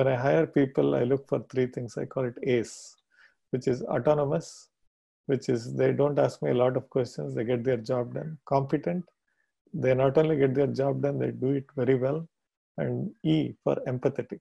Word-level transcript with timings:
when 0.00 0.08
I 0.08 0.16
hire 0.16 0.46
people, 0.46 0.94
I 0.94 1.02
look 1.02 1.28
for 1.28 1.40
three 1.50 1.66
things. 1.66 1.98
I 1.98 2.06
call 2.06 2.24
it 2.24 2.38
ACE, 2.42 2.96
which 3.50 3.68
is 3.68 3.82
autonomous, 3.82 4.68
which 5.26 5.50
is 5.50 5.74
they 5.74 5.92
don't 5.92 6.18
ask 6.18 6.40
me 6.40 6.52
a 6.52 6.54
lot 6.54 6.78
of 6.78 6.88
questions, 6.88 7.34
they 7.34 7.44
get 7.44 7.64
their 7.64 7.76
job 7.76 8.14
done. 8.14 8.38
Competent, 8.46 9.04
they 9.74 9.94
not 9.94 10.16
only 10.16 10.36
get 10.38 10.54
their 10.54 10.68
job 10.68 11.02
done, 11.02 11.18
they 11.18 11.32
do 11.32 11.50
it 11.50 11.66
very 11.76 11.96
well. 11.96 12.26
And 12.78 13.10
E 13.22 13.52
for 13.62 13.76
empathetic. 13.86 14.40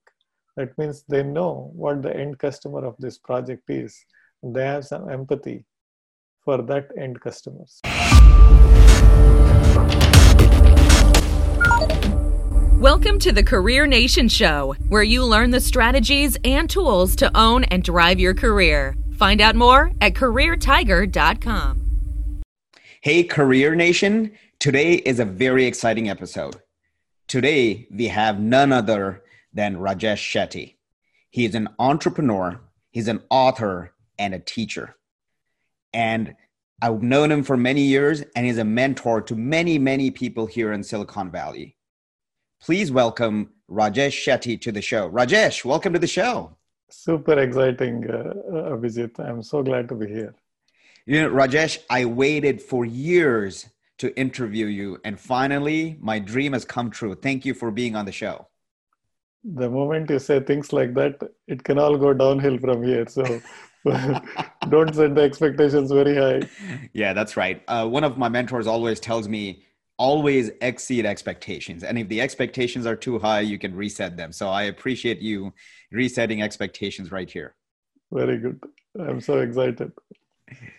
That 0.56 0.78
means 0.78 1.04
they 1.10 1.24
know 1.24 1.72
what 1.76 2.04
the 2.04 2.16
end 2.16 2.40
customer 2.40 2.86
of 2.86 2.96
this 2.98 3.18
project 3.18 3.70
is. 3.70 4.00
They 4.42 4.66
have 4.66 4.86
some 4.86 5.10
empathy 5.10 5.66
for 6.46 6.62
that 6.62 6.88
end 6.98 7.20
customers. 7.20 7.82
Welcome 12.80 13.20
to 13.20 13.32
the 13.34 13.44
Career 13.44 13.86
Nation 13.86 14.30
Show, 14.30 14.74
where 14.88 15.04
you 15.04 15.26
learn 15.26 15.52
the 15.52 15.60
strategies 15.60 16.38
and 16.46 16.70
tools 16.70 17.14
to 17.18 17.30
own 17.38 17.66
and 17.66 17.84
drive 17.84 18.22
your 18.22 18.34
career. 18.34 18.96
Find 19.18 19.42
out 19.42 19.58
more 19.58 19.92
at 20.00 20.14
CareerTiger.com. 20.14 22.42
Hey, 23.02 23.26
Career 23.26 23.76
Nation. 23.76 24.32
Today 24.60 24.94
is 24.94 25.20
a 25.20 25.26
very 25.26 25.66
exciting 25.66 26.10
episode. 26.10 26.56
Today, 27.28 27.86
we 27.92 28.08
have 28.08 28.40
none 28.40 28.72
other 28.72 29.24
than 29.54 29.76
Rajesh 29.76 30.32
Setty. 30.32 30.76
He 31.30 31.44
is 31.44 31.56
an 31.56 31.68
entrepreneur, 31.80 32.62
he's 32.92 33.10
an 33.10 33.22
author, 33.30 33.92
and 34.18 34.34
a 34.34 34.40
teacher. 34.40 34.96
And 35.94 36.34
I've 36.82 37.04
known 37.04 37.30
him 37.30 37.44
for 37.44 37.58
many 37.58 37.82
years, 37.82 38.24
and 38.38 38.46
he's 38.46 38.58
a 38.58 38.64
mentor 38.64 39.22
to 39.24 39.36
many, 39.36 39.78
many 39.78 40.12
people 40.12 40.46
here 40.46 40.72
in 40.72 40.82
Silicon 40.82 41.30
Valley 41.30 41.76
please 42.62 42.92
welcome 42.92 43.50
Rajesh 43.70 44.26
Setty 44.26 44.60
to 44.62 44.72
the 44.72 44.82
show. 44.82 45.10
Rajesh, 45.10 45.64
welcome 45.64 45.94
to 45.94 46.00
the 46.00 46.08
show. 46.08 46.56
Super 46.90 47.40
exciting, 47.40 48.10
uh, 48.10 48.34
uh, 48.52 48.76
Abhijit. 48.76 49.20
I'm 49.20 49.44
so 49.44 49.64
glad 49.64 49.88
to 49.90 49.96
be 49.96 50.08
here. 50.08 50.36
You 51.06 51.22
know, 51.22 51.30
Rajesh, 51.30 51.80
I 51.90 52.06
waited 52.06 52.62
for 52.62 52.86
years 52.86 53.68
to 54.00 54.18
interview 54.18 54.66
you, 54.66 55.00
and 55.04 55.20
finally, 55.20 55.98
my 56.00 56.20
dream 56.20 56.54
has 56.54 56.66
come 56.66 56.90
true. 56.90 57.16
Thank 57.16 57.46
you 57.46 57.54
for 57.54 57.72
being 57.72 57.96
on 57.96 58.06
the 58.06 58.12
show. 58.12 58.48
The 59.44 59.70
moment 59.70 60.10
you 60.10 60.20
say 60.20 60.40
things 60.42 60.74
like 60.74 60.94
that, 60.96 61.22
it 61.48 61.64
can 61.64 61.80
all 61.80 61.98
go 61.98 62.14
downhill 62.14 62.58
from 62.58 62.84
here. 62.84 63.08
So 63.08 63.24
don't 64.70 64.94
set 64.94 65.16
the 65.16 65.22
expectations 65.22 65.92
very 65.92 66.16
high. 66.16 66.50
Yeah, 66.94 67.14
that's 67.14 67.38
right. 67.38 67.64
Uh, 67.68 67.88
one 67.88 68.04
of 68.04 68.18
my 68.18 68.28
mentors 68.28 68.68
always 68.68 69.00
tells 69.00 69.30
me 69.30 69.64
always 70.00 70.50
exceed 70.62 71.06
expectations. 71.06 71.84
And 71.84 72.00
if 72.00 72.08
the 72.08 72.22
expectations 72.22 72.88
are 72.88 72.96
too 72.96 73.20
high, 73.20 73.42
you 73.42 73.60
can 73.60 73.76
reset 73.76 74.18
them. 74.18 74.32
So 74.32 74.48
I 74.48 74.64
appreciate 74.64 75.20
you 75.20 75.54
resetting 75.92 76.42
expectations 76.42 77.12
right 77.12 77.30
here. 77.30 77.54
Very 78.12 78.38
good. 78.38 78.64
I'm 79.00 79.22
so 79.22 79.40
excited. 79.40 79.92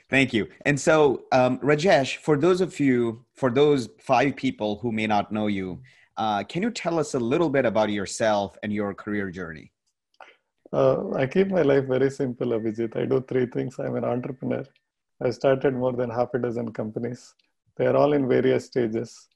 Thank 0.08 0.32
you. 0.32 0.48
And 0.66 0.80
so, 0.80 1.24
um, 1.30 1.58
Rajesh, 1.58 2.16
for 2.16 2.36
those 2.36 2.60
of 2.60 2.80
you, 2.80 3.24
for 3.34 3.50
those 3.50 3.88
five 4.00 4.34
people 4.34 4.78
who 4.80 4.90
may 4.90 5.06
not 5.06 5.30
know 5.30 5.46
you, 5.46 5.80
uh, 6.16 6.42
can 6.42 6.62
you 6.62 6.70
tell 6.70 6.98
us 6.98 7.14
a 7.14 7.20
little 7.20 7.50
bit 7.50 7.64
about 7.64 7.90
yourself 7.90 8.56
and 8.62 8.72
your 8.72 8.94
career 8.94 9.30
journey? 9.30 9.70
Uh, 10.72 11.10
I 11.14 11.26
keep 11.26 11.48
my 11.48 11.62
life 11.62 11.84
very 11.84 12.10
simple, 12.10 12.48
Abhijit. 12.48 12.96
I 12.96 13.04
do 13.04 13.20
three 13.28 13.46
things. 13.46 13.78
I'm 13.78 13.96
an 13.96 14.04
entrepreneur. 14.04 14.64
I 15.22 15.30
started 15.30 15.74
more 15.74 15.92
than 15.92 16.10
half 16.10 16.34
a 16.34 16.38
dozen 16.38 16.72
companies. 16.72 17.34
They 17.80 17.86
are 17.86 17.96
all 17.96 18.12
in 18.12 18.28
various 18.28 18.66
stages, 18.66 19.28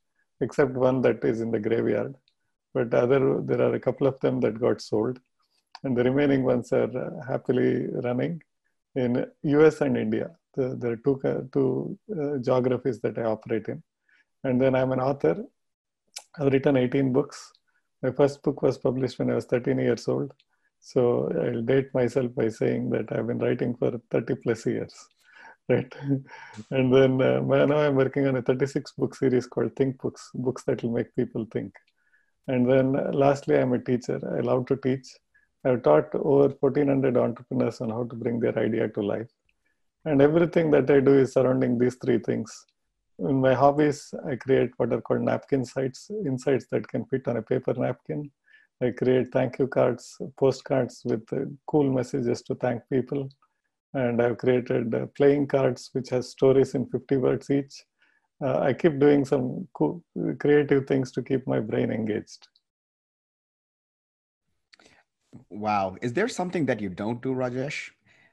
except 0.43 0.73
one 0.73 1.01
that 1.01 1.25
is 1.25 1.41
in 1.41 1.51
the 1.51 1.59
graveyard. 1.59 2.15
But 2.75 2.93
other, 2.93 3.41
there 3.41 3.63
are 3.63 3.73
a 3.73 3.81
couple 3.81 4.07
of 4.07 4.21
them 4.21 4.39
that 4.41 4.61
got 4.61 4.83
sold, 4.83 5.19
and 5.83 5.97
the 5.97 6.05
remaining 6.05 6.43
ones 6.45 6.71
are 6.71 6.95
uh, 6.95 7.25
happily 7.27 7.87
running 8.03 8.43
in 8.97 9.25
US 9.45 9.81
and 9.81 9.97
India. 9.97 10.31
The, 10.57 10.77
there 10.79 10.93
are 10.93 10.97
two, 10.97 11.49
two 11.55 11.99
uh, 12.15 12.37
geographies 12.37 13.01
that 13.01 13.17
I 13.17 13.23
operate 13.23 13.69
in. 13.69 13.83
And 14.43 14.61
then 14.61 14.75
I'm 14.75 14.93
an 14.93 15.01
author. 15.01 15.43
I've 16.39 16.53
written 16.53 16.77
18 16.77 17.15
books. 17.15 17.51
My 18.03 18.11
first 18.11 18.43
book 18.43 18.61
was 18.61 18.77
published 18.77 19.19
when 19.19 19.31
I 19.31 19.37
was 19.37 19.47
13 19.47 19.79
years 19.79 20.07
old. 20.07 20.35
So 20.81 21.33
I'll 21.43 21.63
date 21.63 21.95
myself 21.95 22.35
by 22.35 22.51
saying 22.51 22.91
that 22.91 23.11
I've 23.11 23.27
been 23.27 23.39
writing 23.39 23.75
for 23.75 23.99
30 24.11 24.35
plus 24.35 24.67
years 24.67 24.95
right. 25.69 25.93
And 26.71 26.93
then 26.95 27.21
uh, 27.23 27.41
now 27.41 27.79
i'm 27.79 27.95
working 27.95 28.27
on 28.27 28.37
a 28.37 28.43
36 28.43 28.93
book 28.93 29.15
series 29.15 29.47
called 29.47 29.75
think 29.77 29.99
books 29.99 30.31
books 30.35 30.65
that 30.65 30.83
will 30.83 30.93
make 30.93 31.15
people 31.17 31.47
think. 31.53 31.73
And 32.49 32.71
then 32.71 32.97
uh, 32.97 33.11
lastly 33.13 33.59
i'm 33.59 33.73
a 33.73 33.79
teacher. 33.79 34.21
I 34.37 34.41
love 34.41 34.67
to 34.67 34.77
teach. 34.77 35.07
I've 35.65 35.83
taught 35.83 36.15
over 36.15 36.49
1400 36.61 37.17
entrepreneurs 37.17 37.81
on 37.81 37.91
how 37.91 38.05
to 38.05 38.15
bring 38.15 38.39
their 38.41 38.59
idea 38.59 38.89
to 38.89 39.01
life. 39.01 39.31
And 40.05 40.21
everything 40.21 40.71
that 40.73 40.91
i 40.91 41.01
do 41.01 41.19
is 41.19 41.33
surrounding 41.33 41.79
these 41.79 41.97
three 41.97 42.19
things. 42.19 42.53
In 43.19 43.41
my 43.41 43.55
hobbies 43.55 44.13
i 44.31 44.37
create 44.37 44.73
what 44.77 44.93
are 44.93 45.01
called 45.01 45.23
Napkinsights 45.23 46.11
insights 46.27 46.67
that 46.73 46.87
can 46.89 47.07
fit 47.07 47.27
on 47.29 47.39
a 47.39 47.43
paper 47.43 47.75
napkin. 47.75 48.31
I 48.83 48.91
create 48.91 49.33
thank 49.33 49.59
you 49.59 49.69
cards 49.69 50.19
postcards 50.39 51.01
with 51.05 51.33
uh, 51.33 51.47
cool 51.67 51.91
messages 51.91 52.43
to 52.43 52.55
thank 52.57 52.83
people 52.91 53.29
and 53.95 54.21
I've 54.21 54.39
created 54.39 54.95
uh, 54.95 55.07
playing 55.17 55.47
cards 55.47 55.91
which 55.93 56.11
has 56.11 56.31
stories 56.31 56.75
in 56.75 56.87
50 56.87 57.17
words 57.17 57.51
each. 57.51 57.85
Uh, 58.45 58.59
I 58.59 58.73
keep 58.73 58.99
doing 58.99 59.25
some 59.25 59.69
cool, 59.75 60.03
creative 60.39 60.87
things 60.87 61.13
to 61.13 61.23
keep 61.23 61.47
my 61.47 61.61
brain 61.61 61.91
engaged. 61.91 62.49
Wow. 65.51 65.97
Is 66.03 66.13
there 66.13 66.29
something 66.29 66.67
that 66.67 66.81
you 66.81 66.89
don't 66.89 67.23
do, 67.23 67.33
Rajesh? 67.33 67.91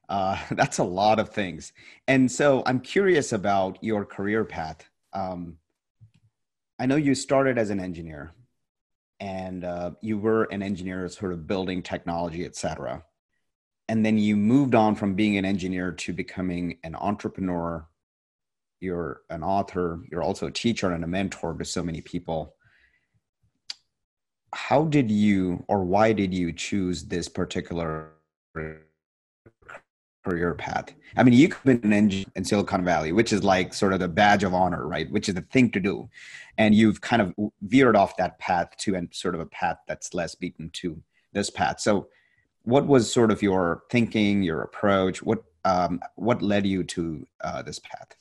Uh, 0.10 0.38
that's 0.52 0.80
a 0.80 0.84
lot 0.84 1.20
of 1.20 1.30
things. 1.30 1.72
And 2.08 2.32
so 2.32 2.64
I'm 2.66 2.80
curious 2.80 3.32
about 3.32 3.78
your 3.82 4.06
career 4.06 4.44
path. 4.44 4.84
Um, 5.14 5.58
I 6.80 6.88
know 6.88 6.96
you 6.96 7.14
started 7.14 7.60
as 7.60 7.70
an 7.70 7.80
engineer 7.80 8.34
and 9.20 9.64
uh, 9.64 9.92
you 10.02 10.18
were 10.18 10.46
an 10.46 10.64
engineer 10.64 11.08
sort 11.10 11.32
of 11.32 11.46
building 11.46 11.84
technology, 11.84 12.44
et 12.44 12.56
cetera 12.56 13.04
and 13.92 14.06
then 14.06 14.18
you 14.18 14.38
moved 14.38 14.74
on 14.74 14.96
from 14.96 15.16
being 15.16 15.36
an 15.38 15.44
engineer 15.44 15.92
to 15.92 16.14
becoming 16.14 16.78
an 16.86 16.96
entrepreneur. 16.96 17.86
You're 18.80 19.20
an 19.30 19.44
author 19.44 20.00
you're 20.10 20.24
also 20.24 20.48
a 20.48 20.52
teacher 20.52 20.94
and 20.94 21.04
a 21.04 21.08
mentor 21.08 21.54
to 21.56 21.66
so 21.66 21.84
many 21.84 22.00
people. 22.00 22.56
How 24.54 24.86
did 24.86 25.12
you 25.12 25.66
or 25.68 25.84
why 25.84 26.14
did 26.14 26.34
you 26.34 26.54
choose 26.54 27.04
this 27.04 27.28
particular 27.28 28.12
career 30.24 30.54
path? 30.54 30.94
I 31.18 31.24
mean 31.24 31.34
you 31.34 31.50
could 31.50 31.58
have 31.58 31.82
been 31.82 31.92
an 31.92 31.98
engineer 31.98 32.32
in 32.38 32.46
silicon 32.46 32.86
valley 32.86 33.12
which 33.12 33.34
is 33.34 33.44
like 33.44 33.74
sort 33.74 33.92
of 33.92 34.00
the 34.00 34.08
badge 34.08 34.46
of 34.46 34.54
honor 34.54 34.88
right? 34.88 35.12
Which 35.12 35.28
is 35.28 35.36
the 35.36 35.42
thing 35.52 35.70
to 35.72 35.82
do. 35.82 36.10
And 36.58 36.74
you've 36.74 37.02
kind 37.02 37.22
of 37.22 37.34
veered 37.62 37.98
off 37.98 38.16
that 38.16 38.40
path 38.40 38.70
to 38.78 38.96
and 38.96 39.14
sort 39.14 39.36
of 39.36 39.42
a 39.42 39.48
path 39.48 39.80
that's 39.86 40.14
less 40.14 40.34
beaten 40.34 40.70
to 40.76 41.04
this 41.34 41.50
path. 41.50 41.82
So 41.82 42.08
what 42.64 42.88
was 42.88 43.12
sort 43.12 43.32
of 43.32 43.42
your 43.42 43.84
thinking, 43.90 44.44
your 44.44 44.62
approach? 44.62 45.22
What 45.24 45.44
um, 45.64 46.00
what 46.16 46.42
led 46.42 46.66
you 46.66 46.84
to 46.84 47.28
uh, 47.44 47.62
this 47.62 47.80
path? 47.80 48.16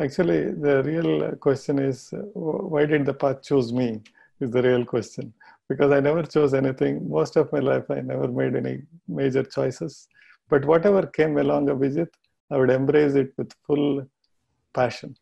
Actually, 0.00 0.52
the 0.52 0.82
real 0.82 1.32
question 1.36 1.78
is 1.78 2.12
why 2.34 2.86
did 2.86 3.06
the 3.06 3.14
path 3.14 3.42
choose 3.42 3.72
me? 3.72 4.02
Is 4.40 4.50
the 4.50 4.62
real 4.62 4.84
question 4.84 5.32
because 5.68 5.92
I 5.92 6.00
never 6.00 6.22
chose 6.22 6.54
anything. 6.54 7.08
Most 7.08 7.36
of 7.36 7.52
my 7.52 7.58
life, 7.58 7.90
I 7.90 8.00
never 8.00 8.28
made 8.28 8.54
any 8.54 8.82
major 9.08 9.42
choices. 9.42 10.08
But 10.48 10.64
whatever 10.64 11.06
came 11.06 11.38
along, 11.38 11.66
Abhijit, 11.66 12.08
I 12.50 12.58
would 12.58 12.70
embrace 12.70 13.14
it 13.14 13.32
with 13.36 13.52
full 13.66 14.06
passion. 14.74 15.16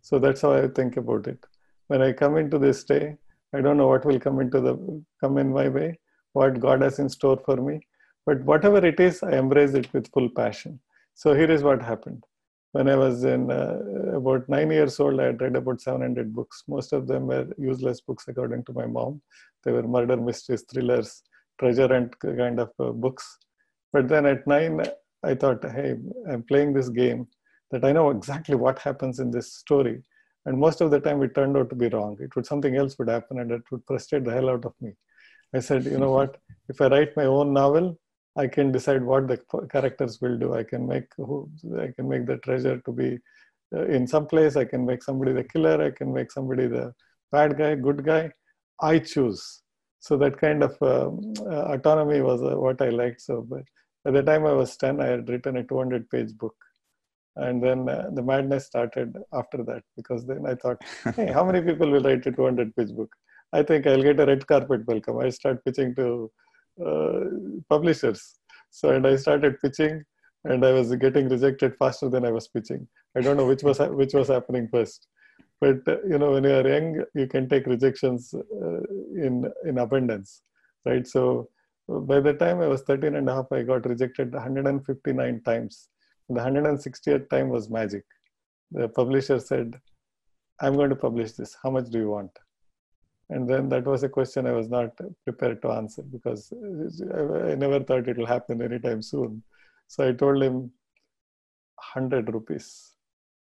So 0.00 0.18
that's 0.18 0.40
how 0.40 0.52
I 0.52 0.68
think 0.68 0.96
about 0.96 1.26
it. 1.26 1.44
When 1.88 2.00
I 2.00 2.12
come 2.12 2.36
into 2.38 2.58
this 2.58 2.84
day, 2.84 3.16
I 3.52 3.60
don't 3.60 3.76
know 3.76 3.88
what 3.88 4.04
will 4.04 4.20
come 4.20 4.40
into 4.40 4.60
the 4.60 5.02
come 5.20 5.36
in 5.38 5.52
my 5.52 5.68
way, 5.68 5.98
what 6.32 6.60
God 6.60 6.82
has 6.82 6.98
in 6.98 7.08
store 7.08 7.40
for 7.44 7.56
me. 7.56 7.80
But 8.26 8.42
whatever 8.44 8.84
it 8.84 9.00
is, 9.00 9.22
I 9.22 9.38
embrace 9.38 9.74
it 9.74 9.92
with 9.92 10.10
full 10.12 10.28
passion. 10.30 10.80
So 11.14 11.34
here 11.34 11.50
is 11.50 11.62
what 11.62 11.82
happened. 11.82 12.24
When 12.72 12.88
I 12.88 12.94
was 12.94 13.24
in 13.24 13.50
uh, 13.50 13.78
about 14.14 14.48
nine 14.48 14.70
years 14.70 15.00
old, 15.00 15.18
I 15.20 15.26
had 15.26 15.40
read 15.40 15.56
about 15.56 15.80
700 15.80 16.32
books. 16.32 16.62
Most 16.68 16.92
of 16.92 17.08
them 17.08 17.26
were 17.26 17.48
useless 17.58 18.00
books, 18.00 18.28
according 18.28 18.64
to 18.64 18.72
my 18.72 18.86
mom. 18.86 19.20
They 19.64 19.72
were 19.72 19.82
murder 19.82 20.16
mysteries, 20.16 20.64
thrillers, 20.70 21.22
treasure 21.58 21.88
hunt 21.88 22.14
kind 22.20 22.60
of 22.60 22.70
uh, 22.78 22.92
books. 22.92 23.38
But 23.92 24.08
then 24.08 24.24
at 24.26 24.46
nine, 24.46 24.82
I 25.24 25.34
thought, 25.34 25.64
hey, 25.64 25.96
I'm 26.30 26.44
playing 26.44 26.72
this 26.72 26.88
game 26.88 27.26
that 27.70 27.84
I 27.84 27.92
know 27.92 28.10
exactly 28.10 28.54
what 28.54 28.78
happens 28.78 29.18
in 29.18 29.30
this 29.30 29.54
story. 29.54 30.02
And 30.46 30.58
most 30.58 30.80
of 30.80 30.90
the 30.90 31.00
time, 31.00 31.22
it 31.22 31.34
turned 31.34 31.56
out 31.56 31.68
to 31.70 31.76
be 31.76 31.88
wrong. 31.88 32.16
It 32.20 32.34
would 32.34 32.46
something 32.46 32.76
else 32.76 32.98
would 32.98 33.08
happen, 33.08 33.40
and 33.40 33.50
it 33.50 33.62
would 33.70 33.82
frustrate 33.86 34.24
the 34.24 34.32
hell 34.32 34.48
out 34.48 34.64
of 34.64 34.74
me. 34.80 34.92
I 35.54 35.60
said, 35.60 35.84
you 35.84 35.98
know 35.98 36.12
what? 36.12 36.36
If 36.68 36.80
I 36.80 36.86
write 36.86 37.16
my 37.16 37.24
own 37.24 37.52
novel, 37.52 37.98
I 38.36 38.46
can 38.46 38.70
decide 38.70 39.02
what 39.02 39.26
the 39.26 39.38
characters 39.70 40.20
will 40.20 40.38
do. 40.38 40.54
I 40.54 40.62
can 40.62 40.86
make 40.86 41.06
who 41.16 41.50
I 41.78 41.88
can 41.94 42.08
make 42.08 42.26
the 42.26 42.38
treasure 42.38 42.80
to 42.84 42.92
be 42.92 43.18
uh, 43.74 43.86
in 43.86 44.06
some 44.06 44.26
place. 44.26 44.56
I 44.56 44.64
can 44.64 44.86
make 44.86 45.02
somebody 45.02 45.32
the 45.32 45.44
killer. 45.44 45.82
I 45.82 45.90
can 45.90 46.12
make 46.12 46.30
somebody 46.30 46.68
the 46.68 46.92
bad 47.32 47.58
guy, 47.58 47.74
good 47.74 48.04
guy. 48.04 48.30
I 48.80 48.98
choose. 49.00 49.62
So 49.98 50.16
that 50.18 50.40
kind 50.40 50.62
of 50.62 50.80
um, 50.82 51.34
uh, 51.40 51.74
autonomy 51.74 52.20
was 52.20 52.40
uh, 52.42 52.56
what 52.56 52.80
I 52.80 52.90
liked. 52.90 53.20
So 53.20 53.42
by, 53.42 53.62
by 54.04 54.12
the 54.12 54.22
time 54.22 54.46
I 54.46 54.52
was 54.52 54.76
10, 54.76 55.00
I 55.00 55.06
had 55.06 55.28
written 55.28 55.56
a 55.56 55.64
200 55.64 56.08
page 56.08 56.32
book. 56.38 56.54
And 57.36 57.62
then 57.62 57.88
uh, 57.88 58.10
the 58.12 58.22
madness 58.22 58.66
started 58.66 59.16
after 59.32 59.62
that 59.64 59.82
because 59.96 60.26
then 60.26 60.46
I 60.46 60.54
thought, 60.54 60.82
hey, 61.16 61.30
how 61.32 61.44
many 61.44 61.60
people 61.60 61.90
will 61.90 62.02
write 62.02 62.26
a 62.26 62.32
200 62.32 62.74
page 62.76 62.94
book? 62.94 63.14
I 63.52 63.62
think 63.62 63.86
I'll 63.86 64.02
get 64.02 64.20
a 64.20 64.26
red 64.26 64.46
carpet 64.46 64.86
welcome. 64.86 65.18
I 65.18 65.30
start 65.30 65.64
pitching 65.64 65.94
to 65.96 66.30
uh, 66.84 67.20
publishers. 67.68 68.38
So, 68.70 68.90
and 68.90 69.06
I 69.06 69.16
started 69.16 69.60
pitching 69.60 70.04
and 70.44 70.64
I 70.64 70.72
was 70.72 70.94
getting 70.96 71.28
rejected 71.28 71.74
faster 71.78 72.08
than 72.08 72.24
I 72.24 72.30
was 72.30 72.48
pitching. 72.48 72.86
I 73.16 73.20
don't 73.20 73.36
know 73.36 73.46
which 73.46 73.62
was 73.62 73.78
which 74.00 74.14
was 74.14 74.28
happening 74.28 74.68
first, 74.70 75.06
but 75.60 75.86
uh, 75.86 75.96
you 76.08 76.18
know 76.18 76.32
when 76.32 76.44
you 76.44 76.54
are 76.54 76.66
young, 76.66 77.04
you 77.14 77.26
can 77.26 77.48
take 77.48 77.66
rejections 77.66 78.32
uh, 78.34 78.80
in 79.14 79.50
in 79.64 79.78
abundance, 79.78 80.42
right? 80.86 81.06
So 81.06 81.48
by 81.88 82.20
the 82.20 82.34
time 82.34 82.60
I 82.60 82.68
was 82.68 82.82
13 82.82 83.16
and 83.16 83.28
a 83.28 83.34
half, 83.34 83.46
I 83.52 83.62
got 83.62 83.86
rejected 83.86 84.32
159 84.32 85.42
times. 85.42 85.88
The 86.28 86.40
160th 86.40 87.28
time 87.28 87.48
was 87.48 87.68
magic. 87.68 88.04
The 88.70 88.88
publisher 88.88 89.40
said, 89.40 89.80
"I'm 90.60 90.76
going 90.76 90.90
to 90.90 90.96
publish 90.96 91.32
this. 91.32 91.56
How 91.62 91.70
much 91.70 91.90
do 91.90 91.98
you 91.98 92.10
want?" 92.10 92.30
And 93.30 93.48
then 93.48 93.68
that 93.68 93.84
was 93.84 94.02
a 94.02 94.08
question 94.08 94.46
I 94.46 94.52
was 94.52 94.68
not 94.68 94.90
prepared 95.24 95.62
to 95.62 95.70
answer 95.70 96.02
because 96.02 96.52
I 96.52 97.54
never 97.54 97.78
thought 97.80 98.08
it 98.08 98.18
will 98.18 98.26
happen 98.26 98.60
anytime 98.60 99.02
soon. 99.02 99.42
So 99.86 100.08
I 100.08 100.12
told 100.12 100.42
him 100.42 100.72
100 101.94 102.32
rupees. 102.32 102.96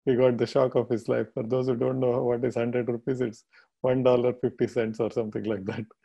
He 0.06 0.16
got 0.16 0.38
the 0.38 0.48
shock 0.48 0.76
of 0.76 0.90
his 0.90 1.08
life. 1.08 1.28
For 1.34 1.44
those 1.44 1.68
who 1.68 1.76
don't 1.76 2.00
know 2.00 2.24
what 2.24 2.44
is 2.44 2.56
100 2.56 2.88
rupees, 2.88 3.22
it's 3.22 3.44
$1.50 3.86 5.00
or 5.00 5.12
something 5.12 5.44
like 5.44 5.66
that. 5.66 5.86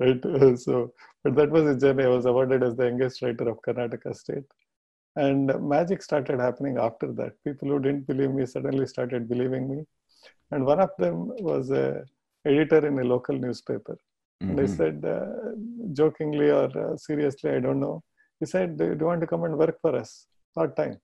Right? 0.00 0.58
So, 0.58 0.92
but 1.22 1.36
that 1.36 1.50
was 1.50 1.66
a 1.66 1.78
journey. 1.78 2.02
I 2.02 2.08
was 2.08 2.26
awarded 2.26 2.64
as 2.64 2.74
the 2.74 2.86
youngest 2.86 3.22
writer 3.22 3.48
of 3.48 3.62
Karnataka 3.62 4.14
State. 4.16 4.42
And 5.14 5.52
magic 5.68 6.02
started 6.02 6.40
happening 6.40 6.78
after 6.78 7.12
that. 7.12 7.32
People 7.44 7.68
who 7.68 7.78
didn't 7.78 8.08
believe 8.08 8.32
me 8.32 8.44
suddenly 8.44 8.86
started 8.86 9.28
believing 9.28 9.70
me. 9.70 9.84
And 10.50 10.66
one 10.66 10.80
of 10.80 10.90
them 10.98 11.28
was 11.38 11.70
a 11.70 12.04
editor 12.44 12.86
in 12.86 12.98
a 12.98 13.04
local 13.04 13.36
newspaper. 13.38 13.96
Mm-hmm. 14.42 14.50
And 14.50 14.60
I 14.60 14.66
said, 14.66 15.04
uh, 15.04 15.92
jokingly 15.92 16.50
or 16.50 16.68
uh, 16.78 16.96
seriously, 16.96 17.50
I 17.50 17.60
don't 17.60 17.80
know, 17.80 18.02
he 18.40 18.46
said, 18.46 18.76
Do 18.76 18.96
you 18.98 19.06
want 19.06 19.20
to 19.20 19.26
come 19.26 19.44
and 19.44 19.56
work 19.56 19.80
for 19.80 19.94
us 19.96 20.26
part 20.54 20.76
time? 20.76 20.98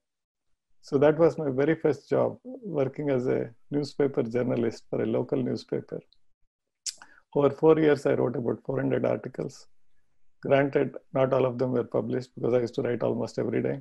So 0.82 0.98
that 0.98 1.18
was 1.18 1.36
my 1.38 1.50
very 1.50 1.74
first 1.74 2.08
job, 2.08 2.38
working 2.44 3.10
as 3.10 3.26
a 3.26 3.50
newspaper 3.70 4.22
journalist 4.22 4.84
for 4.88 5.02
a 5.02 5.06
local 5.06 5.42
newspaper. 5.42 6.00
Over 7.34 7.50
four 7.50 7.78
years, 7.78 8.06
I 8.06 8.14
wrote 8.14 8.36
about 8.36 8.60
400 8.64 9.04
articles. 9.04 9.66
Granted, 10.42 10.96
not 11.12 11.32
all 11.32 11.44
of 11.44 11.58
them 11.58 11.72
were 11.72 11.84
published 11.84 12.30
because 12.34 12.54
I 12.54 12.60
used 12.60 12.74
to 12.74 12.82
write 12.82 13.02
almost 13.02 13.38
every 13.38 13.62
day. 13.62 13.80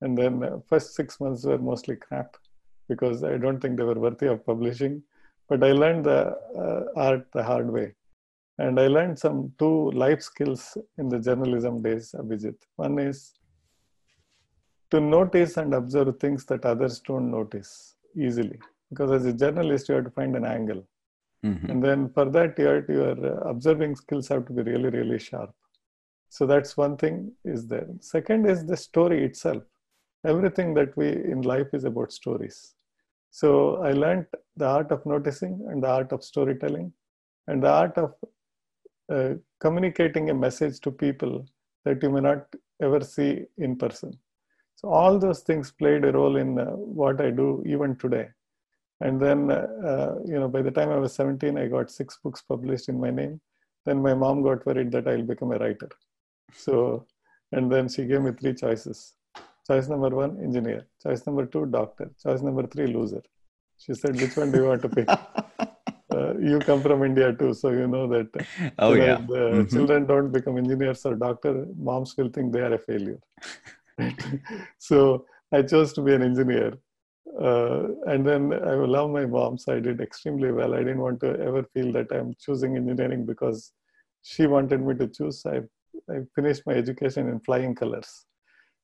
And 0.00 0.18
then 0.18 0.42
uh, 0.42 0.58
first 0.68 0.94
six 0.94 1.20
months 1.20 1.44
were 1.44 1.58
mostly 1.58 1.96
crap 1.96 2.36
because 2.88 3.22
I 3.22 3.38
don't 3.38 3.60
think 3.60 3.76
they 3.76 3.84
were 3.84 3.98
worthy 3.98 4.26
of 4.26 4.44
publishing. 4.44 5.02
But 5.52 5.62
I 5.68 5.72
learned 5.72 6.06
the 6.06 6.20
uh, 6.64 6.82
art 6.96 7.26
the 7.34 7.42
hard 7.42 7.70
way. 7.70 7.88
And 8.58 8.80
I 8.80 8.86
learned 8.86 9.18
some 9.18 9.52
two 9.58 9.90
life 9.90 10.22
skills 10.22 10.78
in 10.96 11.10
the 11.10 11.18
journalism 11.26 11.82
days, 11.82 12.14
Abhijit. 12.18 12.54
One 12.76 12.98
is 12.98 13.34
to 14.92 14.98
notice 15.00 15.58
and 15.58 15.74
observe 15.74 16.18
things 16.18 16.46
that 16.46 16.64
others 16.64 17.00
don't 17.00 17.30
notice 17.30 17.96
easily. 18.16 18.58
Because 18.88 19.10
as 19.18 19.26
a 19.26 19.34
journalist, 19.34 19.90
you 19.90 19.96
have 19.96 20.04
to 20.04 20.10
find 20.10 20.34
an 20.36 20.46
angle. 20.46 20.82
Mm-hmm. 21.44 21.70
And 21.70 21.84
then 21.84 22.08
for 22.14 22.26
that, 22.30 22.58
your, 22.58 22.90
your 22.90 23.14
observing 23.54 23.96
skills 23.96 24.28
have 24.28 24.46
to 24.46 24.52
be 24.54 24.62
really, 24.62 24.88
really 24.88 25.18
sharp. 25.18 25.54
So 26.30 26.46
that's 26.46 26.78
one 26.78 26.96
thing 26.96 27.32
is 27.44 27.66
there. 27.66 27.88
Second 28.00 28.46
is 28.46 28.64
the 28.64 28.76
story 28.88 29.22
itself. 29.22 29.62
Everything 30.24 30.72
that 30.74 30.96
we 30.96 31.08
in 31.08 31.42
life 31.42 31.74
is 31.74 31.84
about 31.84 32.10
stories. 32.12 32.74
So 33.32 33.82
I 33.82 33.92
learned 33.92 34.26
the 34.56 34.66
art 34.66 34.92
of 34.92 35.04
noticing 35.06 35.66
and 35.70 35.82
the 35.82 35.88
art 35.88 36.12
of 36.12 36.22
storytelling 36.22 36.92
and 37.48 37.62
the 37.62 37.70
art 37.70 37.96
of 37.96 38.14
uh, 39.10 39.34
communicating 39.58 40.28
a 40.30 40.34
message 40.34 40.80
to 40.80 40.90
people 40.90 41.46
that 41.84 42.02
you 42.02 42.10
may 42.10 42.20
not 42.20 42.46
ever 42.82 43.00
see 43.00 43.44
in 43.56 43.76
person. 43.76 44.12
So 44.76 44.88
all 44.88 45.18
those 45.18 45.40
things 45.40 45.72
played 45.72 46.04
a 46.04 46.12
role 46.12 46.36
in 46.36 46.58
uh, 46.58 46.66
what 46.66 47.20
I 47.22 47.30
do 47.30 47.62
even 47.66 47.96
today. 47.96 48.28
And 49.00 49.18
then, 49.20 49.50
uh, 49.50 50.16
you 50.26 50.38
know, 50.38 50.48
by 50.48 50.60
the 50.60 50.70
time 50.70 50.90
I 50.90 50.98
was 50.98 51.14
17, 51.14 51.56
I 51.56 51.68
got 51.68 51.90
six 51.90 52.18
books 52.22 52.42
published 52.42 52.88
in 52.90 53.00
my 53.00 53.10
name. 53.10 53.40
Then 53.86 54.02
my 54.02 54.14
mom 54.14 54.42
got 54.42 54.64
worried 54.66 54.92
that 54.92 55.08
I'll 55.08 55.22
become 55.22 55.52
a 55.52 55.58
writer. 55.58 55.88
So, 56.52 57.06
and 57.50 57.72
then 57.72 57.88
she 57.88 58.04
gave 58.04 58.22
me 58.22 58.32
three 58.32 58.54
choices. 58.54 59.14
Choice 59.66 59.88
number 59.88 60.10
one, 60.10 60.38
engineer. 60.42 60.86
Choice 61.02 61.24
number 61.26 61.46
two, 61.46 61.66
doctor. 61.66 62.10
Choice 62.22 62.42
number 62.42 62.66
three, 62.66 62.86
loser. 62.86 63.22
She 63.78 63.94
said, 63.94 64.20
which 64.20 64.36
one 64.36 64.50
do 64.50 64.58
you 64.58 64.66
want 64.66 64.82
to 64.82 64.88
pick? 64.88 65.08
uh, 66.14 66.38
you 66.38 66.58
come 66.60 66.82
from 66.82 67.04
India 67.04 67.32
too, 67.32 67.54
so 67.54 67.70
you 67.70 67.86
know 67.86 68.06
that. 68.08 68.28
Oh 68.78 68.94
yeah. 68.94 69.16
The 69.16 69.42
mm-hmm. 69.44 69.74
children 69.74 70.06
don't 70.06 70.32
become 70.32 70.58
engineers 70.58 71.04
or 71.04 71.14
doctor. 71.14 71.66
Moms 71.76 72.14
will 72.16 72.28
think 72.28 72.52
they 72.52 72.60
are 72.60 72.74
a 72.74 72.78
failure. 72.78 73.20
so 74.78 75.26
I 75.52 75.62
chose 75.62 75.92
to 75.94 76.02
be 76.02 76.14
an 76.14 76.22
engineer, 76.22 76.74
uh, 77.40 77.88
and 78.06 78.26
then 78.26 78.52
I 78.52 78.74
love 78.74 79.10
my 79.10 79.26
mom, 79.26 79.58
so 79.58 79.74
I 79.76 79.80
did 79.80 80.00
extremely 80.00 80.50
well. 80.50 80.74
I 80.74 80.78
didn't 80.78 81.00
want 81.00 81.20
to 81.20 81.38
ever 81.40 81.62
feel 81.74 81.92
that 81.92 82.10
I'm 82.10 82.34
choosing 82.40 82.76
engineering 82.76 83.26
because 83.26 83.72
she 84.22 84.46
wanted 84.46 84.80
me 84.80 84.94
to 84.94 85.08
choose. 85.08 85.44
I 85.46 85.60
I 86.10 86.20
finished 86.34 86.62
my 86.66 86.74
education 86.74 87.28
in 87.28 87.40
flying 87.40 87.74
colors. 87.74 88.26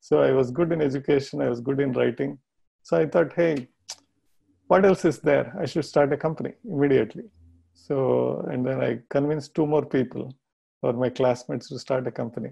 So 0.00 0.20
I 0.20 0.32
was 0.32 0.50
good 0.50 0.72
in 0.72 0.80
education. 0.80 1.42
I 1.42 1.48
was 1.48 1.60
good 1.60 1.80
in 1.80 1.92
writing. 1.92 2.38
So 2.82 2.96
I 2.96 3.06
thought, 3.06 3.32
hey, 3.34 3.68
what 4.68 4.84
else 4.84 5.04
is 5.04 5.18
there? 5.18 5.54
I 5.60 5.66
should 5.66 5.84
start 5.84 6.12
a 6.12 6.16
company 6.16 6.52
immediately. 6.64 7.24
So, 7.74 8.46
and 8.50 8.66
then 8.66 8.80
I 8.82 9.00
convinced 9.10 9.54
two 9.54 9.66
more 9.66 9.84
people 9.84 10.34
or 10.82 10.92
my 10.92 11.10
classmates 11.10 11.68
to 11.68 11.78
start 11.78 12.06
a 12.06 12.10
company. 12.10 12.50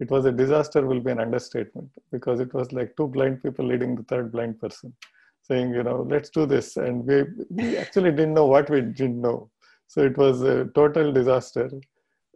It 0.00 0.10
was 0.10 0.24
a 0.24 0.32
disaster, 0.32 0.86
will 0.86 1.00
be 1.00 1.10
an 1.10 1.20
understatement 1.20 1.90
because 2.10 2.40
it 2.40 2.52
was 2.54 2.72
like 2.72 2.96
two 2.96 3.06
blind 3.06 3.42
people 3.42 3.66
leading 3.66 3.94
the 3.96 4.02
third 4.04 4.32
blind 4.32 4.58
person 4.60 4.94
saying, 5.42 5.74
you 5.74 5.82
know, 5.82 6.06
let's 6.08 6.30
do 6.30 6.46
this. 6.46 6.76
And 6.76 7.04
we, 7.04 7.24
we 7.50 7.76
actually 7.76 8.10
didn't 8.10 8.34
know 8.34 8.46
what 8.46 8.70
we 8.70 8.80
didn't 8.80 9.20
know. 9.20 9.50
So 9.88 10.02
it 10.02 10.16
was 10.16 10.42
a 10.42 10.66
total 10.74 11.12
disaster. 11.12 11.70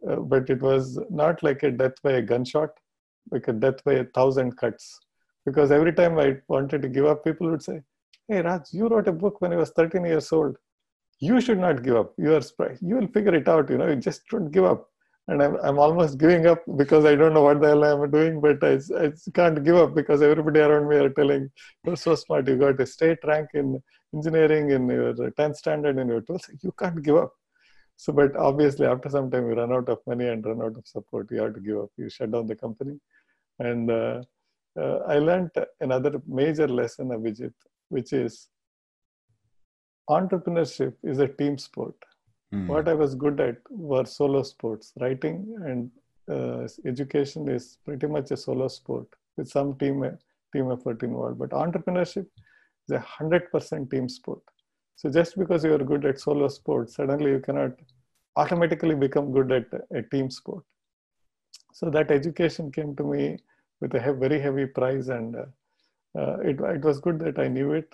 Uh, 0.07 0.17
but 0.17 0.49
it 0.49 0.61
was 0.61 0.99
not 1.09 1.41
like 1.41 1.63
a 1.63 1.71
death 1.71 1.93
by 2.03 2.11
a 2.13 2.21
gunshot, 2.21 2.69
a 3.33 3.53
death 3.53 3.83
by 3.83 3.93
a 3.93 4.05
thousand 4.05 4.57
cuts. 4.57 4.99
Because 5.45 5.71
every 5.71 5.93
time 5.93 6.17
I 6.17 6.37
wanted 6.47 6.81
to 6.81 6.89
give 6.89 7.05
up, 7.05 7.23
people 7.23 7.49
would 7.49 7.63
say, 7.63 7.81
Hey, 8.27 8.41
Raj, 8.41 8.63
you 8.71 8.87
wrote 8.87 9.07
a 9.07 9.11
book 9.11 9.41
when 9.41 9.53
I 9.53 9.57
was 9.57 9.69
13 9.71 10.03
years 10.05 10.31
old. 10.31 10.57
You 11.19 11.39
should 11.39 11.59
not 11.59 11.83
give 11.83 11.95
up. 11.95 12.13
You 12.17 12.35
are 12.35 12.41
spry. 12.41 12.77
You 12.81 12.95
will 12.95 13.07
figure 13.07 13.35
it 13.35 13.47
out. 13.47 13.69
You 13.69 13.77
know, 13.77 13.87
you 13.87 13.95
just 13.95 14.21
don't 14.29 14.51
give 14.51 14.65
up. 14.65 14.89
And 15.27 15.41
I'm, 15.41 15.55
I'm 15.57 15.79
almost 15.79 16.17
giving 16.17 16.45
up 16.45 16.63
because 16.77 17.05
I 17.05 17.15
don't 17.15 17.33
know 17.33 17.43
what 17.43 17.61
the 17.61 17.69
hell 17.69 17.83
I'm 17.83 18.11
doing, 18.11 18.41
but 18.41 18.63
I, 18.63 18.79
I 19.03 19.11
can't 19.33 19.63
give 19.63 19.75
up 19.75 19.95
because 19.95 20.21
everybody 20.21 20.59
around 20.59 20.89
me 20.89 20.97
are 20.97 21.09
telling, 21.09 21.49
You're 21.83 21.95
so 21.95 22.15
smart. 22.15 22.47
You 22.47 22.57
got 22.57 22.81
a 22.81 22.85
state 22.85 23.19
rank 23.23 23.49
in 23.53 23.81
engineering 24.13 24.71
in 24.71 24.87
your 24.87 25.13
10th 25.13 25.57
standard 25.57 25.97
in 25.97 26.07
your 26.07 26.21
12th. 26.21 26.49
You 26.63 26.73
can't 26.77 27.01
give 27.01 27.17
up. 27.17 27.33
So, 27.97 28.11
but 28.13 28.35
obviously, 28.35 28.85
after 28.85 29.09
some 29.09 29.31
time, 29.31 29.47
you 29.47 29.55
run 29.55 29.73
out 29.73 29.89
of 29.89 29.99
money 30.05 30.27
and 30.27 30.45
run 30.45 30.61
out 30.61 30.77
of 30.77 30.85
support. 30.85 31.27
You 31.31 31.41
have 31.43 31.53
to 31.53 31.59
give 31.59 31.77
up. 31.77 31.89
You 31.97 32.09
shut 32.09 32.31
down 32.31 32.47
the 32.47 32.55
company. 32.55 32.99
And 33.59 33.89
uh, 33.89 34.21
uh, 34.79 34.97
I 35.07 35.19
learned 35.19 35.51
another 35.79 36.21
major 36.27 36.67
lesson, 36.67 37.09
Abhijit, 37.09 37.53
which 37.89 38.11
is 38.11 38.49
entrepreneurship 40.09 40.93
is 41.03 41.19
a 41.19 41.27
team 41.27 41.57
sport. 41.57 41.95
Mm. 42.53 42.67
What 42.67 42.87
I 42.87 42.93
was 42.93 43.15
good 43.15 43.39
at 43.39 43.57
were 43.69 44.05
solo 44.05 44.43
sports. 44.43 44.91
Writing 44.99 45.55
and 45.65 45.89
uh, 46.29 46.67
education 46.85 47.49
is 47.49 47.77
pretty 47.85 48.07
much 48.07 48.31
a 48.31 48.37
solo 48.37 48.67
sport 48.67 49.07
with 49.37 49.47
some 49.47 49.77
team 49.77 50.03
team 50.53 50.71
effort 50.71 51.01
involved. 51.01 51.39
But 51.39 51.51
entrepreneurship 51.51 52.27
is 52.87 52.91
a 52.91 52.99
hundred 52.99 53.51
percent 53.51 53.89
team 53.89 54.09
sport. 54.09 54.41
So 54.95 55.09
just 55.09 55.37
because 55.37 55.63
you 55.63 55.73
are 55.73 55.83
good 55.83 56.05
at 56.05 56.19
solo 56.19 56.47
sports, 56.47 56.95
suddenly 56.95 57.31
you 57.31 57.39
cannot 57.39 57.71
automatically 58.37 58.95
become 58.95 59.31
good 59.31 59.51
at 59.51 59.65
a 59.91 60.01
team 60.01 60.29
sport. 60.29 60.63
So 61.73 61.89
that 61.89 62.11
education 62.11 62.71
came 62.71 62.95
to 62.95 63.03
me 63.03 63.37
with 63.81 63.93
a 63.95 64.13
very 64.13 64.39
heavy 64.39 64.65
price 64.65 65.09
and 65.09 65.35
uh, 65.35 65.45
uh, 66.17 66.37
it, 66.39 66.59
it 66.59 66.81
was 66.81 66.99
good 66.99 67.19
that 67.19 67.37
I 67.37 67.47
knew 67.47 67.73
it. 67.73 67.93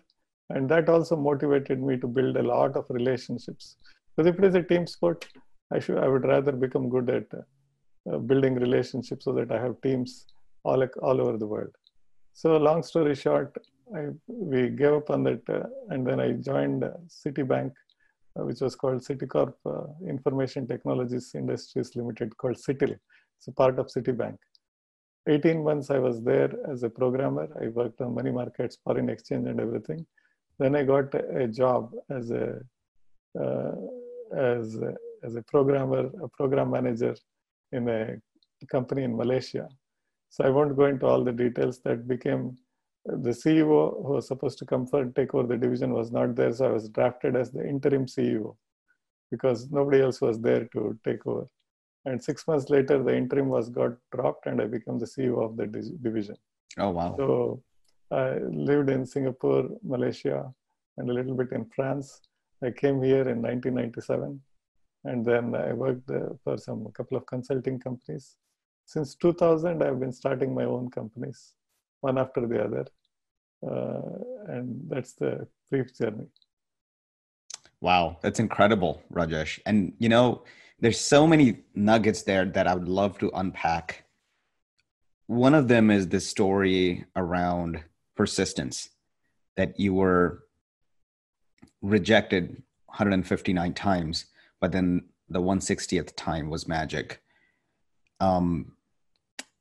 And 0.49 0.69
that 0.69 0.89
also 0.89 1.15
motivated 1.15 1.81
me 1.81 1.97
to 1.97 2.07
build 2.07 2.37
a 2.37 2.43
lot 2.43 2.75
of 2.75 2.85
relationships. 2.89 3.77
Because 4.15 4.29
if 4.29 4.37
it 4.37 4.45
is 4.45 4.55
a 4.55 4.63
team 4.63 4.85
sport, 4.85 5.27
I 5.73 5.79
should 5.79 5.97
I 5.97 6.07
would 6.07 6.25
rather 6.25 6.51
become 6.51 6.89
good 6.89 7.09
at 7.09 7.25
uh, 7.33 8.17
building 8.17 8.55
relationships 8.55 9.25
so 9.25 9.33
that 9.33 9.51
I 9.51 9.59
have 9.61 9.81
teams 9.81 10.27
all 10.63 10.83
all 11.01 11.21
over 11.21 11.37
the 11.37 11.47
world. 11.47 11.73
So 12.33 12.57
long 12.57 12.83
story 12.83 13.15
short, 13.15 13.57
I, 13.95 14.07
we 14.27 14.69
gave 14.69 14.93
up 14.93 15.09
on 15.09 15.23
that, 15.23 15.41
uh, 15.49 15.63
and 15.89 16.05
then 16.05 16.19
I 16.19 16.31
joined 16.33 16.83
Citibank 17.07 17.71
uh, 18.39 18.45
which 18.45 18.61
was 18.61 18.75
called 18.75 19.01
Citicorp 19.01 19.53
uh, 19.65 19.87
Information 20.07 20.65
Technologies 20.67 21.31
Industries 21.35 21.95
Limited, 21.95 22.35
called 22.37 22.55
CITIL. 22.55 22.95
It's 23.37 23.47
a 23.47 23.51
part 23.51 23.77
of 23.77 23.87
Citibank. 23.87 24.37
18 25.27 25.63
months 25.63 25.89
I 25.89 25.99
was 25.99 26.21
there 26.23 26.49
as 26.71 26.83
a 26.83 26.89
programmer. 26.89 27.47
I 27.61 27.67
worked 27.67 28.01
on 28.01 28.15
money 28.15 28.31
markets, 28.31 28.77
foreign 28.83 29.09
exchange, 29.09 29.47
and 29.47 29.59
everything. 29.59 30.05
Then 30.59 30.75
I 30.75 30.83
got 30.83 31.13
a 31.13 31.47
job 31.47 31.91
as 32.09 32.31
a 32.31 32.59
uh, 33.39 33.71
as 34.35 34.75
a, 34.75 34.93
as 35.23 35.35
a 35.35 35.41
programmer, 35.43 36.09
a 36.23 36.27
program 36.29 36.71
manager 36.71 37.15
in 37.71 37.87
a 37.89 38.15
company 38.71 39.03
in 39.03 39.15
Malaysia. 39.15 39.67
So 40.29 40.45
I 40.45 40.49
won't 40.49 40.75
go 40.77 40.85
into 40.85 41.05
all 41.05 41.23
the 41.23 41.31
details. 41.31 41.79
That 41.83 42.07
became 42.07 42.57
the 43.05 43.31
CEO 43.31 44.05
who 44.05 44.13
was 44.13 44.27
supposed 44.27 44.57
to 44.59 44.65
come 44.65 44.85
for 44.85 45.05
take 45.05 45.33
over 45.33 45.47
the 45.47 45.57
division 45.57 45.93
was 45.93 46.11
not 46.11 46.35
there, 46.35 46.53
so 46.53 46.65
I 46.67 46.71
was 46.71 46.89
drafted 46.89 47.35
as 47.35 47.51
the 47.51 47.67
interim 47.67 48.05
CEO 48.05 48.55
because 49.31 49.71
nobody 49.71 50.01
else 50.01 50.21
was 50.21 50.39
there 50.39 50.65
to 50.73 50.99
take 51.03 51.25
over. 51.25 51.47
And 52.05 52.21
six 52.23 52.47
months 52.47 52.69
later, 52.69 53.01
the 53.01 53.15
interim 53.15 53.47
was 53.49 53.69
got 53.69 53.91
dropped, 54.13 54.47
and 54.47 54.61
I 54.61 54.65
became 54.65 54.99
the 54.99 55.05
CEO 55.05 55.43
of 55.43 55.55
the 55.57 55.67
division. 56.01 56.35
Oh 56.77 56.89
wow! 56.89 57.15
So 57.17 57.63
I 58.11 58.39
lived 58.39 58.89
in 58.89 59.05
Singapore, 59.05 59.69
Malaysia, 59.83 60.51
and 60.97 61.09
a 61.09 61.13
little 61.13 61.35
bit 61.35 61.51
in 61.51 61.65
France. 61.65 62.21
I 62.63 62.71
came 62.71 63.01
here 63.01 63.27
in 63.27 63.41
1997, 63.41 64.39
and 65.05 65.25
then 65.25 65.55
I 65.55 65.73
worked 65.73 66.09
for 66.43 66.57
some 66.57 66.85
a 66.85 66.91
couple 66.91 67.17
of 67.17 67.25
consulting 67.25 67.79
companies. 67.79 68.37
Since 68.85 69.15
2000, 69.15 69.81
I've 69.81 69.99
been 69.99 70.11
starting 70.11 70.53
my 70.53 70.65
own 70.65 70.89
companies, 70.89 71.53
one 72.01 72.17
after 72.17 72.45
the 72.45 72.63
other, 72.63 72.85
uh, 73.65 74.53
and 74.53 74.81
that's 74.89 75.13
the 75.13 75.47
brief 75.69 75.95
journey. 75.97 76.27
Wow, 77.79 78.17
that's 78.21 78.39
incredible, 78.39 79.01
Rajesh. 79.11 79.59
And 79.65 79.93
you 79.97 80.09
know, 80.09 80.43
there's 80.79 80.99
so 80.99 81.25
many 81.25 81.59
nuggets 81.73 82.23
there 82.23 82.45
that 82.45 82.67
I 82.67 82.75
would 82.75 82.87
love 82.87 83.17
to 83.19 83.31
unpack. 83.33 84.05
One 85.27 85.53
of 85.53 85.67
them 85.67 85.89
is 85.89 86.07
the 86.07 86.19
story 86.19 87.05
around 87.15 87.83
persistence 88.15 88.89
that 89.55 89.79
you 89.79 89.93
were 89.93 90.43
rejected 91.81 92.61
159 92.87 93.73
times, 93.73 94.25
but 94.59 94.71
then 94.71 95.05
the 95.29 95.41
160th 95.41 96.15
time 96.15 96.49
was 96.49 96.67
magic. 96.67 97.21
Um, 98.19 98.73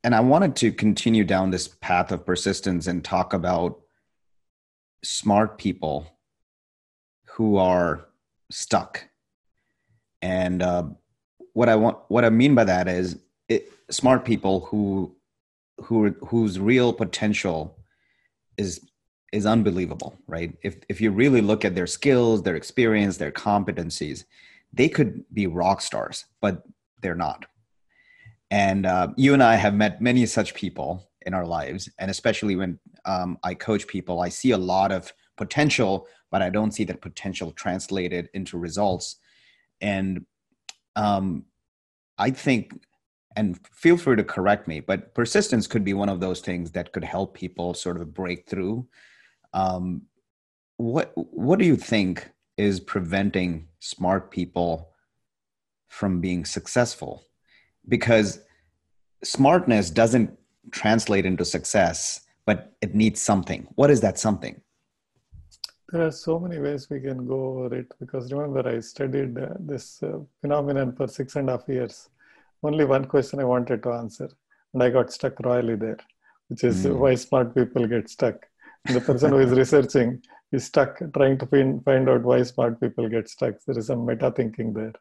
and 0.02 0.14
I 0.14 0.20
wanted 0.20 0.56
to 0.56 0.72
continue 0.72 1.24
down 1.24 1.50
this 1.50 1.68
path 1.68 2.10
of 2.12 2.24
persistence 2.24 2.86
and 2.86 3.04
talk 3.04 3.32
about 3.32 3.80
smart 5.04 5.58
people 5.58 6.06
who 7.34 7.56
are 7.56 8.06
stuck. 8.50 9.04
And 10.22 10.62
uh, 10.62 10.84
what 11.52 11.68
I 11.68 11.76
want, 11.76 11.98
what 12.08 12.24
I 12.24 12.30
mean 12.30 12.54
by 12.54 12.64
that 12.64 12.88
is, 12.88 13.18
it, 13.48 13.70
smart 13.90 14.24
people 14.24 14.60
who, 14.66 15.16
who, 15.82 16.14
whose 16.26 16.58
real 16.58 16.92
potential 16.92 17.76
is 18.56 18.80
is 19.32 19.46
unbelievable, 19.46 20.16
right? 20.26 20.56
If 20.62 20.78
if 20.88 21.00
you 21.00 21.10
really 21.10 21.40
look 21.40 21.64
at 21.64 21.74
their 21.74 21.86
skills, 21.86 22.42
their 22.42 22.56
experience, 22.56 23.16
their 23.16 23.30
competencies, 23.30 24.24
they 24.72 24.88
could 24.88 25.24
be 25.32 25.46
rock 25.46 25.80
stars, 25.80 26.24
but 26.40 26.64
they're 27.00 27.14
not. 27.14 27.46
And 28.50 28.86
uh, 28.86 29.08
you 29.16 29.32
and 29.34 29.42
I 29.42 29.54
have 29.54 29.74
met 29.74 30.00
many 30.00 30.26
such 30.26 30.54
people 30.54 31.08
in 31.22 31.34
our 31.34 31.46
lives, 31.46 31.88
and 31.98 32.10
especially 32.10 32.56
when 32.56 32.78
um, 33.04 33.38
I 33.44 33.54
coach 33.54 33.86
people, 33.86 34.20
I 34.20 34.28
see 34.28 34.50
a 34.52 34.58
lot 34.58 34.90
of 34.90 35.12
potential, 35.36 36.06
but 36.30 36.42
I 36.42 36.50
don't 36.50 36.72
see 36.72 36.84
that 36.84 37.00
potential 37.00 37.52
translated 37.52 38.28
into 38.34 38.58
results. 38.58 39.16
And 39.80 40.26
um, 40.96 41.44
I 42.18 42.30
think, 42.30 42.80
and 43.36 43.58
feel 43.72 43.96
free 43.96 44.16
to 44.16 44.24
correct 44.24 44.66
me, 44.66 44.80
but 44.80 45.14
persistence 45.14 45.66
could 45.66 45.84
be 45.84 45.94
one 45.94 46.08
of 46.08 46.20
those 46.20 46.40
things 46.40 46.72
that 46.72 46.92
could 46.92 47.04
help 47.04 47.34
people 47.34 47.74
sort 47.74 48.00
of 48.00 48.12
break 48.12 48.48
through 48.48 48.88
um, 49.52 50.02
what 50.76 51.12
what 51.14 51.58
do 51.58 51.64
you 51.64 51.76
think 51.76 52.30
is 52.56 52.80
preventing 52.80 53.68
smart 53.80 54.30
people 54.30 54.90
from 55.88 56.20
being 56.20 56.44
successful? 56.44 57.24
Because 57.90 58.40
smartness 59.22 59.90
doesn't 59.90 60.30
translate 60.70 61.26
into 61.26 61.44
success, 61.44 62.22
but 62.46 62.72
it 62.80 62.94
needs 62.94 63.20
something. 63.20 63.68
What 63.74 63.90
is 63.90 64.00
that 64.00 64.18
something? 64.18 64.58
There 65.90 66.06
are 66.06 66.12
so 66.12 66.38
many 66.38 66.58
ways 66.58 66.88
we 66.88 67.00
can 67.00 67.26
go 67.26 67.58
over 67.58 67.74
it 67.74 67.92
because 68.00 68.32
remember, 68.32 68.66
I 68.66 68.80
studied 68.80 69.36
uh, 69.36 69.48
this 69.58 70.02
uh, 70.02 70.20
phenomenon 70.40 70.94
for 70.96 71.06
six 71.08 71.36
and 71.36 71.50
a 71.50 71.52
half 71.58 71.68
years. 71.68 72.08
Only 72.62 72.84
one 72.84 73.04
question 73.06 73.40
I 73.40 73.44
wanted 73.44 73.82
to 73.82 73.92
answer, 73.92 74.30
and 74.72 74.82
I 74.82 74.88
got 74.90 75.12
stuck 75.12 75.40
royally 75.40 75.74
there, 75.74 75.98
which 76.48 76.64
is 76.64 76.86
mm. 76.86 76.96
why 76.96 77.16
smart 77.16 77.54
people 77.54 77.86
get 77.88 78.08
stuck 78.08 78.46
the 78.86 79.00
person 79.00 79.30
who 79.30 79.38
is 79.38 79.50
researching 79.62 80.22
is 80.52 80.64
stuck 80.64 80.98
trying 81.14 81.38
to 81.38 81.46
find, 81.46 81.84
find 81.84 82.08
out 82.08 82.22
why 82.22 82.42
smart 82.42 82.80
people 82.80 83.08
get 83.08 83.28
stuck. 83.28 83.54
There 83.66 83.78
is 83.78 83.86
some 83.86 84.06
meta 84.06 84.30
thinking 84.30 84.72
there. 84.72 84.92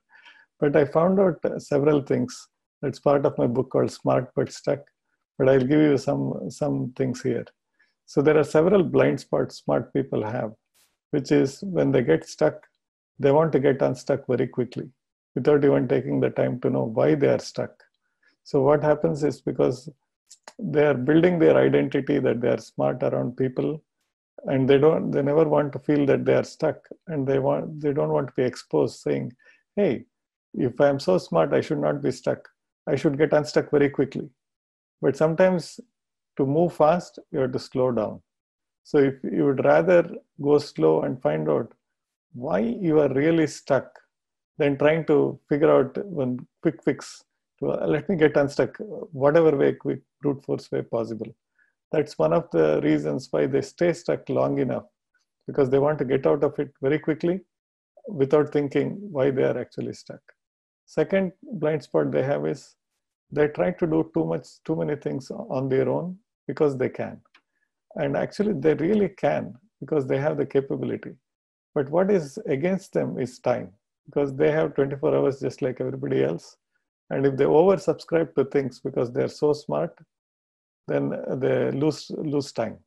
But 0.59 0.75
I 0.75 0.85
found 0.85 1.19
out 1.19 1.39
several 1.61 2.01
things. 2.01 2.47
That's 2.81 2.99
part 2.99 3.25
of 3.25 3.37
my 3.37 3.47
book 3.47 3.69
called 3.71 3.91
Smart 3.91 4.31
But 4.35 4.51
Stuck. 4.51 4.79
But 5.37 5.49
I'll 5.49 5.59
give 5.59 5.81
you 5.81 5.97
some, 5.97 6.49
some 6.49 6.93
things 6.95 7.21
here. 7.21 7.45
So 8.05 8.21
there 8.21 8.37
are 8.37 8.43
several 8.43 8.83
blind 8.83 9.19
spots 9.19 9.57
smart 9.57 9.93
people 9.93 10.23
have, 10.25 10.53
which 11.11 11.31
is 11.31 11.61
when 11.61 11.91
they 11.91 12.01
get 12.01 12.27
stuck, 12.27 12.65
they 13.19 13.31
want 13.31 13.51
to 13.51 13.59
get 13.59 13.81
unstuck 13.81 14.25
very 14.27 14.47
quickly 14.47 14.89
without 15.35 15.63
even 15.63 15.87
taking 15.87 16.19
the 16.19 16.29
time 16.29 16.59
to 16.61 16.69
know 16.69 16.85
why 16.85 17.15
they 17.15 17.27
are 17.27 17.39
stuck. 17.39 17.83
So 18.43 18.61
what 18.61 18.83
happens 18.83 19.23
is 19.23 19.41
because 19.41 19.89
they 20.57 20.85
are 20.85 20.93
building 20.93 21.39
their 21.39 21.57
identity 21.57 22.19
that 22.19 22.41
they 22.41 22.49
are 22.49 22.57
smart 22.57 23.03
around 23.03 23.37
people 23.37 23.81
and 24.45 24.69
they 24.69 24.77
don't 24.77 25.11
they 25.11 25.21
never 25.21 25.43
want 25.43 25.71
to 25.73 25.79
feel 25.79 26.05
that 26.05 26.25
they 26.25 26.33
are 26.33 26.43
stuck 26.43 26.87
and 27.07 27.27
they 27.27 27.39
want 27.39 27.79
they 27.81 27.93
don't 27.93 28.09
want 28.09 28.27
to 28.27 28.33
be 28.33 28.43
exposed 28.43 28.99
saying 28.99 29.31
hey 29.75 30.05
if 30.53 30.79
i'm 30.79 30.99
so 30.99 31.17
smart 31.17 31.53
i 31.53 31.61
should 31.61 31.79
not 31.79 32.01
be 32.01 32.11
stuck 32.11 32.47
i 32.89 32.95
should 32.95 33.17
get 33.17 33.33
unstuck 33.33 33.71
very 33.71 33.89
quickly. 33.89 34.29
But 35.01 35.15
sometimes 35.15 35.79
to 36.37 36.45
move 36.45 36.73
fast 36.73 37.19
you 37.31 37.39
have 37.39 37.53
to 37.53 37.59
slow 37.59 37.91
down. 37.91 38.21
So 38.83 38.97
if 38.97 39.15
you 39.23 39.45
would 39.45 39.63
rather 39.63 40.09
go 40.41 40.57
slow 40.57 41.01
and 41.03 41.21
find 41.21 41.49
out 41.49 41.73
why 42.33 42.59
you 42.59 42.99
are 42.99 43.13
really 43.13 43.47
stuck 43.47 43.87
than 44.57 44.77
trying 44.77 45.05
to 45.05 45.39
figure 45.49 45.71
out 45.71 45.97
one 46.05 46.39
quick 46.61 46.83
fix 46.83 47.23
to 47.59 47.71
uh, 47.71 47.85
let 47.87 48.07
me 48.09 48.15
get 48.15 48.37
unstuck 48.37 48.77
whatever 49.23 49.55
way 49.55 49.73
quick 49.73 50.01
brute 50.21 50.43
force 50.43 50.71
way 50.71 50.81
possible. 50.81 51.31
That's 51.91 52.17
one 52.17 52.33
of 52.33 52.49
the 52.51 52.81
reasons 52.83 53.27
why 53.31 53.47
they 53.47 53.61
stay 53.61 53.93
stuck 53.93 54.27
long 54.29 54.59
enough 54.59 54.85
because 55.47 55.69
they 55.69 55.79
want 55.79 55.97
to 55.99 56.05
get 56.05 56.27
out 56.27 56.43
of 56.43 56.57
it 56.59 56.71
very 56.81 56.99
quickly 56.99 57.41
without 58.07 58.51
thinking 58.51 58.97
why 59.11 59.31
they 59.31 59.43
are 59.43 59.57
actually 59.57 59.93
stuck. 59.93 60.21
Second 60.85 61.31
blind 61.53 61.83
spot 61.83 62.11
they 62.11 62.23
have 62.23 62.45
is 62.45 62.75
they 63.31 63.47
try 63.47 63.71
to 63.71 63.87
do 63.87 64.09
too 64.13 64.25
much 64.25 64.47
too 64.65 64.75
many 64.75 64.95
things 64.95 65.31
on 65.31 65.69
their 65.69 65.89
own 65.89 66.17
because 66.47 66.77
they 66.77 66.89
can 66.89 67.19
and 67.95 68.17
actually 68.17 68.53
they 68.53 68.73
really 68.75 69.09
can 69.09 69.53
because 69.79 70.07
they 70.07 70.19
have 70.19 70.37
the 70.37 70.45
capability 70.45 71.13
but 71.75 71.89
what 71.89 72.09
is 72.11 72.37
against 72.47 72.93
them 72.93 73.19
is 73.19 73.39
time 73.39 73.69
because 74.05 74.35
they 74.35 74.51
have 74.51 74.73
24 74.75 75.15
hours 75.15 75.39
just 75.39 75.61
like 75.61 75.79
everybody 75.79 76.23
else 76.23 76.57
and 77.09 77.25
if 77.25 77.35
they 77.37 77.45
oversubscribe 77.45 78.35
to 78.35 78.45
things 78.45 78.79
because 78.79 79.11
they're 79.11 79.27
so 79.27 79.53
smart, 79.53 79.97
then 80.87 81.09
they 81.37 81.71
lose 81.71 82.11
lose 82.17 82.51
time. 82.51 82.77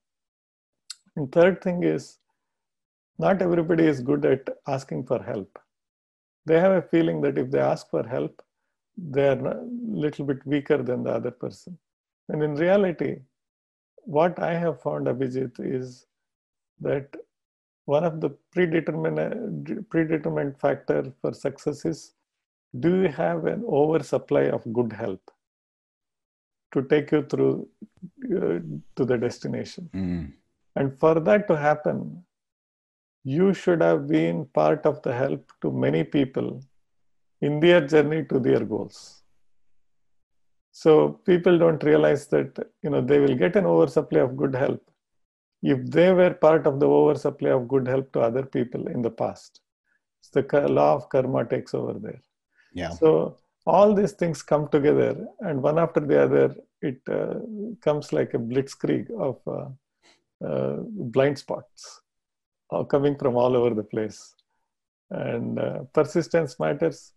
And 1.16 1.30
third 1.30 1.60
thing 1.62 1.82
is, 1.82 2.18
not 3.18 3.42
everybody 3.42 3.84
is 3.84 4.00
good 4.00 4.24
at 4.24 4.48
asking 4.66 5.06
for 5.06 5.22
help. 5.22 5.58
They 6.46 6.58
have 6.58 6.72
a 6.72 6.82
feeling 6.82 7.20
that 7.22 7.38
if 7.38 7.50
they 7.50 7.60
ask 7.60 7.88
for 7.90 8.06
help, 8.06 8.42
they're 8.96 9.46
a 9.46 9.64
little 9.86 10.24
bit 10.24 10.46
weaker 10.46 10.82
than 10.82 11.02
the 11.02 11.10
other 11.10 11.30
person. 11.30 11.78
And 12.28 12.42
in 12.42 12.54
reality, 12.54 13.16
what 14.04 14.38
I 14.38 14.54
have 14.54 14.80
found, 14.82 15.06
Abhijit, 15.06 15.52
is 15.58 16.06
that 16.80 17.14
one 17.84 18.04
of 18.04 18.20
the 18.20 18.30
predetermined, 18.52 19.86
predetermined 19.90 20.58
factor 20.58 21.12
for 21.20 21.32
success 21.32 21.84
is 21.84 22.14
do 22.80 23.02
you 23.02 23.08
have 23.08 23.44
an 23.46 23.64
oversupply 23.66 24.44
of 24.44 24.72
good 24.72 24.92
health 24.92 25.20
to 26.72 26.82
take 26.82 27.12
you 27.12 27.22
through 27.22 27.68
uh, 28.34 28.58
to 28.96 29.04
the 29.04 29.16
destination 29.18 29.90
mm. 29.94 30.32
and 30.76 30.98
for 30.98 31.20
that 31.20 31.46
to 31.48 31.56
happen 31.56 32.24
you 33.24 33.52
should 33.52 33.82
have 33.82 34.08
been 34.08 34.46
part 34.46 34.86
of 34.86 35.02
the 35.02 35.12
help 35.12 35.52
to 35.60 35.70
many 35.70 36.02
people 36.02 36.60
in 37.46 37.60
their 37.64 37.82
journey 37.92 38.22
to 38.30 38.38
their 38.46 38.62
goals 38.72 38.98
so 40.82 40.92
people 41.30 41.56
don't 41.64 41.82
realize 41.90 42.24
that 42.34 42.52
you 42.82 42.90
know 42.92 43.02
they 43.10 43.20
will 43.24 43.36
get 43.44 43.56
an 43.60 43.66
oversupply 43.74 44.20
of 44.26 44.36
good 44.42 44.54
help 44.64 44.82
if 45.74 45.80
they 45.96 46.12
were 46.20 46.32
part 46.46 46.66
of 46.70 46.80
the 46.80 46.88
oversupply 47.00 47.50
of 47.56 47.68
good 47.74 47.86
help 47.94 48.06
to 48.12 48.20
other 48.28 48.44
people 48.56 48.88
in 48.94 49.02
the 49.08 49.14
past 49.22 49.60
It's 50.22 50.30
the 50.30 50.68
law 50.68 50.94
of 50.94 51.08
karma 51.08 51.44
takes 51.44 51.74
over 51.74 51.94
there. 51.98 52.20
Yeah. 52.72 52.90
So 52.90 53.38
all 53.66 53.94
these 53.94 54.12
things 54.12 54.42
come 54.42 54.68
together, 54.68 55.26
and 55.40 55.62
one 55.62 55.78
after 55.78 56.00
the 56.00 56.22
other, 56.22 56.54
it 56.80 57.00
uh, 57.08 57.34
comes 57.80 58.12
like 58.12 58.34
a 58.34 58.38
blitzkrieg 58.38 59.10
of 59.10 59.40
uh, 59.46 60.46
uh, 60.46 60.76
blind 61.14 61.38
spots 61.38 62.00
coming 62.88 63.16
from 63.18 63.36
all 63.36 63.54
over 63.56 63.74
the 63.74 63.82
place. 63.82 64.34
And 65.10 65.58
uh, 65.58 65.80
persistence 65.92 66.58
matters, 66.58 67.12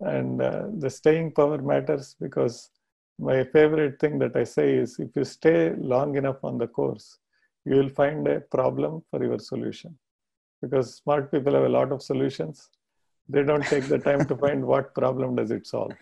and 0.00 0.40
uh, 0.40 0.66
the 0.78 0.90
staying 0.90 1.32
power 1.32 1.58
matters 1.58 2.16
because 2.20 2.70
my 3.18 3.44
favorite 3.44 4.00
thing 4.00 4.18
that 4.18 4.34
I 4.34 4.44
say 4.44 4.74
is 4.74 4.98
if 4.98 5.14
you 5.14 5.24
stay 5.24 5.74
long 5.76 6.16
enough 6.16 6.42
on 6.42 6.56
the 6.58 6.66
course, 6.66 7.18
you 7.64 7.76
will 7.76 7.90
find 7.90 8.26
a 8.26 8.40
problem 8.40 9.02
for 9.10 9.22
your 9.22 9.38
solution. 9.38 9.96
Because 10.62 10.94
smart 10.94 11.30
people 11.30 11.54
have 11.54 11.64
a 11.64 11.68
lot 11.68 11.92
of 11.92 12.02
solutions. 12.02 12.70
They 13.28 13.42
don't 13.42 13.64
take 13.64 13.84
the 13.84 13.98
time 13.98 14.26
to 14.26 14.36
find 14.36 14.64
what 14.64 14.94
problem 15.00 15.36
does 15.36 15.50
it 15.50 15.66
solve. 15.66 15.92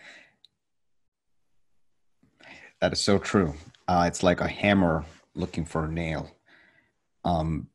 That 2.79 2.93
is 2.93 3.01
so 3.01 3.17
true. 3.17 3.53
Uh, 3.87 4.05
it's 4.07 4.23
like 4.23 4.39
a 4.39 4.47
hammer 4.47 5.03
looking 5.35 5.65
for 5.65 5.85
a 5.85 5.91
nail. 5.91 6.31
Um, 7.25 7.67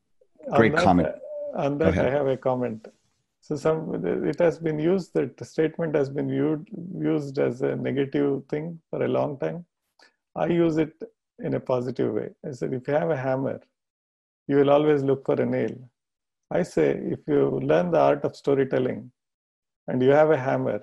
great 0.55 0.73
on 0.73 0.77
that, 0.77 0.85
comment. 0.85 1.09
On 1.57 1.79
that, 1.79 1.99
I 1.99 2.11
have 2.11 2.27
a 2.27 2.37
comment. 2.37 2.89
So 3.47 3.57
some 3.57 3.79
it 4.27 4.39
has 4.39 4.59
been 4.59 4.79
used 4.79 5.13
that 5.13 5.37
the 5.37 5.45
statement 5.45 5.95
has 5.95 6.09
been 6.09 6.31
used 6.31 7.39
as 7.39 7.61
a 7.61 7.77
negative 7.77 8.43
thing 8.49 8.81
for 8.89 9.05
a 9.05 9.09
long 9.17 9.39
time. 9.39 9.67
I 10.35 10.47
use 10.47 10.79
it 10.79 10.95
in 11.41 11.53
a 11.53 11.61
positive 11.61 12.15
way. 12.15 12.31
I 12.49 12.53
said, 12.53 12.73
if 12.73 12.89
you 12.89 12.95
have 12.95 13.11
a 13.11 13.17
hammer, 13.19 13.61
you 14.49 14.57
will 14.57 14.71
always 14.71 15.03
look 15.03 15.27
for 15.27 15.35
a 15.35 15.45
nail. 15.45 15.75
I 16.51 16.63
say, 16.63 16.93
if 17.17 17.19
you 17.27 17.61
learn 17.61 17.91
the 17.91 18.01
art 18.01 18.25
of 18.25 18.35
storytelling 18.35 19.13
and 19.89 20.03
you 20.03 20.09
have 20.09 20.31
a 20.31 20.39
hammer, 20.39 20.81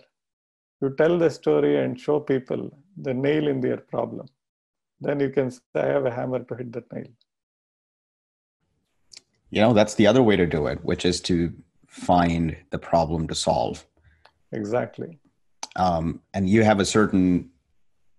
you 0.82 0.94
tell 0.96 1.18
the 1.18 1.32
story 1.32 1.84
and 1.84 2.00
show 2.00 2.20
people 2.20 2.70
the 2.96 3.13
nail 3.15 3.48
in 3.48 3.60
their 3.60 3.77
problem. 3.77 4.27
Then 5.00 5.20
you 5.20 5.32
can 5.32 5.50
say, 5.50 5.62
I 5.74 5.88
have 5.88 6.06
a 6.06 6.12
hammer 6.12 6.44
to 6.44 6.56
hit 6.56 6.72
that 6.74 6.94
nail. 6.94 7.12
You 9.50 9.62
know, 9.62 9.74
that's 9.74 9.96
the 9.96 10.06
other 10.06 10.22
way 10.22 10.36
to 10.36 10.46
do 10.46 10.68
it, 10.68 10.86
which 10.86 11.06
is 11.06 11.22
to 11.22 11.51
find 11.91 12.55
the 12.69 12.79
problem 12.79 13.27
to 13.27 13.36
solve. 13.36 13.86
Exactly. 14.53 15.19
Um, 15.75 16.21
and 16.33 16.50
you 16.50 16.63
have 16.63 16.79
a 16.79 16.86
certain, 16.86 17.50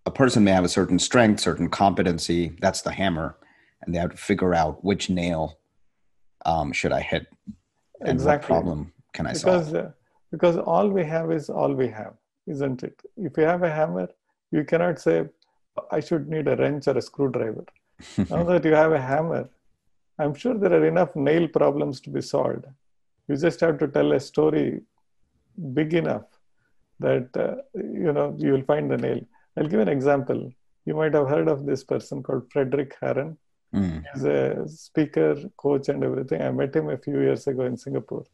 a 0.06 0.10
person 0.10 0.44
may 0.44 0.52
have 0.52 0.64
a 0.64 0.68
certain 0.68 0.98
strength, 0.98 1.40
certain 1.40 1.68
competency. 1.68 2.54
That's 2.60 2.82
the 2.82 2.92
hammer, 2.92 3.36
and 3.80 3.94
they 3.94 3.98
have 3.98 4.10
to 4.10 4.16
figure 4.16 4.54
out 4.54 4.84
which 4.84 5.08
nail 5.08 5.58
um, 6.44 6.72
should 6.72 6.92
I 6.92 7.00
hit, 7.00 7.26
and 8.00 8.10
exactly. 8.10 8.54
what 8.54 8.62
problem 8.62 8.92
can 9.14 9.26
I 9.26 9.32
because, 9.32 9.70
solve. 9.70 9.74
uh, 9.74 9.88
because 10.30 10.56
all 10.58 10.88
we 10.88 11.04
have 11.04 11.32
is 11.32 11.48
all 11.48 11.72
we 11.72 11.88
have, 11.88 12.14
isn't 12.46 12.82
it? 12.82 13.00
If 13.16 13.36
you 13.38 13.44
have 13.44 13.62
a 13.62 13.70
hammer, 13.70 14.08
you 14.50 14.64
cannot 14.64 14.98
say, 14.98 15.28
I 15.90 16.00
should 16.00 16.28
need 16.28 16.46
a 16.48 16.56
wrench 16.56 16.88
or 16.88 16.98
a 16.98 17.02
screwdriver. 17.02 17.64
now 18.28 18.42
that 18.44 18.64
you 18.64 18.74
have 18.74 18.92
a 18.92 19.00
hammer, 19.00 19.48
I'm 20.18 20.34
sure 20.34 20.54
there 20.58 20.72
are 20.74 20.86
enough 20.86 21.16
nail 21.16 21.48
problems 21.48 22.00
to 22.02 22.10
be 22.10 22.20
solved. 22.20 22.66
You 23.28 23.36
just 23.36 23.60
have 23.60 23.78
to 23.78 23.88
tell 23.88 24.12
a 24.12 24.20
story 24.20 24.82
big 25.74 25.94
enough 25.94 26.24
that 27.00 27.28
uh, 27.36 27.56
you 27.74 28.12
know 28.12 28.34
you 28.38 28.52
will 28.52 28.64
find 28.64 28.90
the 28.90 28.96
nail. 28.96 29.20
I'll 29.56 29.68
give 29.68 29.80
an 29.80 29.88
example. 29.88 30.50
You 30.84 30.94
might 30.94 31.14
have 31.14 31.28
heard 31.28 31.48
of 31.48 31.66
this 31.66 31.84
person 31.84 32.22
called 32.22 32.50
Fredrik 32.50 32.94
Haren. 33.00 33.36
Mm. 33.74 34.02
He's 34.12 34.24
a 34.24 34.68
speaker, 34.68 35.36
coach, 35.56 35.88
and 35.88 36.02
everything. 36.04 36.42
I 36.42 36.50
met 36.50 36.74
him 36.74 36.90
a 36.90 36.98
few 36.98 37.20
years 37.20 37.46
ago 37.46 37.64
in 37.64 37.76
Singapore, 37.76 38.24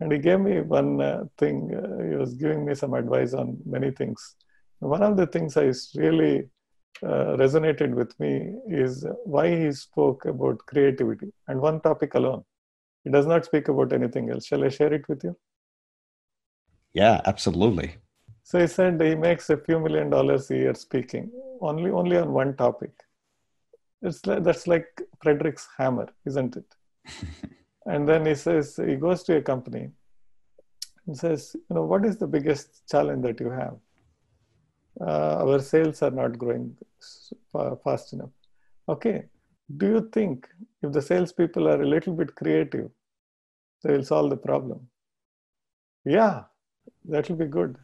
and 0.00 0.10
he 0.12 0.18
gave 0.18 0.40
me 0.40 0.60
one 0.60 1.00
uh, 1.00 1.24
thing. 1.38 1.74
Uh, 1.74 2.02
he 2.08 2.16
was 2.16 2.34
giving 2.34 2.64
me 2.64 2.74
some 2.74 2.94
advice 2.94 3.34
on 3.34 3.58
many 3.64 3.90
things. 3.90 4.36
One 4.80 5.02
of 5.02 5.16
the 5.16 5.26
things 5.26 5.56
I 5.56 5.72
really 5.98 6.48
uh, 7.02 7.36
resonated 7.36 7.94
with 7.94 8.18
me 8.18 8.54
is 8.68 9.06
why 9.24 9.48
he 9.56 9.72
spoke 9.72 10.24
about 10.24 10.58
creativity 10.58 11.32
and 11.48 11.60
one 11.60 11.80
topic 11.80 12.14
alone. 12.14 12.44
He 13.04 13.10
does 13.10 13.26
not 13.26 13.44
speak 13.44 13.68
about 13.68 13.92
anything 13.92 14.30
else. 14.30 14.46
Shall 14.46 14.64
I 14.64 14.68
share 14.68 14.92
it 14.92 15.08
with 15.08 15.22
you? 15.22 15.36
Yeah, 16.94 17.20
absolutely. 17.26 17.96
So 18.42 18.58
he 18.60 18.66
said 18.66 19.00
he 19.00 19.14
makes 19.14 19.50
a 19.50 19.56
few 19.56 19.78
million 19.78 20.10
dollars 20.10 20.50
a 20.50 20.56
year 20.56 20.74
speaking 20.74 21.30
only 21.60 21.90
only 21.90 22.16
on 22.16 22.32
one 22.32 22.56
topic. 22.56 22.92
It's 24.02 24.24
like, 24.26 24.42
that's 24.42 24.66
like 24.66 24.86
Fredrik's 25.22 25.66
hammer, 25.78 26.08
isn't 26.26 26.56
it? 26.56 26.74
and 27.86 28.08
then 28.08 28.26
he 28.26 28.34
says 28.34 28.76
he 28.76 28.96
goes 28.96 29.22
to 29.24 29.36
a 29.36 29.42
company 29.42 29.90
and 31.06 31.16
says, 31.16 31.54
you 31.54 31.74
know, 31.76 31.84
what 31.84 32.04
is 32.04 32.16
the 32.18 32.26
biggest 32.26 32.88
challenge 32.90 33.22
that 33.22 33.40
you 33.40 33.50
have? 33.50 33.76
Uh, 35.00 35.44
our 35.44 35.58
sales 35.58 36.02
are 36.02 36.10
not 36.10 36.38
growing 36.38 36.76
fast 37.82 38.12
enough. 38.12 38.30
Okay, 38.88 39.24
do 39.76 39.86
you 39.86 40.10
think 40.12 40.48
if 40.82 40.92
the 40.92 41.02
salespeople 41.02 41.68
are 41.68 41.80
a 41.80 41.86
little 41.86 42.14
bit 42.14 42.34
creative, 42.34 42.90
they 43.82 43.92
will 43.96 44.04
solve 44.04 44.30
the 44.30 44.36
problem? 44.36 44.88
Yeah, 46.04 46.44
that 47.06 47.28
will 47.28 47.36
be 47.36 47.46
good. 47.46 47.76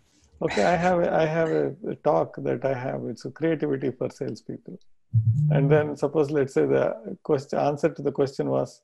Okay, 0.43 0.65
I 0.65 0.77
have 0.77 1.01
a, 1.01 1.15
I 1.15 1.27
have 1.27 1.49
a, 1.49 1.75
a 1.89 1.95
talk 1.97 2.37
that 2.39 2.65
I 2.65 2.75
have. 2.75 3.05
It's 3.05 3.25
a 3.25 3.31
creativity 3.31 3.91
for 3.91 4.11
salespeople. 4.11 4.79
And 5.51 5.71
then 5.71 5.97
suppose 5.97 6.31
let's 6.31 6.55
say 6.55 6.67
the 6.67 7.17
question 7.23 7.59
answer 7.59 7.89
to 7.89 8.03
the 8.03 8.13
question 8.13 8.49
was, 8.49 8.83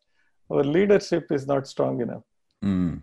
our 0.51 0.65
leadership 0.65 1.31
is 1.31 1.47
not 1.47 1.67
strong 1.67 2.01
enough. 2.01 2.23
Mm. 2.65 3.01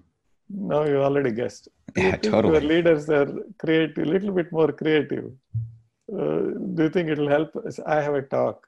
No, 0.49 0.85
you 0.85 0.97
already 0.97 1.31
guessed. 1.31 1.69
Yeah, 1.95 2.17
totally. 2.17 2.53
Your 2.53 2.61
leaders 2.61 3.09
are 3.09 3.27
creative, 3.57 4.05
a 4.05 4.09
little 4.09 4.31
bit 4.31 4.51
more 4.51 4.71
creative. 4.71 5.31
Uh, 6.11 6.41
do 6.75 6.83
you 6.83 6.89
think 6.89 7.09
it 7.09 7.17
will 7.17 7.29
help? 7.29 7.55
I 7.85 8.01
have 8.01 8.13
a 8.13 8.21
talk, 8.21 8.65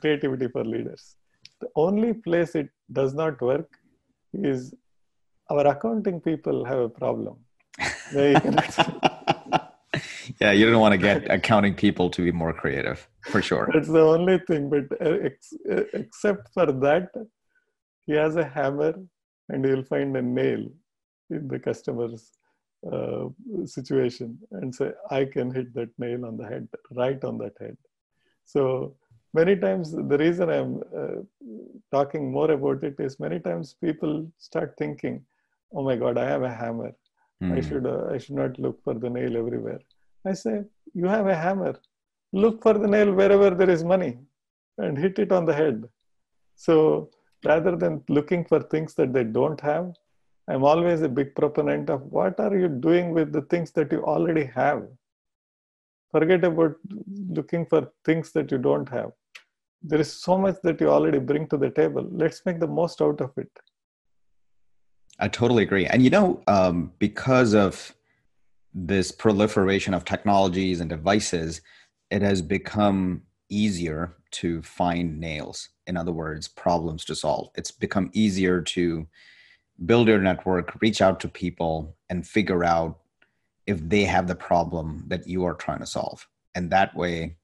creativity 0.00 0.48
for 0.48 0.64
leaders. 0.64 1.16
The 1.60 1.68
only 1.76 2.14
place 2.14 2.54
it 2.54 2.68
does 2.92 3.14
not 3.14 3.40
work 3.40 3.70
is 4.32 4.74
our 5.50 5.66
accounting 5.66 6.20
people 6.20 6.64
have 6.64 6.78
a 6.78 6.88
problem. 6.88 7.36
They 8.12 8.32
yeah, 10.40 10.52
you 10.52 10.70
don't 10.70 10.80
want 10.80 10.92
to 10.92 10.98
get 10.98 11.30
accounting 11.30 11.74
people 11.74 12.10
to 12.10 12.22
be 12.22 12.32
more 12.32 12.52
creative, 12.52 13.06
for 13.30 13.42
sure. 13.42 13.70
that's 13.72 13.88
the 13.88 14.00
only 14.00 14.38
thing. 14.46 14.70
But 14.70 14.86
uh, 15.00 15.18
ex- 15.28 15.54
uh, 15.70 15.84
except 15.92 16.52
for 16.52 16.66
that, 16.66 17.08
he 18.06 18.14
has 18.14 18.36
a 18.36 18.44
hammer 18.44 18.94
and 19.48 19.64
he'll 19.64 19.84
find 19.84 20.16
a 20.16 20.22
nail 20.22 20.64
in 21.30 21.48
the 21.48 21.58
customer's 21.58 22.32
uh, 22.90 23.26
situation 23.64 24.38
and 24.52 24.74
say, 24.74 24.90
I 25.10 25.24
can 25.24 25.54
hit 25.54 25.74
that 25.74 25.90
nail 25.98 26.26
on 26.26 26.36
the 26.36 26.46
head, 26.46 26.68
right 26.92 27.22
on 27.24 27.38
that 27.38 27.54
head. 27.60 27.76
So 28.44 28.96
many 29.34 29.56
times, 29.56 29.92
the 29.92 30.18
reason 30.18 30.50
I'm 30.50 30.82
uh, 31.00 31.20
talking 31.92 32.30
more 32.30 32.50
about 32.50 32.82
it 32.84 32.96
is 32.98 33.20
many 33.20 33.38
times 33.40 33.74
people 33.86 34.30
start 34.38 34.74
thinking, 34.78 35.24
oh 35.74 35.82
my 35.82 35.96
God, 35.96 36.18
I 36.18 36.26
have 36.34 36.42
a 36.42 36.54
hammer. 36.62 36.92
I 37.42 37.58
Mm. 37.60 37.68
should, 37.68 37.86
uh, 37.86 38.04
I 38.14 38.18
should 38.18 38.36
not 38.36 38.58
look 38.58 38.82
for 38.84 38.94
the 38.94 39.10
nail 39.10 39.36
everywhere. 39.36 39.80
I 40.24 40.34
say, 40.34 40.54
you 40.94 41.06
have 41.06 41.26
a 41.26 41.34
hammer. 41.36 41.74
Look 42.32 42.62
for 42.62 42.74
the 42.74 42.88
nail 42.94 43.12
wherever 43.12 43.50
there 43.50 43.70
is 43.70 43.84
money 43.84 44.12
and 44.78 44.96
hit 44.96 45.18
it 45.18 45.32
on 45.32 45.44
the 45.44 45.54
head. 45.62 45.84
So 46.56 47.10
rather 47.44 47.76
than 47.76 48.02
looking 48.08 48.44
for 48.44 48.60
things 48.62 48.94
that 48.94 49.12
they 49.12 49.24
don't 49.24 49.60
have, 49.60 49.92
I'm 50.48 50.64
always 50.64 51.02
a 51.02 51.08
big 51.08 51.34
proponent 51.34 51.90
of 51.90 52.02
what 52.16 52.40
are 52.40 52.56
you 52.56 52.68
doing 52.68 53.12
with 53.12 53.32
the 53.32 53.42
things 53.42 53.72
that 53.72 53.92
you 53.92 54.02
already 54.04 54.44
have. 54.44 54.82
Forget 56.12 56.44
about 56.44 56.76
looking 57.28 57.66
for 57.66 57.92
things 58.04 58.32
that 58.32 58.50
you 58.52 58.58
don't 58.58 58.88
have. 58.88 59.12
There 59.86 60.00
is 60.00 60.12
so 60.12 60.38
much 60.38 60.56
that 60.62 60.80
you 60.80 60.88
already 60.88 61.18
bring 61.18 61.46
to 61.48 61.58
the 61.58 61.70
table. 61.70 62.08
Let's 62.10 62.44
make 62.46 62.58
the 62.58 62.66
most 62.66 63.02
out 63.02 63.20
of 63.20 63.30
it. 63.36 63.50
I 65.18 65.28
totally 65.28 65.62
agree. 65.62 65.86
And 65.86 66.02
you 66.02 66.10
know, 66.10 66.42
um, 66.46 66.92
because 66.98 67.54
of 67.54 67.94
this 68.72 69.12
proliferation 69.12 69.94
of 69.94 70.04
technologies 70.04 70.80
and 70.80 70.88
devices, 70.90 71.60
it 72.10 72.22
has 72.22 72.42
become 72.42 73.22
easier 73.48 74.16
to 74.32 74.62
find 74.62 75.20
nails. 75.20 75.68
In 75.86 75.96
other 75.96 76.12
words, 76.12 76.48
problems 76.48 77.04
to 77.04 77.14
solve. 77.14 77.50
It's 77.54 77.70
become 77.70 78.10
easier 78.14 78.62
to 78.62 79.06
build 79.86 80.08
your 80.08 80.18
network, 80.18 80.80
reach 80.80 81.00
out 81.02 81.20
to 81.20 81.28
people, 81.28 81.96
and 82.08 82.26
figure 82.26 82.64
out 82.64 82.98
if 83.66 83.86
they 83.88 84.04
have 84.04 84.26
the 84.26 84.34
problem 84.34 85.04
that 85.08 85.26
you 85.26 85.44
are 85.44 85.54
trying 85.54 85.80
to 85.80 85.86
solve. 85.86 86.26
And 86.54 86.70
that 86.70 86.96
way, 86.96 87.36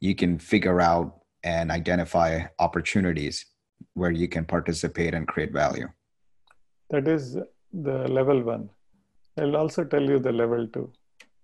you 0.00 0.14
can 0.14 0.38
figure 0.38 0.80
out 0.80 1.22
and 1.46 1.70
identify 1.70 2.30
opportunities 2.58 3.46
where 3.94 4.10
you 4.10 4.28
can 4.28 4.44
participate 4.44 5.14
and 5.14 5.28
create 5.28 5.52
value. 5.52 5.88
That 6.90 7.08
is 7.08 7.36
the 7.72 7.98
level 8.18 8.42
one. 8.42 8.68
I'll 9.38 9.56
also 9.56 9.84
tell 9.84 10.02
you 10.02 10.18
the 10.18 10.32
level 10.32 10.66
two. 10.66 10.92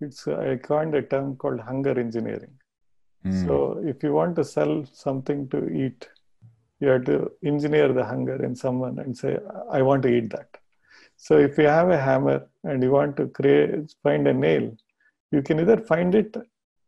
It's 0.01 0.27
I 0.27 0.57
coined 0.57 0.95
a 0.95 1.03
term 1.03 1.37
called 1.37 1.61
hunger 1.61 1.99
engineering. 1.99 2.55
Mm. 3.25 3.47
So 3.47 3.83
if 3.93 4.03
you 4.03 4.13
want 4.13 4.35
to 4.37 4.45
sell 4.45 4.85
something 4.93 5.49
to 5.51 5.69
eat, 5.69 6.09
you 6.81 6.89
have 6.89 7.05
to 7.05 7.31
engineer 7.45 7.93
the 7.93 8.05
hunger 8.05 8.45
in 8.45 8.57
someone 8.57 8.99
and 8.99 9.17
say, 9.17 9.39
I 9.71 9.83
want 9.83 10.03
to 10.05 10.09
eat 10.17 10.31
that. 10.31 10.49
So 11.17 11.39
if 11.39 11.57
you 11.59 11.67
have 11.67 11.91
a 11.91 12.01
hammer 12.01 12.49
and 12.65 12.83
you 12.83 12.91
want 12.91 13.17
to 13.19 13.29
create 13.29 13.95
find 14.03 14.27
a 14.27 14.35
nail, 14.35 14.77
you 15.31 15.43
can 15.43 15.61
either 15.61 15.77
find 15.77 16.15
it 16.15 16.37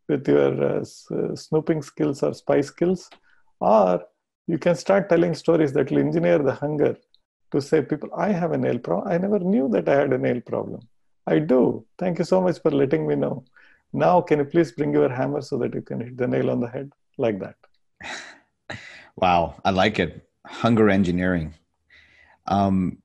with 0.07 0.27
your 0.27 0.51
uh, 0.63 0.85
uh, 1.15 1.35
snooping 1.35 1.81
skills 1.81 2.23
or 2.23 2.33
spy 2.33 2.61
skills, 2.61 3.09
or 3.59 4.03
you 4.47 4.57
can 4.57 4.75
start 4.75 5.09
telling 5.09 5.33
stories 5.33 5.73
that 5.73 5.91
will 5.91 5.99
engineer 5.99 6.39
the 6.39 6.53
hunger 6.53 6.95
to 7.51 7.61
say 7.61 7.81
people 7.81 8.09
i 8.15 8.31
have 8.31 8.51
a 8.51 8.57
nail 8.57 8.77
problem. 8.77 9.07
I 9.07 9.17
never 9.17 9.39
knew 9.39 9.69
that 9.69 9.87
i 9.89 9.95
had 9.95 10.13
a 10.13 10.17
nail 10.17 10.41
problem. 10.41 10.81
I 11.27 11.39
do. 11.39 11.85
Thank 11.97 12.19
you 12.19 12.25
so 12.25 12.39
much 12.41 12.61
for 12.61 12.71
letting 12.71 13.07
me 13.07 13.15
know. 13.15 13.45
Now 13.93 14.21
can 14.21 14.39
you 14.39 14.45
please 14.45 14.71
bring 14.71 14.93
your 14.93 15.09
hammer 15.09 15.41
so 15.41 15.57
that 15.57 15.73
you 15.73 15.81
can 15.81 16.01
hit 16.01 16.17
the 16.17 16.27
nail 16.27 16.51
on 16.51 16.59
the 16.59 16.67
head? 16.67 16.91
Like 17.17 17.39
that. 17.39 17.55
Wow. 19.17 19.55
I 19.63 19.69
like 19.69 19.97
it. 19.97 20.27
Hunger 20.45 20.89
engineering. 20.89 21.53
Um, 22.47 22.97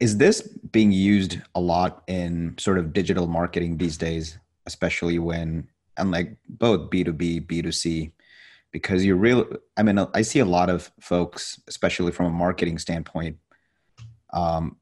is 0.00 0.16
this 0.16 0.42
being 0.72 0.90
used 0.90 1.38
a 1.54 1.60
lot 1.60 2.02
in 2.08 2.56
sort 2.58 2.78
of 2.78 2.92
digital 2.92 3.28
marketing 3.28 3.78
these 3.78 3.96
days 3.96 4.38
especially 4.66 5.18
when 5.18 5.68
unlike 5.96 6.36
both 6.48 6.90
b2b 6.90 7.46
b2c 7.46 8.12
because 8.70 9.04
you 9.04 9.14
really 9.14 9.44
i 9.76 9.82
mean 9.82 9.98
i 10.14 10.22
see 10.22 10.38
a 10.38 10.44
lot 10.44 10.68
of 10.68 10.90
folks 11.00 11.60
especially 11.68 12.12
from 12.12 12.26
a 12.26 12.30
marketing 12.30 12.78
standpoint 12.78 13.36
um, 14.32 14.76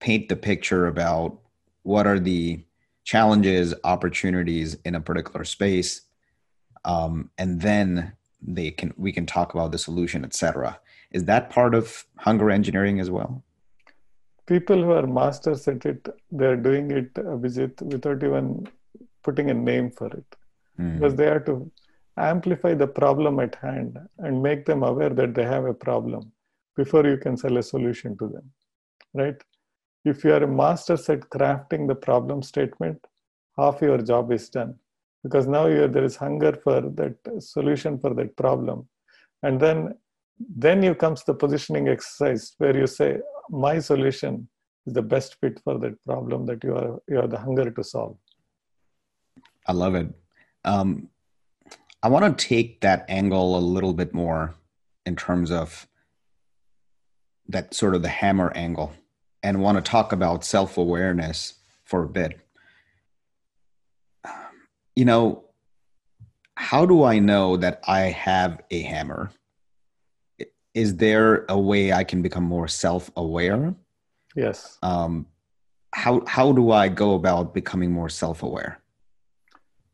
paint 0.00 0.28
the 0.28 0.36
picture 0.36 0.86
about 0.86 1.38
what 1.84 2.06
are 2.06 2.18
the 2.18 2.64
challenges 3.04 3.74
opportunities 3.84 4.76
in 4.84 4.94
a 4.94 5.00
particular 5.00 5.44
space 5.44 6.02
um, 6.84 7.30
and 7.38 7.60
then 7.60 8.12
they 8.40 8.70
can 8.70 8.92
we 8.96 9.12
can 9.12 9.26
talk 9.26 9.54
about 9.54 9.70
the 9.70 9.78
solution 9.78 10.24
etc 10.24 10.78
is 11.12 11.24
that 11.26 11.50
part 11.50 11.74
of 11.74 12.04
hunger 12.16 12.50
engineering 12.50 12.98
as 12.98 13.10
well? 13.10 13.42
People 14.46 14.82
who 14.82 14.92
are 14.92 15.06
masters 15.06 15.68
at 15.68 15.84
it 15.86 16.08
they're 16.30 16.56
doing 16.56 16.90
it 16.90 17.14
Abhijit, 17.14 17.80
without 17.82 18.22
even 18.24 18.66
putting 19.22 19.50
a 19.50 19.54
name 19.54 19.90
for 19.90 20.08
it. 20.08 20.30
Mm. 20.80 20.94
because 20.94 21.14
they 21.16 21.28
are 21.28 21.40
to 21.40 21.70
amplify 22.16 22.72
the 22.82 22.86
problem 22.86 23.40
at 23.40 23.54
hand 23.56 23.98
and 24.18 24.42
make 24.42 24.64
them 24.64 24.82
aware 24.82 25.10
that 25.10 25.34
they 25.34 25.44
have 25.44 25.66
a 25.66 25.74
problem 25.74 26.32
before 26.76 27.06
you 27.06 27.18
can 27.24 27.36
sell 27.36 27.58
a 27.58 27.62
solution 27.62 28.16
to 28.20 28.28
them 28.28 28.46
right? 29.14 29.36
If 30.04 30.24
you 30.24 30.32
are 30.32 30.42
a 30.42 30.48
master 30.48 30.94
at 30.94 31.20
crafting 31.30 31.86
the 31.86 31.94
problem 31.94 32.42
statement 32.42 32.98
half 33.58 33.80
your 33.82 33.98
job 33.98 34.32
is 34.32 34.48
done. 34.48 34.74
Because 35.22 35.46
now 35.46 35.64
there 35.68 36.04
is 36.04 36.16
hunger 36.16 36.52
for 36.64 36.80
that 36.80 37.16
solution 37.38 37.98
for 37.98 38.14
that 38.14 38.36
problem. 38.36 38.88
And 39.42 39.60
then 39.60 39.94
then 40.56 40.82
you 40.82 40.94
comes 40.94 41.22
the 41.22 41.34
positioning 41.34 41.88
exercise 41.88 42.54
where 42.58 42.76
you 42.76 42.86
say 42.86 43.18
my 43.48 43.78
solution 43.78 44.48
is 44.86 44.94
the 44.94 45.02
best 45.02 45.36
fit 45.40 45.60
for 45.62 45.78
that 45.78 46.02
problem 46.04 46.46
that 46.46 46.64
you 46.64 46.74
are 46.74 47.00
you 47.08 47.16
have 47.16 47.30
the 47.30 47.38
hunger 47.38 47.70
to 47.70 47.84
solve 47.84 48.16
i 49.66 49.72
love 49.72 49.94
it 49.94 50.08
um, 50.64 51.08
I 52.02 52.08
want 52.08 52.36
to 52.36 52.46
take 52.46 52.80
that 52.80 53.04
angle 53.08 53.56
a 53.56 53.60
little 53.60 53.92
bit 53.92 54.12
more 54.12 54.54
in 55.06 55.14
terms 55.14 55.52
of 55.52 55.86
that 57.48 57.74
sort 57.74 57.94
of 57.94 58.02
the 58.02 58.08
hammer 58.08 58.52
angle 58.56 58.92
and 59.42 59.60
want 59.60 59.76
to 59.78 59.88
talk 59.88 60.12
about 60.12 60.44
self 60.44 60.76
awareness 60.76 61.54
for 61.84 62.02
a 62.02 62.08
bit. 62.08 62.40
You 64.96 65.04
know, 65.04 65.44
how 66.56 66.86
do 66.86 67.04
I 67.04 67.20
know 67.20 67.56
that 67.56 67.80
I 67.86 68.00
have 68.00 68.60
a 68.70 68.82
hammer? 68.82 69.30
Is 70.74 70.96
there 70.96 71.44
a 71.48 71.58
way 71.58 71.92
I 71.92 72.02
can 72.02 72.20
become 72.20 72.44
more 72.44 72.66
self 72.66 73.12
aware? 73.16 73.74
Yes. 74.34 74.76
Um, 74.82 75.26
how 75.94 76.24
how 76.26 76.52
do 76.52 76.72
I 76.72 76.88
go 76.88 77.14
about 77.14 77.54
becoming 77.54 77.92
more 77.92 78.08
self 78.08 78.42
aware? 78.42 78.81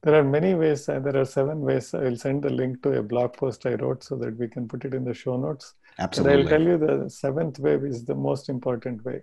There 0.03 0.15
are 0.15 0.25
many 0.25 0.55
ways. 0.55 0.89
Uh, 0.89 1.01
there 1.01 1.17
are 1.17 1.25
seven 1.25 1.61
ways. 1.61 1.93
I 1.93 2.01
will 2.01 2.17
send 2.17 2.43
the 2.43 2.51
link 2.51 2.83
to 2.85 2.99
a 2.99 3.03
blog 3.03 3.33
post 3.33 3.67
I 3.67 3.75
wrote 3.75 4.05
so 4.05 4.17
that 4.17 4.37
we 4.39 4.47
can 4.47 4.69
put 4.69 4.85
it 4.85 4.95
in 4.95 5.05
the 5.05 5.15
show 5.15 5.37
notes. 5.37 5.75
Absolutely. 5.99 6.45
But 6.45 6.53
I'll 6.53 6.59
tell 6.59 6.69
you 6.69 6.79
the 6.79 7.11
seventh 7.11 7.59
way 7.59 7.75
is 7.75 8.05
the 8.05 8.15
most 8.15 8.49
important 8.49 9.05
way. 9.05 9.23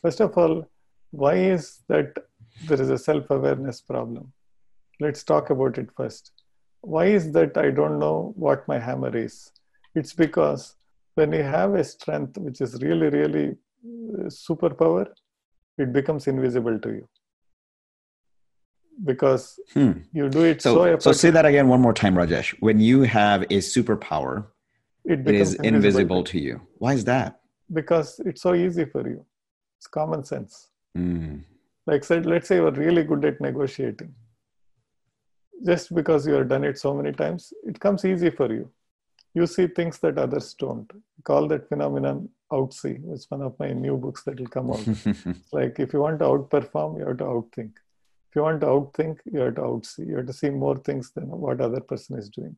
First 0.00 0.20
of 0.20 0.36
all, 0.38 0.68
why 1.10 1.34
is 1.34 1.82
that 1.88 2.16
there 2.66 2.80
is 2.80 2.88
a 2.88 2.96
self 2.96 3.28
awareness 3.30 3.82
problem? 3.82 4.32
Let's 5.00 5.22
talk 5.22 5.50
about 5.50 5.76
it 5.76 5.90
first. 5.94 6.32
Why 6.80 7.06
is 7.06 7.32
that 7.32 7.58
I 7.58 7.70
don't 7.70 7.98
know 7.98 8.32
what 8.36 8.66
my 8.66 8.78
hammer 8.78 9.14
is? 9.14 9.52
It's 9.94 10.14
because 10.14 10.76
when 11.14 11.32
you 11.32 11.42
have 11.42 11.74
a 11.74 11.84
strength 11.84 12.38
which 12.38 12.62
is 12.62 12.80
really, 12.82 13.08
really 13.10 13.48
uh, 13.50 14.28
superpower, 14.28 15.08
it 15.76 15.92
becomes 15.92 16.26
invisible 16.26 16.78
to 16.78 16.88
you 16.88 17.08
because 19.04 19.58
hmm. 19.72 19.92
you 20.12 20.28
do 20.28 20.44
it 20.44 20.62
so 20.62 20.74
so, 20.74 20.98
so 20.98 21.12
say 21.12 21.30
that 21.30 21.44
again 21.44 21.68
one 21.68 21.80
more 21.80 21.92
time 21.92 22.14
rajesh. 22.14 22.54
When 22.60 22.80
you 22.80 23.02
have 23.02 23.42
a 23.42 23.58
superpower 23.58 24.46
it, 25.04 25.20
it 25.26 25.34
is 25.34 25.54
invisible, 25.54 25.66
invisible 25.66 26.24
to 26.24 26.38
you. 26.38 26.60
Why 26.78 26.94
is 26.94 27.04
that? 27.04 27.40
Because 27.72 28.20
it's 28.24 28.42
so 28.42 28.54
easy 28.54 28.84
for 28.84 29.06
you. 29.08 29.24
It's 29.78 29.86
common 29.86 30.24
sense. 30.24 30.68
Mm. 30.96 31.42
like 31.86 32.04
said 32.04 32.24
let's 32.24 32.48
say 32.48 32.56
you're 32.56 32.70
really 32.70 33.04
good 33.04 33.24
at 33.24 33.40
negotiating. 33.40 34.14
Just 35.64 35.94
because 35.94 36.26
you 36.26 36.32
have 36.34 36.48
done 36.48 36.64
it 36.64 36.78
so 36.78 36.94
many 36.94 37.12
times 37.12 37.52
it 37.64 37.78
comes 37.78 38.04
easy 38.04 38.30
for 38.30 38.52
you. 38.52 38.70
You 39.34 39.46
see 39.46 39.66
things 39.66 39.98
that 39.98 40.16
others 40.16 40.54
don't. 40.54 40.90
Call 41.24 41.48
that 41.48 41.68
phenomenon 41.68 42.30
outsee 42.52 43.02
it's 43.12 43.28
one 43.28 43.42
of 43.42 43.58
my 43.58 43.72
new 43.72 43.96
books 43.96 44.22
that 44.22 44.38
will 44.38 44.46
come 44.46 44.70
out. 44.70 44.86
Like 45.52 45.80
if 45.80 45.92
you 45.92 46.00
want 46.00 46.20
to 46.20 46.24
outperform 46.26 46.98
you 46.98 47.06
have 47.06 47.18
to 47.18 47.24
outthink 47.24 47.72
you 48.34 48.42
want 48.42 48.60
to 48.62 48.66
outthink, 48.66 49.18
you 49.24 49.40
have 49.40 49.54
to 49.56 49.62
outsee. 49.62 50.06
You 50.06 50.16
have 50.16 50.26
to 50.26 50.32
see 50.32 50.50
more 50.50 50.76
things 50.76 51.12
than 51.12 51.28
what 51.28 51.60
other 51.60 51.80
person 51.80 52.18
is 52.18 52.28
doing. 52.28 52.56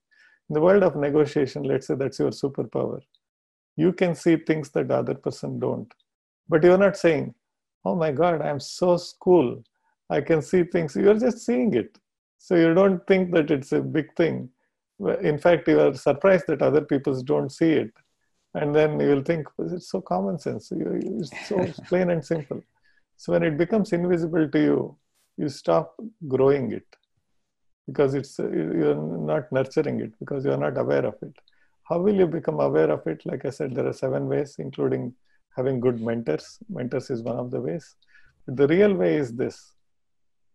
In 0.49 0.55
the 0.55 0.61
world 0.61 0.83
of 0.83 0.97
negotiation, 0.97 1.63
let's 1.63 1.87
say 1.87 1.95
that's 1.95 2.19
your 2.19 2.31
superpower. 2.31 3.01
You 3.77 3.93
can 3.93 4.15
see 4.15 4.37
things 4.37 4.71
that 4.71 4.89
the 4.89 4.97
other 4.97 5.15
person 5.15 5.59
don't. 5.59 5.93
But 6.49 6.65
you're 6.65 6.79
not 6.79 6.97
saying, 6.97 7.35
oh 7.85 7.95
my 7.95 8.13
God, 8.13 8.41
I'm 8.41 8.61
so 8.61 8.99
cool. 9.21 9.63
I 10.11 10.21
can 10.21 10.41
see 10.43 10.65
things. 10.65 10.97
You're 10.97 11.19
just 11.19 11.45
seeing 11.45 11.75
it. 11.75 11.99
So 12.39 12.55
you 12.55 12.73
don't 12.73 13.07
think 13.07 13.33
that 13.35 13.51
it's 13.51 13.73
a 13.73 13.81
big 13.81 14.15
thing. 14.17 14.49
In 15.21 15.39
fact, 15.39 15.69
you 15.69 15.81
are 15.81 15.95
surprised 15.95 16.47
that 16.49 16.63
other 16.63 16.81
people 16.81 17.21
don't 17.23 17.51
see 17.51 17.73
it. 17.73 17.93
And 18.55 18.75
then 18.75 18.99
you 18.99 19.09
will 19.09 19.23
think, 19.23 19.47
it's 19.59 19.91
so 19.91 20.01
common 20.01 20.39
sense. 20.39 20.73
It's 20.73 21.49
so 21.49 21.67
plain 21.89 22.11
and 22.11 22.25
simple. 22.25 22.63
So 23.17 23.33
when 23.33 23.43
it 23.43 23.59
becomes 23.59 23.93
invisible 23.93 24.49
to 24.49 24.59
you, 24.59 24.97
you 25.39 25.49
stop 25.49 25.95
growing 26.27 26.73
it 26.73 26.87
because 27.87 28.15
it's 28.15 28.39
you're 28.39 29.03
not 29.33 29.51
nurturing 29.51 30.01
it 30.01 30.13
because 30.19 30.45
you're 30.45 30.65
not 30.67 30.77
aware 30.77 31.07
of 31.07 31.15
it. 31.23 31.35
How 31.89 31.99
will 31.99 32.15
you 32.15 32.27
become 32.27 32.61
aware 32.61 32.91
of 32.91 33.07
it? 33.07 33.25
Like 33.25 33.47
i 33.47 33.51
said 33.51 33.75
there 33.75 33.87
are 33.87 33.99
seven 34.05 34.27
ways 34.29 34.57
including 34.59 35.15
having 35.57 35.81
good 35.81 36.01
mentors. 36.01 36.59
Mentors 36.69 37.11
is 37.11 37.23
one 37.23 37.39
of 37.39 37.51
the 37.51 37.61
ways. 37.61 37.97
But 38.47 38.57
the 38.57 38.69
real 38.69 38.95
way 38.95 39.17
is 39.17 39.35
this. 39.35 39.73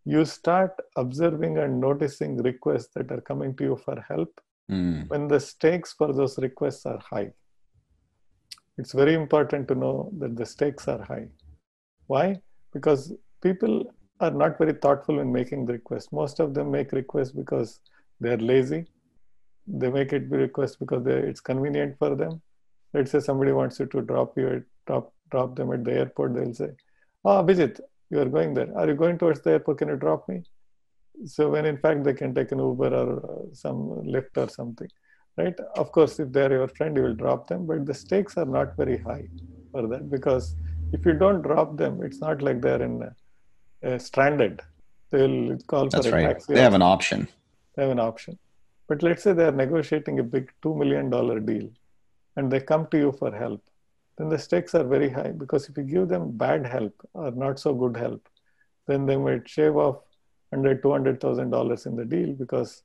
You 0.05 0.25
start 0.25 0.71
observing 0.97 1.57
and 1.57 1.79
noticing 1.79 2.37
requests 2.37 2.89
that 2.95 3.11
are 3.11 3.21
coming 3.21 3.55
to 3.55 3.63
you 3.63 3.75
for 3.85 3.97
help 4.07 4.41
mm. 4.69 5.07
when 5.09 5.27
the 5.27 5.39
stakes 5.39 5.93
for 5.93 6.11
those 6.13 6.37
requests 6.37 6.85
are 6.85 6.99
high. 7.09 7.31
It's 8.77 8.91
very 8.91 9.13
important 9.13 9.67
to 9.69 9.75
know 9.75 10.11
that 10.19 10.35
the 10.35 10.45
stakes 10.45 10.87
are 10.87 11.03
high. 11.03 11.27
Why? 12.07 12.41
Because 12.73 13.13
people 13.41 13.85
are 14.23 14.31
not 14.31 14.57
very 14.57 14.73
thoughtful 14.73 15.19
in 15.19 15.31
making 15.31 15.65
the 15.65 15.73
request. 15.73 16.11
Most 16.11 16.39
of 16.39 16.53
them 16.53 16.71
make 16.71 16.91
requests 16.91 17.31
because 17.31 17.79
they 18.19 18.31
are 18.33 18.37
lazy. 18.37 18.85
They 19.67 19.89
make 19.89 20.13
it 20.13 20.29
be 20.29 20.37
request 20.37 20.79
because 20.79 21.05
it's 21.07 21.41
convenient 21.41 21.97
for 21.97 22.15
them. 22.15 22.41
Let's 22.93 23.11
say 23.11 23.19
somebody 23.19 23.51
wants 23.51 23.79
you 23.79 23.85
to 23.87 24.01
drop 24.01 24.37
you 24.37 24.47
at, 24.55 24.63
drop 24.87 25.13
drop 25.31 25.55
them 25.55 25.71
at 25.73 25.83
the 25.83 25.93
airport. 25.93 26.35
They'll 26.35 26.53
say, 26.53 26.71
"Ah, 27.25 27.39
oh, 27.39 27.43
Vijit, 27.43 27.79
you 28.09 28.19
are 28.23 28.31
going 28.37 28.53
there. 28.53 28.69
Are 28.77 28.87
you 28.87 28.95
going 29.03 29.17
towards 29.17 29.41
the 29.41 29.51
airport? 29.51 29.79
Can 29.79 29.89
you 29.89 29.95
drop 29.95 30.27
me?" 30.27 30.43
So 31.25 31.49
when 31.49 31.65
in 31.65 31.77
fact 31.77 32.03
they 32.03 32.13
can 32.13 32.33
take 32.35 32.51
an 32.51 32.59
Uber 32.59 32.93
or 33.01 33.09
uh, 33.31 33.55
some 33.63 33.79
Lyft 34.15 34.37
or 34.43 34.49
something, 34.49 34.89
right? 35.37 35.57
Of 35.75 35.91
course, 35.91 36.19
if 36.19 36.31
they're 36.31 36.51
your 36.51 36.67
friend, 36.67 36.95
you 36.97 37.03
will 37.03 37.19
drop 37.23 37.47
them, 37.47 37.65
but 37.65 37.85
the 37.85 37.93
stakes 37.93 38.37
are 38.37 38.51
not 38.57 38.75
very 38.75 38.97
high 38.97 39.27
for 39.71 39.87
that 39.87 40.09
because 40.09 40.55
if 40.91 41.05
you 41.05 41.13
don't 41.13 41.41
drop 41.41 41.77
them, 41.77 42.03
it's 42.03 42.21
not 42.21 42.41
like 42.41 42.61
they're 42.61 42.81
in 42.81 42.99
uh, 43.83 43.97
stranded, 43.97 44.61
they'll 45.11 45.57
call 45.67 45.89
That's 45.89 46.07
for 46.07 46.13
a 46.13 46.15
right. 46.15 46.27
taxi. 46.33 46.53
They 46.53 46.61
have 46.61 46.73
an 46.73 46.81
option. 46.81 47.27
They 47.75 47.83
have 47.83 47.91
an 47.91 47.99
option. 47.99 48.37
But 48.87 49.03
let's 49.03 49.23
say 49.23 49.33
they're 49.33 49.51
negotiating 49.51 50.19
a 50.19 50.23
big 50.23 50.51
$2 50.63 50.77
million 50.77 51.09
deal 51.45 51.69
and 52.35 52.51
they 52.51 52.59
come 52.59 52.87
to 52.91 52.97
you 52.97 53.11
for 53.11 53.31
help. 53.35 53.63
Then 54.17 54.29
the 54.29 54.37
stakes 54.37 54.75
are 54.75 54.83
very 54.83 55.09
high 55.09 55.31
because 55.31 55.69
if 55.69 55.77
you 55.77 55.83
give 55.83 56.07
them 56.07 56.31
bad 56.31 56.67
help 56.67 56.93
or 57.13 57.31
not 57.31 57.59
so 57.59 57.73
good 57.73 57.97
help, 57.97 58.27
then 58.87 59.05
they 59.05 59.17
might 59.17 59.47
shave 59.49 59.75
off 59.75 60.01
under 60.51 60.75
$200,000 60.75 61.85
in 61.85 61.95
the 61.95 62.05
deal 62.05 62.33
because 62.33 62.83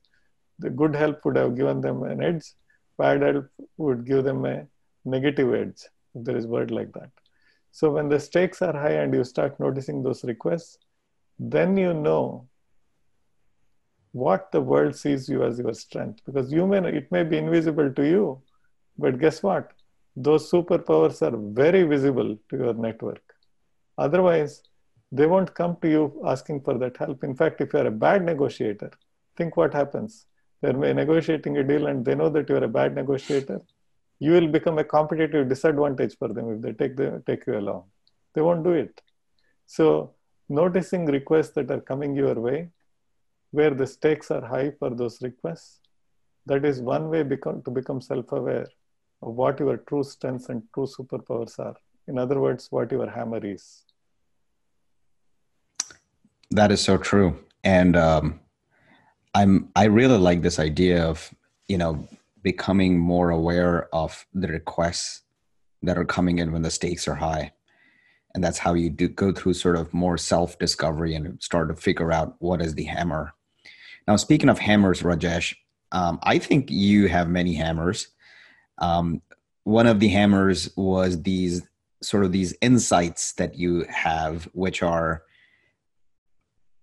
the 0.57 0.69
good 0.69 0.95
help 0.95 1.23
would 1.25 1.37
have 1.37 1.55
given 1.55 1.81
them 1.81 2.03
an 2.03 2.23
edge, 2.23 2.53
bad 2.97 3.21
help 3.21 3.47
would 3.77 4.05
give 4.05 4.23
them 4.23 4.45
a 4.45 4.65
negative 5.05 5.53
edge, 5.53 5.83
if 6.15 6.23
there 6.25 6.37
is 6.37 6.47
word 6.47 6.71
like 6.71 6.91
that. 6.93 7.11
So 7.71 7.91
when 7.91 8.09
the 8.09 8.19
stakes 8.19 8.61
are 8.61 8.73
high 8.73 8.93
and 9.03 9.13
you 9.13 9.23
start 9.23 9.59
noticing 9.59 10.01
those 10.01 10.23
requests, 10.23 10.79
then 11.39 11.77
you 11.77 11.93
know 11.93 12.47
what 14.11 14.51
the 14.51 14.59
world 14.59 14.95
sees 14.95 15.29
you 15.29 15.43
as 15.43 15.59
your 15.59 15.73
strength. 15.73 16.21
Because 16.25 16.51
you 16.51 16.65
may 16.67 16.79
it 16.89 17.11
may 17.11 17.23
be 17.23 17.37
invisible 17.37 17.91
to 17.93 18.07
you 18.07 18.41
but 18.97 19.19
guess 19.19 19.41
what? 19.41 19.71
Those 20.15 20.51
superpowers 20.51 21.21
are 21.21 21.37
very 21.37 21.83
visible 21.83 22.37
to 22.49 22.57
your 22.57 22.73
network. 22.73 23.21
Otherwise 23.97 24.63
they 25.11 25.25
won't 25.25 25.53
come 25.55 25.77
to 25.81 25.89
you 25.89 26.21
asking 26.25 26.61
for 26.61 26.77
that 26.77 26.97
help. 26.97 27.23
In 27.23 27.35
fact 27.35 27.61
if 27.61 27.73
you're 27.73 27.87
a 27.87 27.91
bad 27.91 28.25
negotiator 28.25 28.91
think 29.37 29.55
what 29.55 29.73
happens. 29.73 30.25
They're 30.61 30.73
negotiating 30.73 31.57
a 31.57 31.63
deal 31.63 31.87
and 31.87 32.03
they 32.03 32.15
know 32.15 32.29
that 32.29 32.49
you're 32.49 32.63
a 32.63 32.67
bad 32.67 32.93
negotiator 32.93 33.61
you 34.19 34.33
will 34.33 34.47
become 34.47 34.77
a 34.77 34.83
competitive 34.83 35.47
disadvantage 35.47 36.17
for 36.17 36.27
them 36.27 36.51
if 36.53 36.61
they 36.61 36.73
take 36.73 36.95
the 36.97 37.23
take 37.25 37.47
you 37.47 37.57
along. 37.57 37.85
They 38.33 38.41
won't 38.41 38.63
do 38.63 38.71
it. 38.71 39.01
So 39.65 40.13
noticing 40.49 41.05
requests 41.05 41.51
that 41.51 41.69
are 41.71 41.81
coming 41.81 42.15
your 42.15 42.35
way 42.35 42.69
where 43.51 43.71
the 43.71 43.87
stakes 43.87 44.31
are 44.31 44.45
high 44.45 44.71
for 44.79 44.89
those 44.89 45.21
requests. 45.21 45.79
That 46.45 46.65
is 46.65 46.81
one 46.81 47.09
way 47.09 47.23
become, 47.23 47.61
to 47.63 47.71
become 47.71 48.01
self 48.01 48.31
aware 48.31 48.67
of 49.21 49.33
what 49.35 49.59
your 49.59 49.77
true 49.77 50.03
strengths 50.03 50.49
and 50.49 50.63
true 50.73 50.87
superpowers 50.87 51.59
are. 51.59 51.75
In 52.07 52.17
other 52.17 52.39
words, 52.39 52.67
what 52.71 52.91
your 52.91 53.09
hammer 53.09 53.45
is. 53.45 53.83
That 56.51 56.71
is 56.71 56.81
so 56.81 56.97
true. 56.97 57.37
And 57.63 57.95
um, 57.95 58.39
I'm 59.35 59.69
I 59.75 59.85
really 59.85 60.17
like 60.17 60.41
this 60.41 60.57
idea 60.59 61.03
of 61.05 61.33
you 61.67 61.77
know 61.77 62.07
becoming 62.41 62.97
more 62.97 63.29
aware 63.29 63.93
of 63.93 64.25
the 64.33 64.47
requests 64.47 65.21
that 65.83 65.97
are 65.97 66.05
coming 66.05 66.39
in 66.39 66.51
when 66.51 66.61
the 66.61 66.71
stakes 66.71 67.07
are 67.07 67.15
high 67.15 67.51
and 68.33 68.43
that's 68.43 68.59
how 68.59 68.73
you 68.73 68.89
do 68.89 69.07
go 69.07 69.31
through 69.31 69.53
sort 69.53 69.75
of 69.75 69.93
more 69.93 70.17
self 70.17 70.57
discovery 70.59 71.15
and 71.15 71.41
start 71.41 71.69
to 71.69 71.75
figure 71.75 72.11
out 72.11 72.35
what 72.39 72.61
is 72.61 72.75
the 72.75 72.83
hammer 72.83 73.33
now, 74.09 74.15
speaking 74.15 74.49
of 74.49 74.57
hammers, 74.57 75.03
Rajesh, 75.03 75.55
um, 75.91 76.17
I 76.23 76.39
think 76.39 76.71
you 76.71 77.07
have 77.09 77.29
many 77.29 77.53
hammers. 77.53 78.07
Um, 78.79 79.21
one 79.65 79.85
of 79.85 79.99
the 79.99 80.07
hammers 80.07 80.75
was 80.75 81.21
these 81.21 81.61
sort 82.01 82.25
of 82.25 82.31
these 82.31 82.55
insights 82.59 83.33
that 83.33 83.53
you 83.53 83.85
have, 83.87 84.45
which 84.53 84.81
are 84.81 85.21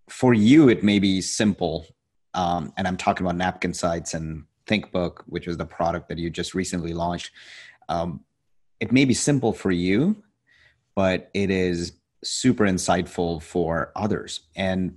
for 0.09 0.35
you, 0.35 0.69
it 0.69 0.85
may 0.85 1.01
be 1.01 1.21
simple. 1.21 1.87
Um, 2.33 2.73
and 2.77 2.87
I'm 2.87 2.97
talking 2.97 3.27
about 3.27 3.41
Napkinsights 3.41 4.15
and 4.15 4.45
ThinkBook, 4.69 5.23
which 5.27 5.49
was 5.49 5.57
the 5.57 5.67
product 5.67 6.09
that 6.11 6.19
you 6.19 6.31
just 6.31 6.55
recently 6.55 6.95
launched. 6.95 7.33
Um, 7.89 8.21
it 8.79 8.93
may 8.93 9.05
be 9.05 9.15
simple 9.15 9.53
for 9.53 9.73
you, 9.73 10.23
but 10.97 11.31
it 11.35 11.51
is 11.51 11.93
super 12.25 12.65
insightful 12.65 13.41
for 13.41 13.93
others. 13.95 14.41
And 14.57 14.97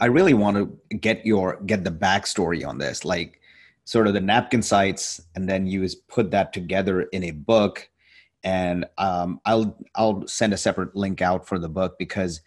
I 0.00 0.06
really 0.06 0.32
want 0.32 0.56
to 0.56 0.96
get 0.96 1.26
your 1.26 1.60
get 1.66 1.84
the 1.84 1.90
backstory 1.90 2.66
on 2.66 2.78
this, 2.78 3.04
like 3.04 3.40
sort 3.84 4.06
of 4.06 4.14
the 4.14 4.20
Napkinsights, 4.20 5.20
and 5.34 5.48
then 5.48 5.66
you 5.66 5.86
put 6.08 6.30
that 6.30 6.52
together 6.52 7.02
in 7.02 7.24
a 7.24 7.32
book. 7.32 7.88
And 8.42 8.86
um, 8.96 9.40
I'll 9.44 9.76
I'll 9.94 10.26
send 10.26 10.52
a 10.52 10.56
separate 10.56 10.94
link 10.94 11.20
out 11.20 11.46
for 11.46 11.58
the 11.58 11.68
book 11.68 11.96
because 11.98 12.40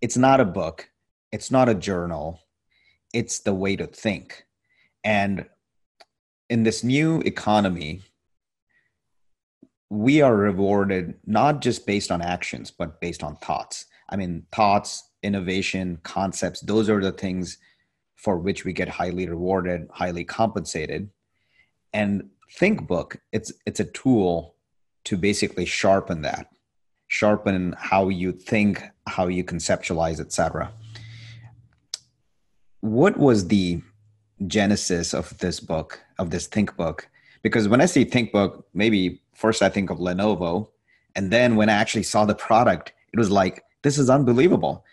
it's 0.00 0.16
not 0.16 0.40
a 0.40 0.44
book, 0.44 0.90
it's 1.32 1.50
not 1.50 1.68
a 1.68 1.74
journal, 1.74 2.40
it's 3.12 3.40
the 3.40 3.54
way 3.54 3.76
to 3.76 3.86
think. 3.86 4.44
And 5.04 5.46
in 6.50 6.62
this 6.62 6.84
new 6.84 7.20
economy, 7.20 8.02
we 9.90 10.20
are 10.20 10.36
rewarded 10.36 11.14
not 11.26 11.60
just 11.60 11.86
based 11.86 12.10
on 12.10 12.20
actions, 12.20 12.70
but 12.70 13.00
based 13.00 13.22
on 13.22 13.36
thoughts. 13.36 13.86
I 14.08 14.16
mean, 14.16 14.46
thoughts, 14.52 15.10
innovation, 15.22 15.98
concepts, 16.02 16.60
those 16.60 16.88
are 16.88 17.00
the 17.00 17.12
things 17.12 17.58
for 18.16 18.36
which 18.36 18.64
we 18.64 18.72
get 18.72 18.88
highly 18.88 19.28
rewarded, 19.28 19.88
highly 19.92 20.24
compensated. 20.24 21.08
And 21.92 22.30
ThinkBook, 22.58 23.16
it's 23.32 23.52
it's 23.66 23.80
a 23.80 23.84
tool 23.84 24.56
to 25.04 25.16
basically 25.16 25.64
sharpen 25.64 26.22
that, 26.22 26.50
sharpen 27.06 27.74
how 27.78 28.08
you 28.08 28.32
think, 28.32 28.82
how 29.06 29.28
you 29.28 29.44
conceptualize, 29.44 30.20
etc. 30.20 30.72
What 32.80 33.16
was 33.16 33.48
the 33.48 33.82
genesis 34.46 35.14
of 35.14 35.36
this 35.38 35.60
book, 35.60 36.00
of 36.18 36.30
this 36.30 36.46
ThinkBook? 36.48 37.02
Because 37.42 37.68
when 37.68 37.80
I 37.80 37.86
say 37.86 38.04
ThinkBook, 38.04 38.64
maybe 38.74 39.22
first 39.38 39.62
I 39.62 39.68
think 39.68 39.88
of 39.88 39.98
Lenovo, 39.98 40.68
and 41.14 41.32
then 41.32 41.56
when 41.56 41.68
I 41.68 41.74
actually 41.74 42.02
saw 42.02 42.24
the 42.24 42.34
product, 42.34 42.92
it 43.12 43.18
was 43.18 43.30
like 43.30 43.62
this 43.82 43.98
is 43.98 44.10
unbelievable. 44.10 44.84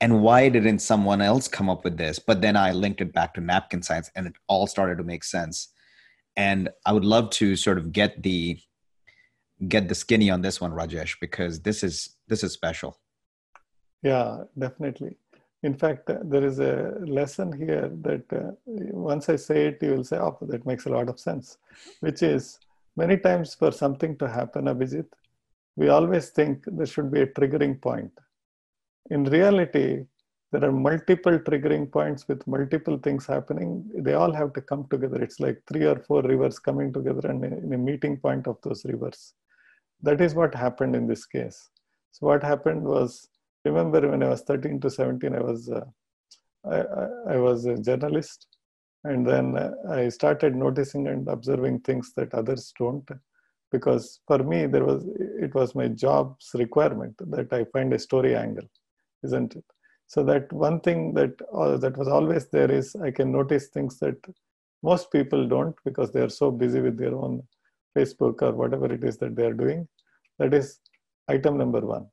And 0.00 0.22
why 0.22 0.48
didn't 0.48 0.80
someone 0.80 1.20
else 1.20 1.48
come 1.48 1.68
up 1.68 1.84
with 1.84 1.96
this? 1.96 2.18
But 2.18 2.40
then 2.40 2.56
i 2.56 2.72
linked 2.72 3.00
it 3.00 3.12
back 3.12 3.34
to 3.34 3.40
Napkinsights, 3.40 4.10
and 4.14 4.26
it 4.26 4.34
all 4.46 4.66
started 4.66 4.98
to 4.98 5.04
make 5.04 5.24
sense. 5.24 5.68
And 6.36 6.68
i 6.86 6.92
would 6.92 7.04
love 7.04 7.30
to 7.40 7.56
sort 7.56 7.78
of 7.78 7.92
get 7.92 8.22
the 8.22 8.58
get 9.68 9.88
the 9.88 9.94
skinny 9.94 10.30
on 10.30 10.40
this 10.42 10.60
one 10.60 10.72
rajesh 10.72 11.16
because 11.20 11.60
this 11.60 11.82
is 11.82 12.16
this 12.28 12.42
is 12.44 12.52
special. 12.52 12.98
Yeah 14.02 14.44
definitely. 14.58 15.16
In 15.62 15.74
fact 15.82 16.10
there 16.32 16.44
is 16.44 16.58
a 16.58 16.76
lesson 17.18 17.48
here 17.64 17.90
that 18.08 18.26
uh, 18.40 18.50
once 19.10 19.28
i 19.34 19.36
say 19.36 19.58
it 19.68 19.78
you 19.82 19.92
will 19.94 20.08
say 20.10 20.18
oh 20.18 20.36
that 20.52 20.66
makes 20.70 20.84
a 20.86 20.92
lot 20.96 21.08
of 21.08 21.18
sense 21.18 21.56
which 22.00 22.22
is 22.22 22.58
many 22.96 23.16
times 23.16 23.54
for 23.60 23.70
something 23.82 24.16
to 24.22 24.28
happen 24.38 24.66
abhijit 24.74 25.08
we 25.76 25.88
always 25.88 26.26
think 26.38 26.64
there 26.78 26.90
should 26.94 27.10
be 27.16 27.22
a 27.22 27.32
triggering 27.38 27.74
point 27.88 28.12
in 29.10 29.24
reality, 29.24 30.04
there 30.52 30.64
are 30.64 30.72
multiple 30.72 31.38
triggering 31.38 31.90
points 31.90 32.26
with 32.28 32.46
multiple 32.46 32.96
things 32.98 33.26
happening. 33.26 33.84
They 33.96 34.14
all 34.14 34.32
have 34.32 34.52
to 34.54 34.60
come 34.60 34.86
together. 34.88 35.20
It's 35.22 35.40
like 35.40 35.60
three 35.70 35.84
or 35.84 35.96
four 35.96 36.22
rivers 36.22 36.58
coming 36.58 36.92
together 36.92 37.28
and 37.28 37.44
in 37.44 37.72
a 37.72 37.78
meeting 37.78 38.16
point 38.16 38.46
of 38.46 38.58
those 38.62 38.84
rivers. 38.84 39.34
That 40.02 40.20
is 40.20 40.34
what 40.34 40.54
happened 40.54 40.94
in 40.96 41.06
this 41.06 41.26
case. 41.26 41.70
So 42.12 42.28
what 42.28 42.42
happened 42.42 42.84
was, 42.84 43.28
remember 43.64 44.08
when 44.08 44.22
I 44.22 44.28
was 44.28 44.42
13 44.42 44.80
to 44.80 44.90
17, 44.90 45.34
I 45.34 45.40
was 45.40 45.68
uh, 45.68 45.84
I, 46.66 46.78
I, 46.80 47.34
I, 47.34 47.36
was 47.36 47.66
a 47.66 47.76
journalist, 47.76 48.46
and 49.04 49.26
then 49.26 49.56
uh, 49.56 49.70
I 49.90 50.08
started 50.08 50.54
noticing 50.54 51.08
and 51.08 51.28
observing 51.28 51.80
things 51.80 52.12
that 52.16 52.34
others 52.34 52.72
don't 52.78 53.08
because 53.72 54.20
for 54.26 54.38
me 54.38 54.66
there 54.66 54.84
was 54.84 55.04
it 55.46 55.54
was 55.54 55.74
my 55.74 55.88
job's 55.88 56.50
requirement 56.54 57.14
that 57.18 57.52
i 57.52 57.64
find 57.72 57.92
a 57.92 57.98
story 57.98 58.36
angle 58.36 58.68
isn't 59.24 59.56
it? 59.56 59.64
So 60.06 60.22
that 60.24 60.52
one 60.52 60.80
thing 60.80 61.14
that 61.14 61.34
uh, 61.52 61.76
that 61.78 61.96
was 61.96 62.08
always 62.08 62.46
there 62.48 62.70
is 62.70 62.94
I 62.96 63.10
can 63.10 63.32
notice 63.32 63.68
things 63.68 63.98
that 64.00 64.16
most 64.82 65.10
people 65.10 65.48
don't 65.48 65.74
because 65.84 66.12
they 66.12 66.20
are 66.20 66.28
so 66.28 66.50
busy 66.50 66.80
with 66.80 66.98
their 66.98 67.14
own 67.14 67.42
Facebook 67.96 68.42
or 68.42 68.52
whatever 68.52 68.92
it 68.92 69.02
is 69.02 69.16
that 69.18 69.34
they 69.34 69.46
are 69.46 69.54
doing. 69.64 69.88
That 70.38 70.52
is 70.52 70.78
item 71.28 71.56
number 71.56 71.80
one. 71.80 72.06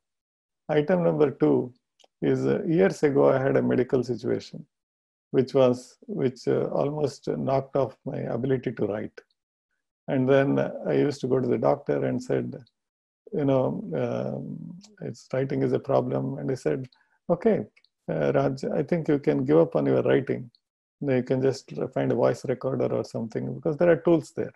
Item 0.69 1.03
number 1.03 1.31
two 1.31 1.73
is 2.21 2.45
uh, 2.45 2.63
years 2.63 3.03
ago 3.03 3.29
I 3.29 3.41
had 3.41 3.57
a 3.57 3.61
medical 3.61 4.03
situation, 4.03 4.65
which 5.31 5.53
was 5.53 5.97
which 6.07 6.47
uh, 6.47 6.65
almost 6.67 7.27
knocked 7.27 7.75
off 7.75 7.97
my 8.05 8.19
ability 8.37 8.71
to 8.73 8.85
write. 8.85 9.19
And 10.07 10.27
then 10.27 10.59
I 10.87 10.93
used 10.93 11.21
to 11.21 11.27
go 11.27 11.39
to 11.39 11.47
the 11.47 11.57
doctor 11.57 12.05
and 12.05 12.21
said, 12.21 12.55
you 13.31 13.45
know, 13.45 13.81
um, 13.95 14.77
it's 15.01 15.27
writing 15.33 15.63
is 15.63 15.73
a 15.73 15.79
problem. 15.79 16.37
And 16.37 16.49
he 16.49 16.55
said, 16.55 16.89
okay, 17.29 17.61
uh, 18.11 18.31
Raj, 18.33 18.65
I 18.65 18.83
think 18.83 19.07
you 19.07 19.19
can 19.19 19.45
give 19.45 19.57
up 19.57 19.75
on 19.75 19.85
your 19.85 20.01
writing. 20.03 20.51
You 21.01 21.23
can 21.23 21.41
just 21.41 21.71
find 21.93 22.11
a 22.11 22.15
voice 22.15 22.45
recorder 22.45 22.93
or 22.93 23.03
something 23.03 23.55
because 23.55 23.77
there 23.77 23.89
are 23.89 23.95
tools 23.95 24.33
there. 24.35 24.53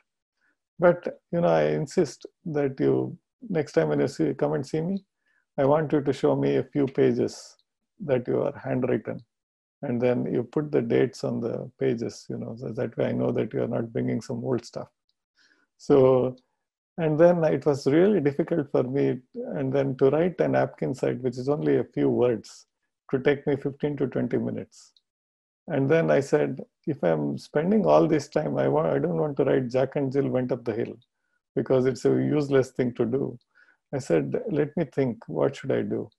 But 0.78 1.22
you 1.32 1.42
know, 1.42 1.48
I 1.48 1.70
insist 1.70 2.26
that 2.46 2.80
you 2.80 3.18
next 3.50 3.72
time 3.74 3.90
when 3.90 4.00
you 4.00 4.08
see 4.08 4.34
come 4.34 4.54
and 4.54 4.66
see 4.66 4.82
me, 4.82 5.04
I 5.58 5.66
want 5.66 5.92
you 5.94 6.02
to 6.02 6.14
show 6.14 6.36
me 6.36 6.58
a 6.58 6.64
few 6.64 6.86
pages 6.86 7.56
that 8.04 8.28
you 8.28 8.42
are 8.42 8.62
handwritten, 8.62 9.24
and 9.86 10.02
then 10.02 10.26
you 10.32 10.44
put 10.44 10.72
the 10.72 10.82
dates 10.82 11.24
on 11.24 11.40
the 11.40 11.70
pages. 11.80 12.26
You 12.30 12.38
know, 12.38 12.56
so 12.58 12.70
that 12.70 12.98
way 12.98 13.08
I 13.08 13.12
know 13.12 13.32
that 13.32 13.54
you 13.54 13.64
are 13.64 13.68
not 13.68 13.94
bringing 13.94 14.22
some 14.22 14.44
old 14.44 14.66
stuff. 14.66 14.90
So 15.78 16.36
and 16.98 17.20
then 17.20 17.44
it 17.44 17.66
was 17.66 17.86
really 17.88 18.22
difficult 18.22 18.72
for 18.72 18.84
me 18.84 19.20
and 19.56 19.72
then 19.74 19.96
to 19.98 20.10
write 20.10 20.40
an 20.40 20.54
Napkinsight 20.54 21.22
which 21.22 21.38
is 21.38 21.50
only 21.50 21.78
a 21.78 21.84
few 21.84 22.10
words 22.10 22.68
to 23.12 23.20
take 23.20 23.46
me 23.46 23.56
15 23.56 23.98
to 23.98 24.08
20 24.08 24.38
minutes 24.38 24.94
and 25.68 25.90
then 25.90 26.10
i 26.10 26.20
said 26.20 26.62
if 26.88 27.04
i'm 27.04 27.38
spending 27.38 27.86
all 27.86 28.08
this 28.08 28.28
time 28.28 28.58
i 28.58 28.68
want 28.68 28.88
i 28.88 29.00
don't 29.00 29.18
want 29.18 29.36
to 29.38 29.44
write 29.44 29.70
jack 29.70 29.96
and 29.96 30.12
jill 30.12 30.28
went 30.28 30.52
up 30.52 30.64
the 30.64 30.74
hill 30.74 30.96
because 31.56 31.86
it's 31.86 32.06
a 32.06 32.10
useless 32.10 32.72
thing 32.72 32.94
to 32.94 33.06
do 33.06 33.38
i 33.94 34.00
said 34.00 34.42
let 34.50 34.76
me 34.78 34.86
think 34.96 35.18
what 35.28 35.56
should 35.56 35.72
i 35.72 35.82
do 35.82 36.10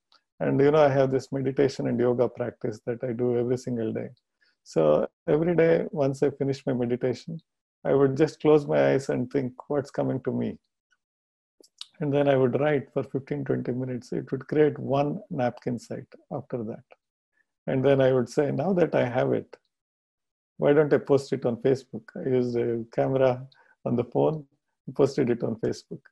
and 0.40 0.60
you 0.60 0.70
know 0.70 0.84
i 0.84 0.88
have 0.88 1.10
this 1.10 1.30
meditation 1.32 1.88
and 1.88 1.98
yoga 1.98 2.28
practice 2.28 2.80
that 2.86 3.02
i 3.04 3.12
do 3.12 3.38
every 3.38 3.58
single 3.58 3.92
day 3.92 4.08
so 4.64 5.06
every 5.28 5.54
day 5.54 5.84
once 5.90 6.22
i 6.22 6.30
finish 6.30 6.64
my 6.66 6.72
meditation 6.72 7.38
I 7.86 7.94
would 7.94 8.16
just 8.16 8.40
close 8.40 8.66
my 8.66 8.80
eyes 8.90 9.08
and 9.10 9.30
think 9.30 9.52
what's 9.68 9.92
coming 10.00 10.20
to 10.24 10.32
me. 10.42 10.58
and 12.00 12.12
then 12.14 12.28
I 12.30 12.36
would 12.40 12.56
write 12.60 12.88
for 12.92 13.02
15, 13.04 13.44
20 13.44 13.72
minutes. 13.82 14.12
It 14.12 14.30
would 14.30 14.46
create 14.48 14.78
one 14.78 15.20
Napkinsight 15.32 16.08
after 16.30 16.58
that. 16.70 16.84
And 17.66 17.82
then 17.86 18.02
I 18.06 18.12
would 18.12 18.28
say, 18.28 18.50
now 18.50 18.72
that 18.74 18.94
I 18.94 19.04
have 19.14 19.32
it, 19.32 19.56
why 20.58 20.72
don't 20.74 20.92
I 20.92 20.98
post 20.98 21.32
it 21.36 21.46
on 21.46 21.56
Facebook? 21.66 22.04
I 22.16 22.28
used 22.38 22.54
a 22.64 22.84
camera 22.96 23.30
on 23.86 23.96
the 23.96 24.04
phone, 24.04 24.44
posted 25.00 25.30
it 25.30 25.42
on 25.42 25.56
Facebook. 25.64 26.02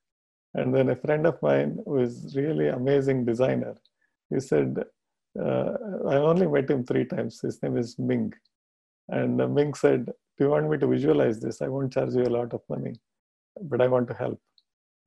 And 0.54 0.74
then 0.74 0.88
a 0.88 0.96
friend 1.04 1.26
of 1.26 1.42
mine 1.42 1.78
who 1.84 1.98
is 2.06 2.34
really 2.34 2.68
amazing 2.68 3.26
designer, 3.26 3.74
he 4.34 4.40
said, 4.40 4.84
uh, 5.40 5.72
I 6.08 6.16
only 6.16 6.46
met 6.46 6.70
him 6.70 6.84
three 6.84 7.04
times. 7.04 7.40
His 7.40 7.62
name 7.62 7.76
is 7.76 7.98
Ming. 7.98 8.32
And 9.08 9.40
uh, 9.40 9.48
Ming 9.48 9.74
said, 9.74 10.06
Do 10.06 10.44
you 10.44 10.50
want 10.50 10.70
me 10.70 10.78
to 10.78 10.86
visualize 10.86 11.40
this? 11.40 11.62
I 11.62 11.68
won't 11.68 11.92
charge 11.92 12.14
you 12.14 12.24
a 12.24 12.36
lot 12.38 12.52
of 12.52 12.62
money, 12.68 12.94
but 13.62 13.80
I 13.80 13.88
want 13.88 14.08
to 14.08 14.14
help. 14.14 14.40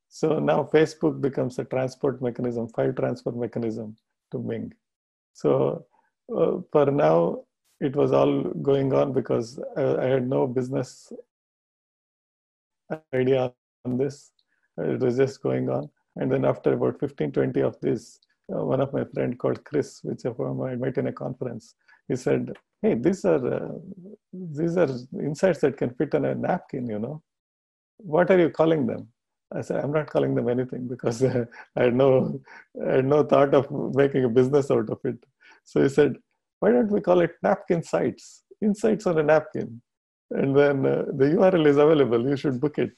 So 0.09 0.39
now 0.39 0.69
Facebook 0.73 1.19
becomes 1.21 1.59
a 1.59 1.65
transport 1.65 2.21
mechanism, 2.21 2.69
file 2.69 2.93
transfer 2.93 3.31
mechanism 3.31 3.95
to 4.31 4.39
Ming. 4.39 4.73
So 5.33 5.85
uh, 6.35 6.57
for 6.71 6.85
now, 6.91 7.43
it 7.79 7.95
was 7.95 8.11
all 8.11 8.43
going 8.43 8.93
on 8.93 9.13
because 9.13 9.59
I, 9.75 9.83
I, 9.97 10.05
had 10.05 10.27
no 10.27 10.47
business 10.47 11.13
idea 13.13 13.53
on 13.85 13.97
this. 13.97 14.31
It 14.77 14.99
was 14.99 15.17
just 15.17 15.43
going 15.43 15.69
on. 15.69 15.89
And 16.15 16.31
then 16.31 16.43
after 16.43 16.73
about 16.73 16.99
15, 16.99 17.31
20 17.31 17.61
of 17.61 17.79
this, 17.79 18.19
uh, 18.53 18.63
one 18.63 18.81
of 18.81 18.93
my 18.93 19.03
friend 19.13 19.37
called 19.37 19.63
Chris, 19.63 19.99
which 20.03 20.25
I 20.25 20.75
met 20.75 20.97
in 20.97 21.07
a 21.07 21.13
conference, 21.13 21.75
he 22.07 22.15
said, 22.15 22.53
"Hey, 22.81 22.95
these 22.95 23.25
are 23.25 23.45
uh, 23.55 23.73
these 24.33 24.77
are 24.77 24.89
insights 25.19 25.59
that 25.61 25.77
can 25.77 25.91
fit 25.95 26.15
on 26.15 26.25
a 26.25 26.35
napkin. 26.35 26.87
You 26.87 26.99
know, 26.99 27.23
what 27.97 28.31
are 28.31 28.39
you 28.39 28.49
calling 28.49 28.87
them?" 28.87 29.09
I 29.53 29.61
said, 29.61 29.83
"I'm 29.83 29.91
not 29.91 30.09
calling 30.09 30.35
them 30.35 30.49
anything 30.49 30.87
because 30.87 31.23
uh, 31.23 31.45
I 31.75 31.83
had 31.83 31.95
no 31.95 32.41
I 32.87 32.95
had 32.97 33.05
no 33.05 33.23
thought 33.23 33.53
of 33.53 33.69
making 33.95 34.23
a 34.23 34.29
business 34.29 34.71
out 34.71 34.89
of 34.89 34.99
it." 35.03 35.19
So 35.63 35.83
he 35.83 35.89
said, 35.89 36.17
"Why 36.59 36.71
don't 36.71 36.91
we 36.91 37.01
call 37.01 37.21
it 37.21 37.31
Napkinsights? 37.43 38.41
Insights 38.61 39.05
on 39.07 39.19
a 39.19 39.23
napkin." 39.23 39.81
And 40.31 40.55
then 40.55 40.85
uh, 40.85 41.05
the 41.13 41.25
URL 41.35 41.67
is 41.67 41.77
available. 41.77 42.27
You 42.29 42.35
should 42.35 42.59
book 42.59 42.77
it. 42.77 42.91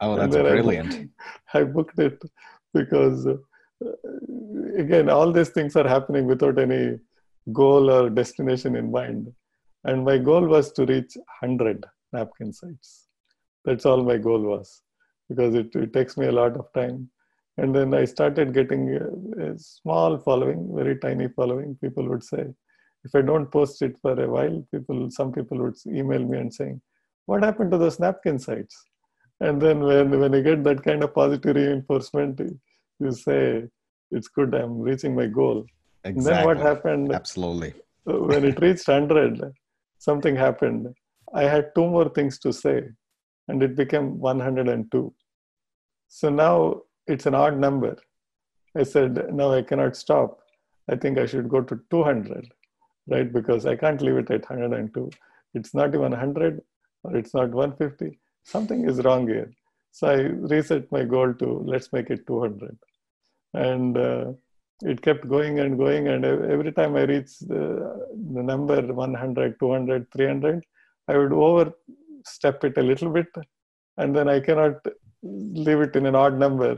Oh, 0.00 0.16
that's 0.16 0.36
brilliant. 0.36 0.94
I 0.94 0.98
booked, 0.98 1.12
I 1.54 1.64
booked 1.64 1.98
it 1.98 2.22
because 2.74 3.26
uh, 3.26 3.36
Uh, 3.84 4.78
again, 4.78 5.08
all 5.08 5.32
these 5.32 5.50
things 5.50 5.76
are 5.76 5.88
happening 5.88 6.26
without 6.26 6.58
any 6.58 6.98
goal 7.52 7.90
or 7.90 8.10
destination 8.10 8.76
in 8.76 8.90
mind. 8.90 9.32
And 9.84 10.04
my 10.04 10.18
goal 10.18 10.46
was 10.46 10.72
to 10.72 10.86
reach 10.86 11.16
100 11.40 11.84
Napkinsights. 12.14 13.04
That's 13.64 13.86
all 13.86 14.02
my 14.02 14.18
goal 14.18 14.40
was 14.40 14.82
because 15.28 15.54
it, 15.54 15.74
it 15.74 15.92
takes 15.92 16.16
me 16.16 16.26
a 16.26 16.32
lot 16.32 16.56
of 16.56 16.72
time. 16.74 17.10
And 17.56 17.74
then 17.74 17.94
I 17.94 18.04
started 18.04 18.52
getting 18.52 18.96
a, 18.96 19.44
a 19.52 19.58
small 19.58 20.18
following, 20.18 20.70
very 20.74 20.98
tiny 20.98 21.28
following. 21.28 21.76
People 21.80 22.08
would 22.08 22.22
say, 22.22 22.46
if 23.04 23.14
I 23.14 23.20
don't 23.20 23.50
post 23.50 23.82
it 23.82 23.96
for 24.00 24.18
a 24.20 24.28
while, 24.28 24.66
people, 24.72 25.10
some 25.10 25.32
people 25.32 25.58
would 25.58 25.76
email 25.86 26.24
me 26.24 26.38
and 26.38 26.52
saying, 26.52 26.80
what 27.26 27.42
happened 27.42 27.70
to 27.70 27.78
those 27.78 27.98
Napkinsights? 27.98 28.74
And 29.40 29.60
then 29.60 29.80
when, 29.80 30.18
when 30.18 30.34
I 30.34 30.40
get 30.40 30.64
that 30.64 30.82
kind 30.82 31.02
of 31.04 31.14
positive 31.14 31.56
reinforcement, 31.56 32.40
you 33.00 33.12
say, 33.12 33.64
it's 34.10 34.28
good, 34.28 34.54
I'm 34.54 34.78
reaching 34.80 35.14
my 35.14 35.26
goal. 35.26 35.64
Exactly. 36.04 36.34
then 36.34 36.44
what 36.44 36.58
happened? 36.58 37.12
Absolutely. 37.12 37.74
Uh, 38.08 38.18
when 38.18 38.44
it 38.44 38.60
reached 38.60 38.86
100, 38.86 39.42
something 39.98 40.36
happened. 40.36 40.88
I 41.34 41.44
had 41.44 41.74
two 41.74 41.86
more 41.86 42.08
things 42.08 42.38
to 42.40 42.52
say, 42.52 42.82
and 43.48 43.62
it 43.62 43.74
became 43.74 44.18
102. 44.18 45.14
So 46.08 46.28
now 46.28 46.82
it's 47.06 47.26
an 47.26 47.34
odd 47.34 47.58
number. 47.58 47.96
I 48.76 48.82
said, 48.82 49.32
no, 49.32 49.52
I 49.52 49.62
cannot 49.62 49.96
stop. 49.96 50.40
I 50.90 50.96
think 50.96 51.18
I 51.18 51.26
should 51.26 51.48
go 51.48 51.62
to 51.62 51.80
200, 51.90 52.52
right? 53.08 53.32
Because 53.32 53.66
I 53.66 53.76
can't 53.76 54.02
leave 54.02 54.16
it 54.16 54.30
at 54.30 54.48
102. 54.48 55.10
It's 55.54 55.74
not 55.74 55.88
even 55.94 56.10
100 56.10 56.60
or 57.04 57.16
it's 57.16 57.32
not 57.34 57.50
150. 57.50 58.18
Something 58.44 58.88
is 58.88 59.02
wrong 59.04 59.26
here. 59.26 59.50
So 59.96 60.08
I 60.08 60.22
reset 60.52 60.90
my 60.90 61.04
goal 61.04 61.32
to 61.34 61.48
let's 61.72 61.92
make 61.92 62.10
it 62.10 62.26
200 62.26 62.76
and 63.54 63.96
uh, 63.96 64.32
it 64.82 65.00
kept 65.00 65.28
going 65.28 65.60
and 65.60 65.78
going. 65.78 66.08
And 66.08 66.24
every 66.24 66.72
time 66.72 66.96
i 66.96 67.02
reached 67.02 67.46
the, 67.46 67.62
the 68.34 68.42
number 68.42 68.80
100 68.82 69.60
200 69.60 70.10
300 70.12 70.64
i 71.06 71.16
would 71.16 71.32
overstep 71.32 72.64
it 72.64 72.76
a 72.76 72.82
little 72.82 73.10
bit. 73.10 73.28
And 73.96 74.16
then 74.16 74.28
i 74.28 74.40
cannot 74.40 74.84
leave 75.22 75.80
it 75.86 75.94
in 75.94 76.06
an 76.06 76.16
odd 76.16 76.40
number. 76.40 76.76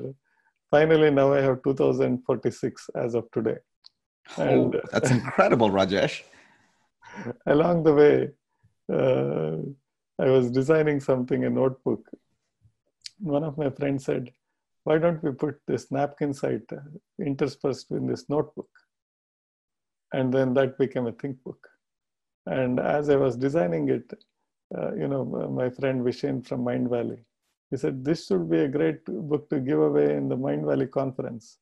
Finally 0.70 1.10
now 1.10 1.32
i 1.32 1.40
have 1.40 1.62
2046 1.62 2.90
as 2.96 3.14
of 3.14 3.30
today. 3.30 3.56
And 4.36 4.76
oh, 4.76 4.80
that's 4.92 5.10
incredible 5.10 5.70
rajesh. 5.70 6.20
Along 7.46 7.82
the 7.82 7.94
way 7.94 8.14
uh, 8.92 9.56
i 10.22 10.28
was 10.36 10.50
designing 10.50 11.00
something 11.00 11.44
a 11.44 11.50
notebook 11.62 12.06
one 13.18 13.44
of 13.44 13.56
my 13.58 13.70
friends 13.70 14.04
said 14.04 14.32
why 14.86 14.98
don't 14.98 15.20
we 15.24 15.32
put 15.32 15.56
this 15.66 15.86
Napkinsight 15.86 16.72
uh, 16.72 16.80
interspersed 17.18 17.90
in 17.90 18.06
this 18.06 18.28
notebook? 18.28 18.68
And 20.12 20.32
then 20.32 20.54
that 20.54 20.78
became 20.78 21.08
a 21.08 21.12
think 21.12 21.42
book. 21.42 21.66
And 22.46 22.78
as 22.78 23.10
I 23.10 23.16
was 23.16 23.36
designing 23.36 23.88
it, 23.88 24.08
uh, 24.78 24.94
you 24.94 25.08
know, 25.08 25.24
my 25.24 25.70
friend 25.70 26.04
Vishen 26.04 26.46
from 26.46 26.64
Mindvalley, 26.64 27.18
he 27.70 27.76
said, 27.76 28.04
this 28.04 28.26
should 28.26 28.48
be 28.48 28.60
a 28.60 28.68
great 28.68 29.04
book 29.04 29.50
to 29.50 29.58
give 29.58 29.80
away 29.80 30.14
in 30.14 30.28
the 30.28 30.36
Mindvalley 30.36 30.88
conference. 30.88 31.58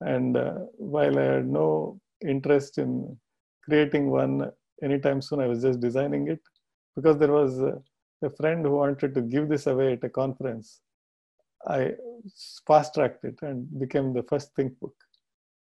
And 0.00 0.36
uh, 0.36 0.54
while 0.76 1.20
I 1.20 1.26
had 1.34 1.48
no 1.48 2.00
interest 2.26 2.78
in 2.78 3.16
creating 3.62 4.10
one 4.10 4.50
anytime 4.82 5.22
soon, 5.22 5.38
I 5.38 5.46
was 5.46 5.62
just 5.62 5.78
designing 5.78 6.26
it 6.26 6.40
because 6.96 7.16
there 7.18 7.32
was 7.32 7.60
a, 7.60 7.80
a 8.26 8.30
friend 8.38 8.64
who 8.64 8.72
wanted 8.72 9.14
to 9.14 9.22
give 9.22 9.48
this 9.48 9.66
away 9.66 9.92
at 9.94 10.04
a 10.04 10.08
conference. 10.08 10.80
I 11.66 11.92
fast 12.66 12.94
tracked 12.94 13.24
it 13.24 13.38
and 13.42 13.66
became 13.80 14.12
the 14.12 14.22
first 14.22 14.54
think 14.54 14.78
book. 14.80 14.94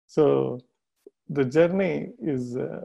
So 0.06 0.60
the 1.28 1.44
journey 1.44 2.10
is 2.20 2.56
uh, 2.56 2.84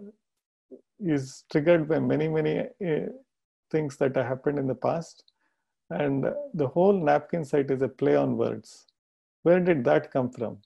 is 1.00 1.44
triggered 1.52 1.88
by 1.88 2.00
many 2.00 2.28
many 2.28 2.60
uh, 2.60 3.08
things 3.72 3.98
that 3.98 4.16
happened 4.16 4.60
in 4.60 4.68
the 4.68 4.82
past, 4.88 5.24
and 5.90 6.26
the 6.54 6.68
whole 6.68 6.94
Napkinsight 7.10 7.72
is 7.72 7.82
a 7.82 7.88
play 7.88 8.16
on 8.16 8.38
words. 8.38 8.86
Where 9.44 9.60
did 9.60 9.84
that 9.86 10.12
come 10.12 10.30
from? 10.30 10.58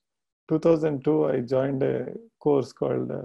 2002, 0.50 1.26
I 1.28 1.39
joined 1.39 1.84
a 1.84 2.13
course 2.39 2.74
called 2.74 3.12
uh, 3.12 3.24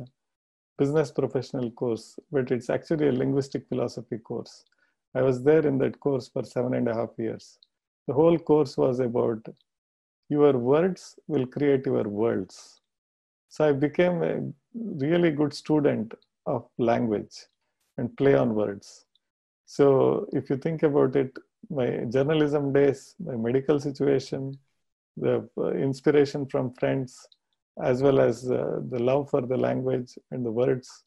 Business 0.79 1.11
Professional 1.11 1.71
course, 1.71 2.19
but 2.31 2.51
it's 2.51 2.71
actually 2.71 3.09
a 3.09 3.13
linguistic 3.13 3.69
philosophy 3.69 4.19
course. 4.19 4.65
I 5.17 5.23
was 5.23 5.43
there 5.43 5.67
in 5.67 5.79
that 5.79 5.99
course 5.99 6.29
for 6.29 6.45
seven 6.45 6.75
and 6.75 6.89
a 6.89 6.95
half 6.95 7.11
years. 7.17 7.59
The 8.07 8.13
whole 8.13 8.39
course 8.39 8.77
was 8.77 9.01
about 9.01 9.47
your 10.29 10.53
words 10.59 11.19
will 11.27 11.47
create 11.47 11.87
your 11.87 12.05
worlds. 12.05 12.81
So 13.49 13.67
I 13.69 13.73
became 13.73 14.23
a 14.23 14.35
really 14.75 15.31
good 15.31 15.55
student 15.55 16.13
of 16.45 16.69
language 16.77 17.35
and 17.97 18.15
play 18.19 18.35
on 18.35 18.55
words. 18.55 19.07
So 19.65 20.29
if 20.33 20.51
you 20.51 20.59
think 20.59 20.83
about 20.83 21.17
it, 21.17 21.33
my 21.71 21.89
journalism 22.17 22.73
days, 22.75 23.15
my 23.19 23.37
medical 23.37 23.81
situation, 23.81 24.59
the 25.17 25.49
uh, 25.57 25.71
inspiration 25.73 26.47
from 26.47 26.75
friends, 26.75 27.27
as 27.83 28.03
well 28.03 28.21
as 28.21 28.51
uh, 28.51 28.81
the 28.91 28.99
love 28.99 29.31
for 29.31 29.41
the 29.41 29.57
language 29.57 30.19
and 30.31 30.45
the 30.45 30.53
words, 30.53 31.05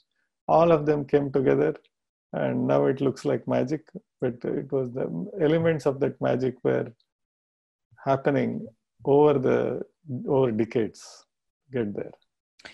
all 0.48 0.72
of 0.72 0.86
them 0.88 1.06
came 1.06 1.32
together. 1.32 1.76
And 2.34 2.68
now 2.68 2.86
it 2.86 3.02
looks 3.02 3.26
like 3.26 3.48
magic, 3.48 3.82
but 4.22 4.36
it 4.44 4.72
was 4.72 4.92
the 4.92 5.08
elements 5.42 5.86
of 5.86 6.00
that 6.02 6.22
magic 6.22 6.56
were 6.64 6.92
happening 8.06 8.68
over 9.04 9.40
the 9.40 9.82
over 10.28 10.52
decades. 10.52 11.26
Get 11.72 11.94
there. 11.96 12.12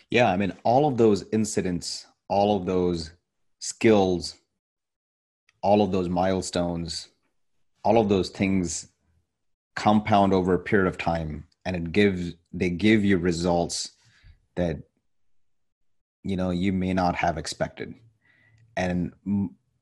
Yeah 0.10 0.32
i 0.32 0.38
mean 0.38 0.54
all 0.64 0.88
of 0.88 0.98
those 0.98 1.26
incidents 1.32 2.08
all 2.28 2.58
of 2.58 2.66
those 2.66 3.12
skills 3.60 4.36
all 5.62 5.82
of 5.82 5.92
those 5.92 6.10
milestones 6.10 7.10
all 7.84 8.00
of 8.00 8.10
those 8.10 8.30
things 8.30 8.88
compound 9.76 10.34
over 10.34 10.54
a 10.54 10.60
period 10.60 10.88
of 10.88 10.98
time 10.98 11.46
and 11.66 11.76
it 11.76 11.92
gives 11.92 12.34
they 12.54 12.70
give 12.70 13.04
you 13.04 13.18
results 13.18 13.92
that 14.56 14.78
you 16.24 16.36
know 16.36 16.50
you 16.50 16.72
may 16.72 16.94
not 16.94 17.16
have 17.16 17.38
expected 17.38 17.94
and 18.78 19.14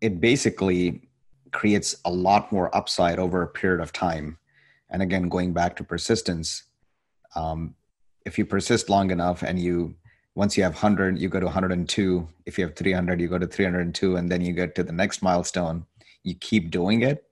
it 0.01 0.19
basically 0.19 1.09
creates 1.51 1.95
a 2.05 2.11
lot 2.11 2.51
more 2.51 2.75
upside 2.75 3.19
over 3.19 3.41
a 3.41 3.47
period 3.47 3.81
of 3.81 3.93
time. 3.93 4.37
And 4.89 5.01
again 5.01 5.29
going 5.29 5.53
back 5.53 5.75
to 5.77 5.83
persistence 5.83 6.63
um, 7.35 7.75
if 8.25 8.37
you 8.37 8.45
persist 8.45 8.89
long 8.89 9.11
enough 9.11 9.43
and 9.43 9.59
you 9.59 9.95
once 10.35 10.57
you 10.57 10.63
have 10.63 10.73
100 10.73 11.19
you 11.19 11.29
go 11.29 11.39
to 11.39 11.45
102 11.45 12.27
if 12.45 12.57
you 12.57 12.65
have 12.65 12.75
300 12.75 13.21
you 13.21 13.27
go 13.27 13.37
to 13.37 13.47
302 13.47 14.15
and 14.15 14.31
then 14.31 14.41
you 14.41 14.53
get 14.53 14.75
to 14.75 14.83
the 14.83 14.91
next 14.91 15.21
milestone. 15.21 15.85
You 16.23 16.35
keep 16.35 16.71
doing 16.71 17.01
it. 17.01 17.25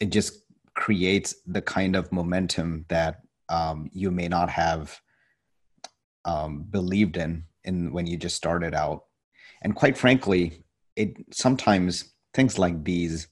It 0.00 0.10
just 0.10 0.42
creates 0.74 1.34
the 1.46 1.60
kind 1.60 1.94
of 1.94 2.10
momentum 2.10 2.86
that 2.88 3.20
um, 3.48 3.90
you 3.92 4.10
may 4.10 4.28
not 4.28 4.48
have 4.48 5.00
um, 6.24 6.62
believed 6.62 7.16
in 7.16 7.44
in 7.64 7.92
when 7.92 8.06
you 8.06 8.16
just 8.16 8.36
started 8.36 8.74
out 8.74 9.04
and 9.62 9.74
quite 9.74 9.96
frankly 9.96 10.62
it 10.96 11.16
sometimes 11.32 12.12
things 12.34 12.58
like 12.58 12.84
these 12.84 13.28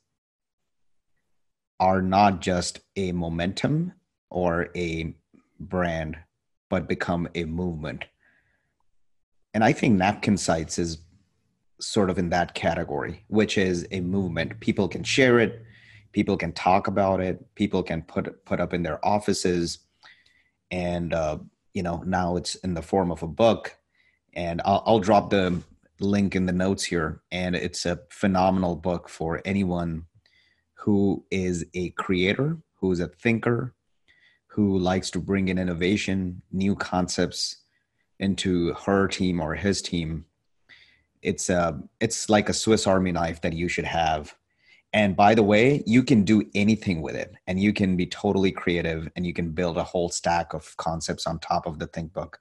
are 1.80 2.02
not 2.02 2.40
just 2.40 2.80
a 2.96 3.12
momentum 3.12 3.92
or 4.30 4.68
a 4.76 5.14
brand 5.60 6.16
but 6.70 6.88
become 6.88 7.28
a 7.34 7.44
movement. 7.44 8.04
And 9.54 9.64
i 9.64 9.72
think 9.72 9.98
Napkinsights 9.98 10.78
is 10.78 10.98
sort 11.80 12.10
of 12.10 12.18
in 12.18 12.30
that 12.30 12.54
category 12.54 13.24
which 13.28 13.56
is 13.58 13.86
a 13.90 14.00
movement. 14.00 14.60
People 14.60 14.88
can 14.88 15.04
share 15.04 15.38
it 15.38 15.62
people 16.12 16.36
can 16.36 16.52
talk 16.52 16.86
about 16.86 17.20
it 17.20 17.54
people 17.54 17.82
can 17.82 18.02
put 18.02 18.44
put 18.44 18.60
up 18.60 18.72
in 18.74 18.82
their 18.82 19.04
offices. 19.04 19.78
And 20.70 21.14
uh, 21.14 21.38
you 21.74 21.82
know 21.82 22.02
now 22.04 22.36
it's 22.36 22.54
in 22.56 22.74
the 22.74 22.82
form 22.82 23.10
of 23.10 23.22
a 23.22 23.28
book. 23.28 23.76
And 24.34 24.60
I'll, 24.64 24.82
I'll 24.86 25.00
drop 25.00 25.30
the 25.30 25.62
link 26.00 26.36
in 26.36 26.46
the 26.46 26.52
notes 26.52 26.84
here 26.84 27.22
and 27.32 27.56
it's 27.56 27.86
a 27.86 27.98
phenomenal 28.10 28.76
book 28.76 29.08
for 29.08 29.40
anyone 29.44 30.04
who 30.74 31.24
is 31.30 31.64
a 31.74 31.90
creator 31.90 32.58
who's 32.80 33.00
a 33.00 33.08
thinker 33.08 33.74
who 34.46 34.78
likes 34.78 35.10
to 35.10 35.18
bring 35.18 35.48
in 35.48 35.58
innovation 35.58 36.40
new 36.52 36.74
concepts 36.74 37.62
into 38.20 38.72
her 38.74 39.08
team 39.08 39.40
or 39.40 39.54
his 39.54 39.82
team 39.82 40.24
it's 41.22 41.50
a 41.50 41.58
uh, 41.58 41.72
it's 42.00 42.28
like 42.28 42.48
a 42.48 42.54
swiss 42.54 42.86
army 42.86 43.12
knife 43.12 43.40
that 43.40 43.52
you 43.52 43.68
should 43.68 43.84
have 43.84 44.34
and 44.92 45.14
by 45.14 45.34
the 45.34 45.42
way, 45.42 45.82
you 45.86 46.02
can 46.02 46.24
do 46.24 46.42
anything 46.54 47.02
with 47.02 47.14
it 47.14 47.34
and 47.46 47.60
you 47.60 47.72
can 47.72 47.96
be 47.96 48.06
totally 48.06 48.50
creative 48.50 49.08
and 49.16 49.26
you 49.26 49.34
can 49.34 49.50
build 49.50 49.76
a 49.76 49.84
whole 49.84 50.08
stack 50.08 50.54
of 50.54 50.74
concepts 50.78 51.26
on 51.26 51.38
top 51.38 51.66
of 51.66 51.78
the 51.78 51.86
ThinkBook. 51.88 52.34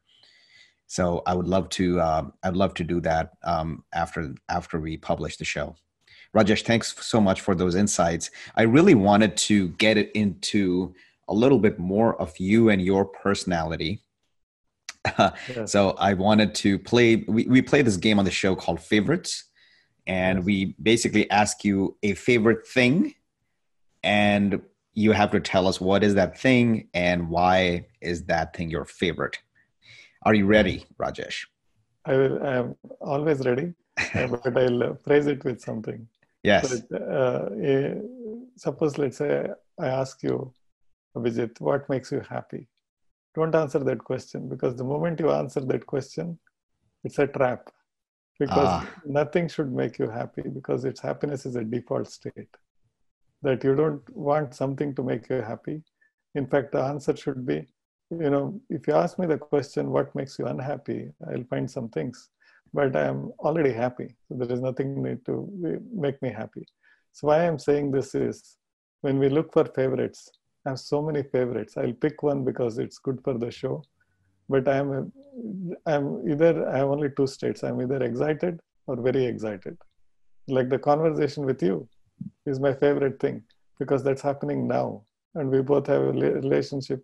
So 0.88 1.21
I 1.25 1.33
would 1.33 1.47
love 1.47 1.69
to 1.69 1.99
uh, 1.99 2.23
I'd 2.43 2.55
love 2.55 2.73
to 2.75 2.83
do 2.83 3.01
that 3.01 3.33
um, 3.43 3.83
after 3.93 4.33
after 4.49 4.79
we 4.79 4.97
publish 4.97 5.38
the 5.38 5.45
show. 5.45 5.75
Rajesh, 6.35 6.63
thanks 6.63 6.95
so 7.05 7.21
much 7.21 7.41
for 7.41 7.55
those 7.55 7.75
insights. 7.75 8.31
I 8.55 8.63
really 8.63 8.95
wanted 8.95 9.38
to 9.38 9.69
get 9.69 9.97
it 9.97 10.11
into 10.13 10.93
a 11.27 11.33
little 11.33 11.59
bit 11.59 11.77
more 11.77 12.19
of 12.21 12.38
you 12.38 12.69
and 12.69 12.81
your 12.81 13.05
personality. 13.05 14.03
yeah. 15.19 15.65
So 15.65 15.91
I 15.91 16.13
wanted 16.13 16.55
to 16.55 16.79
play. 16.79 17.25
We, 17.27 17.45
we 17.45 17.61
play 17.61 17.81
this 17.81 17.97
game 17.97 18.19
on 18.19 18.25
the 18.25 18.31
show 18.31 18.55
called 18.55 18.79
Favorites 18.79 19.45
and 20.07 20.45
we 20.45 20.75
basically 20.81 21.29
ask 21.29 21.63
you 21.63 21.97
a 22.01 22.13
favorite 22.13 22.65
thing 22.65 23.13
and 24.03 24.61
you 24.93 25.11
have 25.11 25.31
to 25.31 25.39
tell 25.39 25.67
us 25.67 25.79
what 25.81 26.03
is 26.03 26.15
that 26.15 26.39
thing 26.39 26.88
and 26.93 27.29
why 27.29 27.85
is 28.01 28.25
that 28.25 28.55
thing 28.55 28.69
your 28.71 28.85
favorite 28.85 29.38
are 30.24 30.34
you 30.34 30.45
ready 30.45 30.86
rajesh? 30.99 31.45
I 32.05 32.15
will 32.15 32.43
i 32.43 32.55
am 32.57 32.76
always 33.01 33.45
ready 33.45 33.74
but 34.13 34.57
i'll 34.57 34.95
phrase 34.95 35.28
it 35.28 35.43
with 35.43 35.61
something. 35.61 36.07
Yes. 36.43 36.82
But, 36.89 37.01
uh, 37.01 37.49
suppose 38.55 38.97
let's 38.97 39.18
say 39.18 39.49
i 39.80 39.88
ask 39.88 40.24
you 40.24 40.53
Vijit, 41.15 41.59
what 41.59 41.89
makes 41.89 42.11
you 42.11 42.22
happy? 42.30 42.68
Don't 43.34 43.55
answer 43.55 43.80
that 43.80 44.03
question 44.03 44.47
because 44.47 44.76
the 44.76 44.84
moment 44.84 45.20
you 45.20 45.32
answer 45.32 45.61
that 45.61 45.86
question 45.86 46.38
it's 47.03 47.20
a 47.20 47.28
trap. 47.28 47.70
Because 48.39 48.68
ah. 48.68 48.89
nothing 49.05 49.47
should 49.47 49.72
make 49.74 49.97
you 49.97 50.09
happy 50.09 50.43
because 50.43 50.86
its 50.86 50.99
happiness 50.99 51.45
is 51.45 51.55
a 51.55 51.63
default 51.63 52.07
state. 52.07 52.53
That 53.41 53.63
you 53.63 53.76
don't 53.76 54.07
want 54.15 54.53
something 54.53 54.93
to 54.95 55.03
make 55.03 55.30
you 55.30 55.41
happy. 55.41 55.82
In 56.36 56.45
fact 56.45 56.72
the 56.74 56.82
answer 56.82 57.15
should 57.15 57.45
be 57.45 57.68
you 58.09 58.29
know 58.29 58.59
if 58.69 58.87
you 58.87 58.93
ask 58.93 59.19
me 59.19 59.27
the 59.27 59.37
question 59.37 59.91
what 59.91 60.13
makes 60.15 60.39
you 60.39 60.45
unhappy 60.45 61.11
i'll 61.29 61.43
find 61.49 61.69
some 61.69 61.89
things. 61.89 62.29
But 62.73 62.95
i 62.95 63.05
am 63.05 63.31
already 63.39 63.71
happy. 63.71 64.15
So 64.27 64.35
there 64.37 64.51
is 64.51 64.61
nothing 64.61 65.01
need 65.01 65.25
to 65.25 65.35
make 65.93 66.21
me 66.21 66.29
happy. 66.29 66.65
So 67.11 67.27
why 67.27 67.47
i'm 67.47 67.59
saying 67.59 67.91
this 67.91 68.13
is 68.15 68.57
when 69.01 69.19
we 69.19 69.29
look 69.29 69.51
for 69.53 69.65
favorites 69.65 70.29
i 70.65 70.69
have 70.69 70.79
so 70.79 71.01
many 71.01 71.23
favorites. 71.23 71.77
I'll 71.77 71.93
pick 71.93 72.23
one 72.23 72.43
because 72.43 72.77
it's 72.77 72.97
good 72.97 73.19
for 73.23 73.37
the 73.37 73.51
show. 73.51 73.83
But 74.49 74.67
i'm 74.67 75.11
i'm 75.85 76.07
either 76.29 76.67
i 76.69 76.77
have 76.77 76.89
only 76.89 77.09
two 77.17 77.27
states. 77.27 77.63
I'm 77.63 77.81
either 77.81 78.01
excited 78.03 78.59
or 78.87 78.95
very 78.95 79.25
excited. 79.25 79.77
Like 80.47 80.69
the 80.69 80.79
conversation 80.79 81.45
with 81.45 81.61
you 81.61 81.87
is 82.45 82.59
my 82.59 82.73
favorite 82.73 83.19
thing 83.19 83.43
because 83.79 84.03
that's 84.03 84.21
happening 84.21 84.67
now. 84.67 85.03
And 85.35 85.49
we 85.49 85.61
both 85.61 85.87
have 85.87 86.01
a 86.01 86.11
relationship 86.11 87.03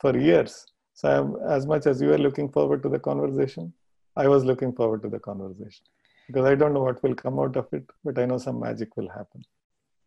for 0.00 0.16
years 0.16 0.66
so 0.94 1.08
I'm, 1.08 1.50
as 1.50 1.66
much 1.66 1.86
as 1.86 2.00
you 2.00 2.12
are 2.12 2.18
looking 2.18 2.48
forward 2.48 2.82
to 2.84 2.88
the 2.88 2.98
conversation 2.98 3.72
i 4.16 4.28
was 4.28 4.44
looking 4.44 4.72
forward 4.72 5.02
to 5.02 5.08
the 5.08 5.18
conversation 5.18 5.84
because 6.26 6.46
i 6.46 6.54
don't 6.54 6.74
know 6.74 6.82
what 6.82 7.02
will 7.02 7.14
come 7.14 7.38
out 7.38 7.56
of 7.56 7.66
it 7.72 7.84
but 8.04 8.18
i 8.18 8.26
know 8.26 8.38
some 8.38 8.60
magic 8.60 8.96
will 8.96 9.08
happen 9.08 9.44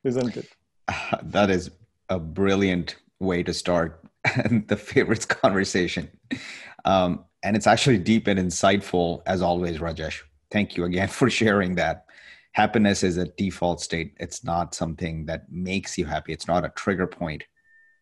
isn't 0.04 0.38
it 0.38 0.50
that 1.24 1.50
is 1.50 1.72
a 2.10 2.20
brilliant 2.20 2.96
way 3.20 3.44
to 3.44 3.54
start 3.54 4.04
the 4.68 4.78
favorites 4.78 5.26
conversation. 5.26 6.10
Um, 6.86 7.26
and 7.44 7.56
it's 7.56 7.68
actually 7.68 7.98
deep 8.00 8.28
and 8.28 8.40
insightful 8.40 9.22
as 9.26 9.42
always, 9.42 9.80
Rajesh. 9.80 10.22
Thank 10.52 10.78
you 10.78 10.86
again 10.86 11.08
for 11.20 11.30
sharing 11.30 11.76
that. 11.76 12.06
Happiness 12.54 13.04
is 13.04 13.18
a 13.18 13.28
default 13.38 13.82
state. 13.82 14.16
It's 14.20 14.44
not 14.44 14.74
something 14.74 15.26
that 15.28 15.52
makes 15.52 15.98
you 15.98 16.06
happy. 16.06 16.34
It's 16.34 16.48
not 16.48 16.66
a 16.66 16.70
trigger 16.70 17.06
point. 17.06 17.44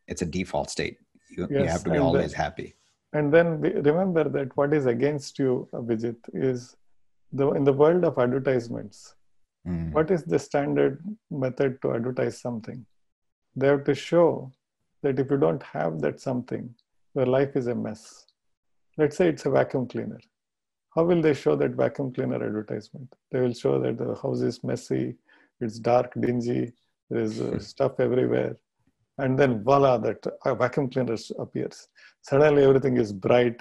It's 0.07 0.21
a 0.21 0.25
default 0.25 0.69
state. 0.69 0.97
You, 1.37 1.47
yes, 1.49 1.61
you 1.61 1.67
have 1.67 1.83
to 1.83 1.89
be 1.91 1.97
always 1.97 2.31
then, 2.31 2.41
happy. 2.41 2.75
And 3.13 3.33
then 3.33 3.61
remember 3.61 4.27
that 4.29 4.55
what 4.57 4.73
is 4.73 4.85
against 4.85 5.39
you, 5.39 5.67
Abhijit, 5.73 6.17
is 6.33 6.75
the 7.31 7.51
in 7.51 7.63
the 7.63 7.73
world 7.73 8.03
of 8.05 8.17
advertisements. 8.17 9.15
Mm. 9.67 9.91
What 9.93 10.11
is 10.11 10.23
the 10.23 10.39
standard 10.39 11.03
method 11.31 11.81
to 11.81 11.93
advertise 11.93 12.39
something? 12.39 12.85
They 13.55 13.67
have 13.67 13.83
to 13.85 13.95
show 13.95 14.51
that 15.01 15.19
if 15.19 15.31
you 15.31 15.37
don't 15.37 15.63
have 15.63 16.01
that 16.01 16.19
something, 16.19 16.73
your 17.15 17.25
life 17.25 17.55
is 17.55 17.67
a 17.67 17.75
mess. 17.75 18.25
Let's 18.97 19.17
say 19.17 19.29
it's 19.29 19.45
a 19.45 19.49
vacuum 19.49 19.87
cleaner. 19.87 20.19
How 20.95 21.03
will 21.03 21.21
they 21.21 21.33
show 21.33 21.55
that 21.57 21.71
vacuum 21.71 22.13
cleaner 22.13 22.43
advertisement? 22.43 23.13
They 23.31 23.41
will 23.41 23.53
show 23.53 23.79
that 23.79 23.97
the 23.97 24.15
house 24.15 24.41
is 24.41 24.63
messy, 24.63 25.15
it's 25.59 25.79
dark, 25.79 26.13
dingy, 26.19 26.73
there's 27.09 27.39
uh, 27.39 27.59
stuff 27.59 27.99
everywhere. 27.99 28.57
And 29.17 29.39
then 29.39 29.63
voila, 29.63 29.97
that 29.99 30.25
vacuum 30.45 30.89
cleaner 30.89 31.15
appears. 31.39 31.87
Suddenly 32.21 32.63
everything 32.63 32.97
is 32.97 33.13
bright, 33.13 33.59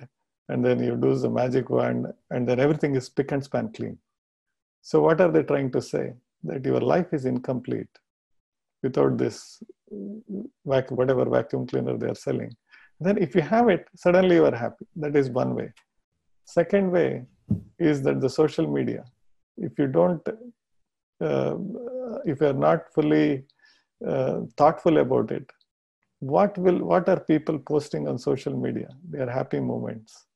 and 0.49 0.65
then 0.65 0.83
you 0.83 0.97
do 0.97 1.15
the 1.17 1.31
magic 1.31 1.71
wand, 1.71 2.07
and 2.31 2.49
then 2.49 2.59
everything 2.61 2.97
is 2.97 3.09
pick 3.09 3.31
and 3.33 3.43
span 3.43 3.73
clean. 3.73 3.99
So, 4.83 5.01
what 5.01 5.21
are 5.21 5.31
they 5.31 5.43
trying 5.43 5.71
to 5.73 5.81
say? 5.81 6.15
That 6.43 6.65
your 6.65 6.81
life 6.81 7.13
is 7.13 7.25
incomplete 7.25 7.89
without 8.83 9.17
this 9.17 9.63
vacuum, 10.67 10.97
whatever 10.97 11.25
vacuum 11.25 11.67
cleaner 11.67 11.97
they 11.97 12.09
are 12.09 12.15
selling. 12.15 12.55
Then 13.01 13.19
if 13.19 13.35
you 13.35 13.43
have 13.43 13.69
it, 13.69 13.87
suddenly 13.97 14.37
you 14.37 14.45
are 14.45 14.55
happy. 14.55 14.87
That 14.97 15.17
is 15.17 15.31
one 15.31 15.55
way. 15.55 15.73
Second 16.45 16.91
way 16.91 17.25
is 17.79 18.03
that 18.03 18.21
the 18.21 18.29
social 18.29 18.67
media. 18.67 19.05
If 19.57 19.79
you 19.79 19.87
don't, 19.87 20.21
uh, 21.21 21.57
if 22.25 22.41
you 22.41 22.47
are 22.47 22.61
not 22.69 22.93
fully 22.93 23.45
uh, 24.07 24.41
thoughtful 24.57 24.99
about 24.99 25.31
it, 25.31 25.51
what 26.21 26.57
will 26.59 26.79
what 26.79 27.09
are 27.09 27.21
people 27.21 27.59
posting 27.59 28.09
on 28.09 28.19
social 28.19 28.57
media? 28.57 28.89
Their 29.09 29.31
happy 29.31 29.61
moments, 29.61 30.27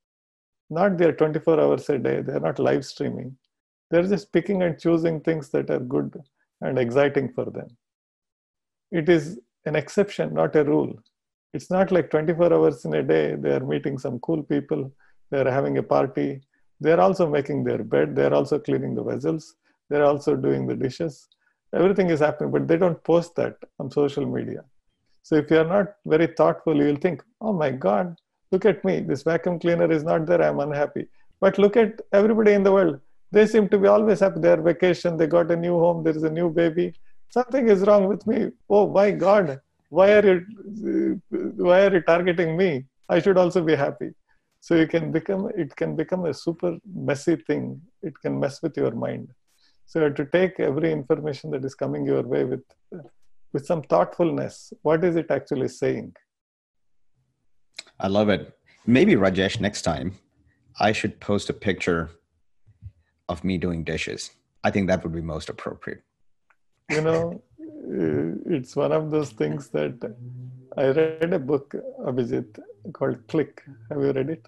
not 0.69 0.97
their 0.97 1.13
24 1.13 1.59
hours 1.59 1.89
a 1.89 1.97
day. 1.97 2.21
They 2.21 2.33
are 2.33 2.39
not 2.39 2.59
live 2.59 2.85
streaming. 2.85 3.37
They're 3.89 4.03
just 4.03 4.31
picking 4.31 4.61
and 4.61 4.79
choosing 4.79 5.21
things 5.21 5.49
that 5.49 5.69
are 5.71 5.79
good 5.79 6.15
and 6.61 6.77
exciting 6.77 7.33
for 7.33 7.45
them 7.45 7.69
it 8.91 9.09
is 9.09 9.39
an 9.65 9.75
exception, 9.75 10.33
not 10.33 10.55
a 10.55 10.63
rule. 10.63 10.93
It's 11.53 11.69
not 11.69 11.91
like 11.91 12.09
24 12.09 12.53
hours 12.53 12.85
in 12.85 12.93
a 12.93 13.03
day, 13.03 13.35
they 13.35 13.51
are 13.51 13.65
meeting 13.65 13.97
some 13.97 14.19
cool 14.19 14.43
people, 14.43 14.91
they're 15.31 15.51
having 15.51 15.77
a 15.77 15.83
party, 15.83 16.41
they're 16.79 16.99
also 16.99 17.29
making 17.29 17.63
their 17.63 17.83
bed, 17.83 18.15
they're 18.15 18.33
also 18.33 18.59
cleaning 18.59 18.95
the 18.95 19.03
vessels, 19.03 19.55
they're 19.89 20.05
also 20.05 20.35
doing 20.35 20.67
the 20.67 20.75
dishes. 20.75 21.27
Everything 21.73 22.09
is 22.09 22.19
happening, 22.19 22.51
but 22.51 22.67
they 22.67 22.77
don't 22.77 23.03
post 23.03 23.35
that 23.35 23.57
on 23.79 23.91
social 23.91 24.25
media. 24.25 24.63
So 25.23 25.35
if 25.35 25.51
you're 25.51 25.65
not 25.65 25.87
very 26.05 26.27
thoughtful, 26.27 26.75
you'll 26.75 26.95
think, 26.95 27.23
oh 27.41 27.53
my 27.53 27.71
God, 27.71 28.15
look 28.51 28.65
at 28.65 28.83
me, 28.83 29.01
this 29.01 29.23
vacuum 29.23 29.59
cleaner 29.59 29.91
is 29.91 30.03
not 30.03 30.25
there, 30.25 30.41
I'm 30.41 30.59
unhappy. 30.59 31.07
But 31.39 31.57
look 31.57 31.77
at 31.77 32.01
everybody 32.11 32.53
in 32.53 32.63
the 32.63 32.71
world. 32.71 32.99
They 33.31 33.45
seem 33.45 33.69
to 33.69 33.77
be 33.77 33.87
always 33.87 34.21
happy. 34.21 34.39
They're 34.39 34.61
vacation, 34.61 35.17
they 35.17 35.27
got 35.27 35.51
a 35.51 35.55
new 35.55 35.77
home, 35.77 36.03
there 36.03 36.15
is 36.15 36.23
a 36.23 36.29
new 36.29 36.49
baby, 36.49 36.93
something 37.29 37.69
is 37.69 37.81
wrong 37.81 38.07
with 38.07 38.25
me. 38.25 38.51
Oh 38.69 38.89
my 38.89 39.11
god 39.11 39.59
why 39.89 40.13
are 40.13 40.25
you 40.25 41.21
why 41.29 41.85
are 41.85 41.93
you 41.93 42.01
targeting 42.01 42.55
me? 42.55 42.85
I 43.09 43.19
should 43.19 43.37
also 43.37 43.63
be 43.63 43.75
happy. 43.75 44.11
So 44.61 44.75
you 44.75 44.87
can 44.87 45.11
become 45.11 45.49
it 45.55 45.75
can 45.75 45.95
become 45.95 46.25
a 46.25 46.33
super 46.33 46.77
messy 46.93 47.35
thing. 47.35 47.81
It 48.03 48.19
can 48.21 48.39
mess 48.39 48.61
with 48.61 48.77
your 48.77 48.91
mind 48.91 49.29
so 49.89 49.99
you 49.99 50.05
have 50.05 50.17
to 50.21 50.25
take 50.37 50.59
every 50.69 50.91
information 50.99 51.51
that 51.53 51.65
is 51.69 51.75
coming 51.83 52.05
your 52.13 52.23
way 52.33 52.43
with 52.53 52.65
with 53.53 53.65
some 53.71 53.83
thoughtfulness 53.93 54.57
what 54.87 55.07
is 55.09 55.15
it 55.21 55.37
actually 55.37 55.69
saying 55.75 56.09
I 58.01 58.07
love 58.07 58.29
it. 58.29 58.57
Maybe 58.85 59.15
Rajesh, 59.15 59.59
next 59.59 59.81
time 59.81 60.17
I 60.79 60.93
should 60.93 61.19
post 61.19 61.49
a 61.49 61.53
picture 61.53 62.09
of 63.27 63.43
me 63.43 63.57
doing 63.57 63.83
dishes. 63.83 64.31
I 64.63 64.71
think 64.71 64.87
that 64.87 65.03
would 65.03 65.13
be 65.13 65.21
most 65.21 65.49
appropriate. 65.49 66.03
You 66.89 67.01
know, 67.01 67.43
uh, 67.61 68.55
it's 68.55 68.75
one 68.75 68.93
of 68.93 69.11
those 69.11 69.31
things 69.31 69.69
that 69.69 70.15
I 70.77 70.87
read 70.87 71.33
a 71.33 71.39
book, 71.39 71.75
Abhijit, 71.99 72.57
called 72.93 73.27
Click. 73.27 73.61
Have 73.89 73.99
you 74.01 74.13
read 74.13 74.29
it? 74.29 74.47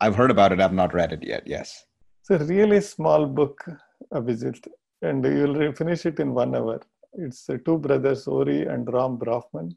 I've 0.00 0.16
heard 0.16 0.30
about 0.30 0.52
it. 0.52 0.60
I've 0.60 0.72
not 0.72 0.94
read 0.94 1.12
it 1.12 1.22
yet. 1.22 1.42
Yes. 1.46 1.84
It's 2.20 2.30
a 2.30 2.44
really 2.44 2.80
small 2.80 3.26
book, 3.26 3.64
Abhijit, 4.12 4.66
and 5.02 5.24
you'll 5.24 5.72
finish 5.72 6.06
it 6.06 6.20
in 6.20 6.34
one 6.34 6.54
hour. 6.54 6.80
It's 7.14 7.48
uh, 7.48 7.58
two 7.64 7.78
brothers, 7.78 8.26
Ori 8.26 8.66
and 8.66 8.90
Rom 8.92 9.18
Brafman. 9.18 9.76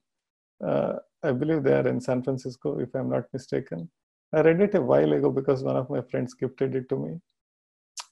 Uh, 0.65 0.93
I 1.23 1.31
believe 1.31 1.63
they 1.63 1.73
are 1.73 1.87
in 1.87 1.99
San 2.01 2.23
Francisco, 2.23 2.79
if 2.79 2.93
I'm 2.95 3.09
not 3.09 3.25
mistaken. 3.33 3.89
I 4.33 4.41
read 4.41 4.61
it 4.61 4.75
a 4.75 4.81
while 4.81 5.11
ago 5.13 5.29
because 5.29 5.63
one 5.63 5.75
of 5.75 5.89
my 5.89 6.01
friends 6.01 6.33
gifted 6.33 6.75
it 6.75 6.87
to 6.89 6.97
me. 6.97 7.19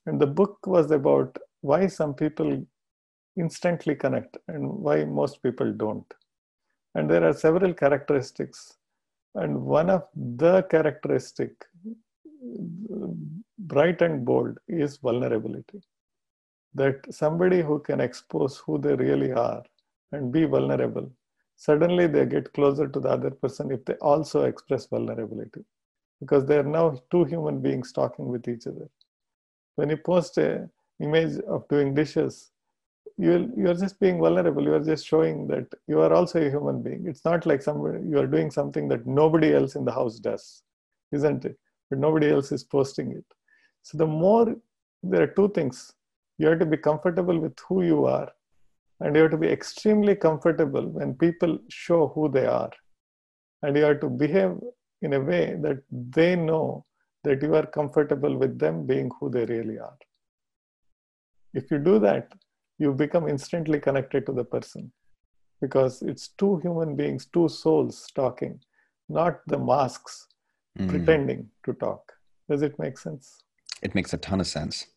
And 0.06 0.20
the 0.20 0.28
book 0.28 0.58
was 0.66 0.92
about 0.92 1.38
why 1.62 1.88
some 1.88 2.14
people 2.14 2.66
instantly 3.38 3.96
connect 3.96 4.38
and 4.48 4.68
why 4.70 5.06
most 5.06 5.42
people 5.44 5.72
don't. 5.74 6.06
And 6.96 7.10
there 7.10 7.24
are 7.24 7.34
several 7.34 7.74
characteristics. 7.74 8.78
And 9.36 9.62
one 9.62 9.90
of 9.90 10.04
the 10.16 10.64
characteristic, 10.64 11.52
bright 13.60 14.02
and 14.02 14.26
bold, 14.26 14.58
is 14.68 14.98
vulnerability. 14.98 15.82
That 16.76 17.14
somebody 17.14 17.62
who 17.62 17.80
can 17.80 18.00
expose 18.00 18.58
who 18.58 18.78
they 18.78 18.96
really 18.96 19.32
are 19.32 19.64
and 20.12 20.32
be 20.32 20.46
vulnerable, 20.46 21.12
suddenly 21.56 22.08
they 22.08 22.26
get 22.26 22.54
closer 22.54 22.88
to 22.88 23.00
the 23.00 23.10
other 23.10 23.32
person 23.32 23.72
if 23.72 23.84
they 23.86 23.96
also 23.96 24.44
express 24.44 24.86
vulnerability. 24.86 25.66
Because 26.20 26.46
they 26.46 26.58
are 26.58 26.64
now 26.64 27.02
two 27.12 27.24
human 27.24 27.62
beings 27.62 27.92
talking 27.92 28.28
with 28.28 28.48
each 28.48 28.68
other. 28.68 28.90
When 29.76 29.90
you 29.90 29.98
post 29.98 30.38
a 30.38 30.70
image 31.00 31.40
of 31.48 31.68
doing 31.70 31.94
dishes, 31.96 32.52
you're 33.20 33.46
you're 33.58 33.74
just 33.74 34.00
being 34.00 34.18
vulnerable 34.18 34.64
you 34.64 34.74
are 34.74 34.86
just 34.92 35.06
showing 35.06 35.46
that 35.48 35.68
you 35.88 36.00
are 36.00 36.14
also 36.14 36.40
a 36.42 36.50
human 36.50 36.82
being 36.82 37.06
it's 37.06 37.26
not 37.26 37.46
like 37.46 37.62
somebody 37.62 38.00
you 38.12 38.18
are 38.18 38.28
doing 38.36 38.50
something 38.50 38.88
that 38.88 39.06
nobody 39.06 39.54
else 39.54 39.76
in 39.76 39.84
the 39.84 39.92
house 39.92 40.20
does 40.20 40.64
isn't 41.12 41.44
it 41.44 41.58
but 41.90 42.00
nobody 42.00 42.30
else 42.30 42.54
is 42.54 42.64
posting 42.64 43.12
it 43.12 43.26
so 43.84 43.98
the 43.98 44.08
more 44.08 44.56
there 45.04 45.24
are 45.24 45.34
two 45.40 45.50
things 45.50 45.92
you 46.40 46.48
have 46.48 46.60
to 46.60 46.66
be 46.66 46.78
comfortable 46.78 47.40
with 47.46 47.58
who 47.68 47.84
you 47.84 48.06
are 48.06 48.30
and 49.02 49.16
you 49.16 49.22
have 49.22 49.32
to 49.32 49.38
be 49.46 49.48
extremely 49.48 50.16
comfortable 50.16 50.88
when 50.98 51.14
people 51.14 51.58
show 51.70 52.08
who 52.16 52.30
they 52.30 52.46
are 52.46 52.72
and 53.62 53.78
you 53.78 53.84
have 53.84 54.00
to 54.00 54.10
behave 54.10 54.54
in 55.04 55.14
a 55.14 55.20
way 55.20 55.56
that 55.62 55.82
they 56.18 56.36
know 56.36 56.86
that 57.24 57.42
you 57.44 57.54
are 57.54 57.66
comfortable 57.66 58.36
with 58.44 58.58
them 58.58 58.86
being 58.88 59.12
who 59.20 59.30
they 59.30 59.46
really 59.46 59.78
are 59.78 59.98
if 61.54 61.70
you 61.72 61.78
do 61.78 62.00
that 62.00 62.34
you 62.80 62.94
become 62.94 63.28
instantly 63.28 63.80
connected 63.80 64.26
to 64.26 64.32
the 64.32 64.44
person 64.44 64.92
because 65.62 66.02
it's 66.02 66.30
two 66.38 66.58
human 66.58 66.96
beings, 66.96 67.26
two 67.26 67.50
souls 67.50 68.08
talking, 68.16 68.60
not 69.10 69.40
the 69.48 69.58
masks 69.58 70.28
mm. 70.78 70.90
pretending 70.90 71.50
to 71.66 71.74
talk. 71.74 72.14
Does 72.50 72.62
it 72.62 72.78
make 72.80 72.98
sense? 72.98 73.44
It 73.82 73.94
makes 73.96 74.14
a 74.14 74.18
ton 74.18 74.40
of 74.40 74.48
sense. 74.48 74.88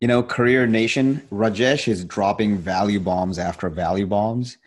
You 0.00 0.08
know, 0.08 0.22
Career 0.22 0.66
Nation, 0.66 1.26
Rajesh 1.32 1.88
is 1.88 2.04
dropping 2.04 2.58
value 2.58 3.00
bombs 3.00 3.38
after 3.38 3.68
value 3.70 4.06
bombs. 4.06 4.58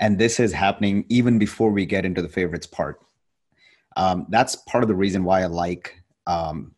And 0.00 0.18
this 0.18 0.40
is 0.40 0.52
happening 0.52 1.04
even 1.08 1.38
before 1.38 1.70
we 1.70 1.84
get 1.84 2.04
into 2.04 2.22
the 2.22 2.28
favorites 2.28 2.66
part. 2.66 3.00
Um, 3.96 4.26
that's 4.28 4.54
part 4.54 4.84
of 4.84 4.88
the 4.88 4.94
reason 4.94 5.24
why 5.24 5.42
I 5.42 5.46
like 5.46 6.02
um, 6.26 6.74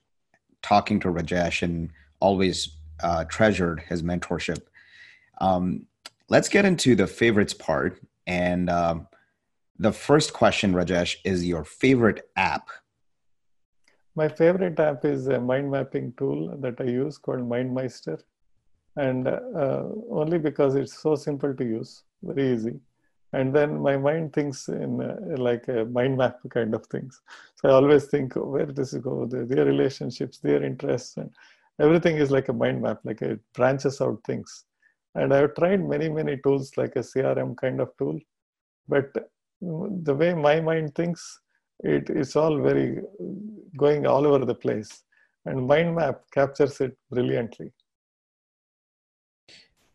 talking 0.62 0.98
to 1.00 1.08
Rajesh 1.08 1.62
and 1.62 1.90
always 2.18 2.76
uh, 3.02 3.24
treasured 3.24 3.80
his 3.80 4.02
mentorship 4.02 4.62
um, 5.40 5.86
let's 6.28 6.48
get 6.48 6.64
into 6.64 6.94
the 6.94 7.06
favorites 7.06 7.54
part. 7.54 8.00
And 8.26 8.70
um, 8.70 9.08
the 9.78 9.92
first 9.92 10.32
question, 10.32 10.72
Rajesh, 10.72 11.16
is 11.24 11.44
your 11.44 11.64
favorite 11.64 12.28
app? 12.36 12.68
My 14.20 14.28
favorite 14.28 14.78
app 14.78 15.06
is 15.06 15.28
a 15.28 15.40
mind 15.40 15.70
mapping 15.70 16.12
tool 16.18 16.54
that 16.58 16.78
I 16.78 16.84
use 16.84 17.16
called 17.16 17.48
MindMeister. 17.52 18.18
And 18.96 19.26
uh, 19.26 19.84
only 20.10 20.38
because 20.38 20.74
it's 20.74 21.00
so 21.00 21.14
simple 21.14 21.54
to 21.54 21.64
use, 21.64 22.02
very 22.22 22.52
easy. 22.52 22.76
And 23.32 23.54
then 23.56 23.80
my 23.80 23.96
mind 23.96 24.34
thinks 24.34 24.68
in 24.68 25.00
uh, 25.00 25.16
like 25.48 25.68
a 25.68 25.86
mind 25.86 26.18
map 26.18 26.38
kind 26.50 26.74
of 26.74 26.84
things. 26.88 27.22
So 27.54 27.70
I 27.70 27.72
always 27.72 28.08
think, 28.08 28.36
oh, 28.36 28.44
where 28.44 28.66
does 28.66 28.92
it 28.92 29.04
go? 29.04 29.24
Their, 29.24 29.46
their 29.46 29.64
relationships, 29.64 30.36
their 30.36 30.62
interests, 30.62 31.16
and 31.16 31.30
everything 31.78 32.16
is 32.18 32.30
like 32.30 32.48
a 32.50 32.52
mind 32.64 32.82
map, 32.82 32.98
like 33.04 33.22
it 33.22 33.40
branches 33.54 34.02
out 34.02 34.20
things. 34.26 34.64
And 35.14 35.32
I've 35.32 35.54
tried 35.54 35.88
many, 35.94 36.10
many 36.10 36.36
tools 36.36 36.76
like 36.76 36.94
a 36.96 37.06
CRM 37.10 37.56
kind 37.56 37.80
of 37.80 37.96
tool, 37.96 38.18
but 38.86 39.06
the 39.62 40.14
way 40.14 40.34
my 40.34 40.60
mind 40.60 40.94
thinks, 40.94 41.40
it 41.82 42.10
is 42.10 42.36
all 42.36 42.58
very 42.58 43.00
going 43.76 44.06
all 44.06 44.26
over 44.26 44.44
the 44.44 44.54
place. 44.54 45.02
And 45.46 45.66
mind 45.66 45.96
map 45.96 46.22
captures 46.32 46.80
it 46.80 46.96
brilliantly. 47.10 47.72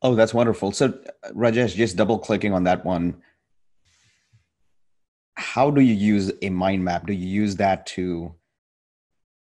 Oh, 0.02 0.16
that's 0.16 0.34
wonderful. 0.34 0.72
So, 0.72 1.00
Rajesh, 1.32 1.76
just 1.76 1.96
double 1.96 2.20
clicking 2.20 2.54
on 2.54 2.64
that 2.64 2.86
one. 2.86 3.22
How 5.36 5.70
do 5.70 5.82
you 5.82 5.94
use 5.94 6.32
a 6.42 6.50
mind 6.50 6.84
map? 6.84 7.06
Do 7.06 7.14
you 7.14 7.28
use 7.28 7.56
that 7.58 7.86
to, 7.88 8.34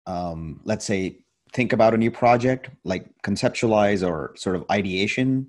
um, 0.05 0.61
let's 0.63 0.85
say, 0.85 1.19
think 1.53 1.73
about 1.73 1.93
a 1.93 1.97
new 1.97 2.11
project, 2.11 2.69
like 2.83 3.09
conceptualize 3.23 4.07
or 4.07 4.33
sort 4.35 4.55
of 4.55 4.65
ideation? 4.69 5.47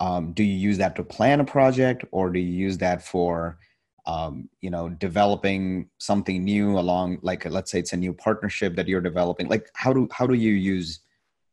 um, 0.00 0.32
do 0.32 0.42
you 0.42 0.54
use 0.54 0.78
that 0.78 0.96
to 0.96 1.04
plan 1.04 1.40
a 1.40 1.44
project 1.44 2.04
or 2.10 2.30
do 2.30 2.38
you 2.38 2.52
use 2.52 2.78
that 2.78 3.02
for 3.02 3.58
um, 4.06 4.48
you 4.60 4.70
know 4.70 4.88
developing 4.88 5.88
something 5.98 6.44
new 6.44 6.78
along 6.78 7.18
like 7.22 7.44
let's 7.46 7.70
say 7.70 7.78
it's 7.78 7.92
a 7.92 7.96
new 7.96 8.12
partnership 8.12 8.76
that 8.76 8.86
you're 8.86 9.00
developing 9.00 9.48
like 9.48 9.70
how 9.74 9.92
do 9.92 10.08
how 10.12 10.26
do 10.26 10.34
you 10.34 10.52
use 10.52 11.00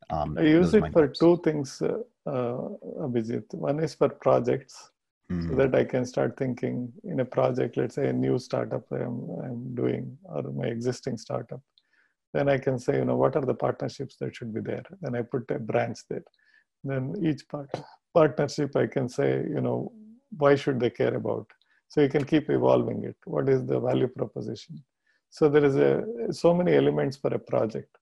um, 0.09 0.37
i 0.37 0.41
use 0.41 0.73
it 0.73 0.83
for 0.91 1.07
two 1.07 1.37
things 1.43 1.81
uh, 1.81 1.97
uh, 2.29 2.69
Abhijit. 3.05 3.53
one 3.53 3.79
is 3.79 3.95
for 3.95 4.09
projects 4.09 4.91
mm-hmm. 5.31 5.49
so 5.49 5.55
that 5.55 5.73
i 5.73 5.83
can 5.83 6.05
start 6.05 6.37
thinking 6.37 6.91
in 7.05 7.21
a 7.21 7.25
project 7.25 7.77
let's 7.77 7.95
say 7.95 8.07
a 8.07 8.13
new 8.13 8.37
startup 8.37 8.83
I'm, 8.91 9.29
I'm 9.43 9.75
doing 9.75 10.17
or 10.23 10.43
my 10.43 10.65
existing 10.65 11.17
startup. 11.17 11.61
Then 12.33 12.47
i 12.47 12.57
can 12.57 12.77
say 12.79 12.97
you 12.97 13.05
know 13.05 13.17
what 13.17 13.35
are 13.35 13.45
the 13.45 13.53
partnerships 13.53 14.15
that 14.17 14.35
should 14.35 14.53
be 14.53 14.61
there? 14.61 14.83
Then 15.01 15.15
i 15.15 15.21
put 15.21 15.51
a 15.51 15.59
branch 15.59 15.99
there. 16.09 16.23
Then 16.83 17.13
each 17.21 17.47
part 17.47 17.69
partnership 18.13 18.75
i 18.75 18.87
can 18.87 19.07
say 19.07 19.45
you 19.55 19.61
know 19.61 19.91
why 20.37 20.55
should 20.55 20.79
they 20.79 20.89
care 20.89 21.15
about 21.15 21.47
so 21.91 21.99
you 21.99 22.07
can 22.07 22.23
keep 22.23 22.49
evolving 22.49 23.03
it. 23.03 23.17
What 23.25 23.49
is 23.49 23.65
the 23.65 23.77
value 23.77 24.07
proposition? 24.07 24.81
So 25.29 25.49
there 25.49 25.65
is 25.69 25.75
a 25.75 25.89
so 26.31 26.53
many 26.53 26.73
elements 26.73 27.17
for 27.17 27.33
a 27.33 27.39
project. 27.51 27.97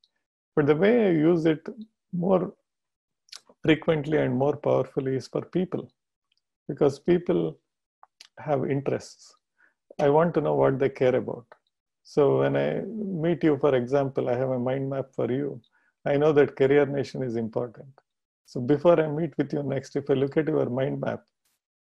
But 0.56 0.68
the 0.68 0.76
way 0.76 1.08
i 1.08 1.10
use 1.10 1.48
it 1.54 1.64
more 2.26 2.54
frequently 3.64 4.20
and 4.20 4.36
more 4.44 4.56
powerfully 4.68 5.16
is 5.16 5.28
for 5.28 5.42
people. 5.42 5.92
Because 6.68 7.00
people 7.00 7.58
have 8.38 8.70
interests. 8.76 9.34
I 10.00 10.10
want 10.10 10.36
to 10.36 10.42
know 10.42 10.54
what 10.54 10.78
they 10.78 10.90
care 10.90 11.16
about. 11.16 11.48
So 12.04 12.22
when 12.42 12.56
i 12.66 12.70
meet 13.26 13.44
you 13.44 13.58
for 13.66 13.74
example 13.82 14.30
i 14.30 14.36
have 14.44 14.52
a 14.58 14.62
mind 14.70 14.88
map 14.94 15.08
for 15.16 15.32
you. 15.40 15.60
I 16.06 16.16
know 16.22 16.32
that 16.34 16.56
career 16.62 16.86
nation 16.86 17.24
is 17.24 17.36
important. 17.48 17.92
So 18.46 18.62
before 18.62 18.98
I 19.04 19.08
meet 19.08 19.36
with 19.40 19.52
you 19.52 19.64
next, 19.64 19.96
if 19.96 20.10
I 20.12 20.14
look 20.14 20.38
at 20.38 20.48
your 20.48 20.70
mind 20.70 21.02
map, 21.02 21.24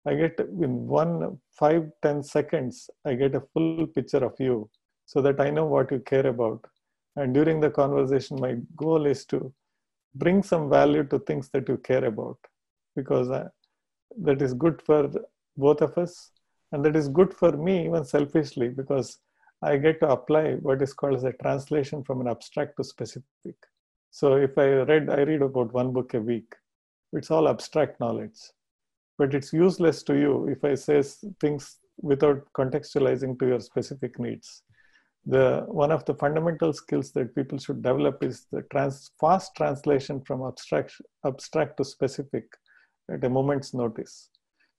I 0.09 0.15
get 0.21 0.35
in 0.65 0.73
one, 0.87 1.37
five, 1.61 1.83
ten 2.05 2.17
seconds, 2.35 2.89
I 3.09 3.13
get 3.21 3.35
a 3.35 3.43
full 3.53 3.87
picture 3.95 4.23
of 4.29 4.35
you 4.39 4.55
so 5.11 5.21
that 5.25 5.39
I 5.45 5.49
know 5.55 5.65
what 5.73 5.91
you 5.93 5.99
care 6.13 6.27
about. 6.35 6.61
And 7.15 7.33
during 7.37 7.59
the 7.59 7.69
conversation, 7.81 8.39
my 8.45 8.53
goal 8.83 9.05
is 9.13 9.25
to 9.25 9.39
bring 10.15 10.41
some 10.51 10.69
value 10.77 11.03
to 11.11 11.19
things 11.19 11.49
that 11.53 11.69
you 11.69 11.77
care 11.89 12.05
about 12.05 12.37
because 12.95 13.29
I, 13.39 13.43
that 14.27 14.41
is 14.41 14.53
good 14.53 14.81
for 14.87 15.01
both 15.65 15.81
of 15.87 15.97
us. 15.97 16.31
And 16.71 16.85
that 16.85 16.95
is 16.95 17.07
good 17.19 17.33
for 17.41 17.51
me, 17.51 17.85
even 17.87 18.05
selfishly, 18.05 18.69
because 18.69 19.19
I 19.61 19.77
get 19.77 19.99
to 20.01 20.09
apply 20.17 20.53
what 20.67 20.81
is 20.81 20.93
called 20.93 21.17
as 21.17 21.23
a 21.23 21.33
translation 21.33 22.03
from 22.03 22.21
an 22.21 22.27
abstract 22.27 22.77
to 22.77 22.83
specific. 22.83 23.57
So 24.11 24.35
if 24.37 24.57
I 24.57 24.67
read, 24.89 25.09
I 25.09 25.21
read 25.29 25.41
about 25.41 25.73
one 25.73 25.91
book 25.91 26.13
a 26.13 26.21
week. 26.21 26.51
It's 27.13 27.31
all 27.31 27.49
abstract 27.49 27.99
knowledge, 27.99 28.39
but 29.19 29.35
it's 29.35 29.51
useless 29.51 30.01
to 30.03 30.15
you 30.17 30.47
if 30.47 30.63
I 30.63 30.73
say 30.75 31.03
things 31.41 31.77
without 32.01 32.41
contextualizing 32.57 33.37
to 33.39 33.47
your 33.47 33.59
specific 33.59 34.17
needs. 34.17 34.63
The 35.25 35.65
one 35.67 35.91
of 35.91 36.05
the 36.05 36.15
fundamental 36.15 36.71
skills 36.71 37.11
that 37.11 37.35
people 37.35 37.59
should 37.59 37.83
develop 37.83 38.23
is 38.23 38.47
the 38.53 38.61
trans, 38.71 39.11
fast 39.19 39.51
translation 39.57 40.21
from 40.21 40.47
abstract 40.47 40.93
abstract 41.25 41.77
to 41.77 41.83
specific 41.83 42.45
at 43.13 43.25
a 43.25 43.29
moment's 43.29 43.73
notice. 43.73 44.29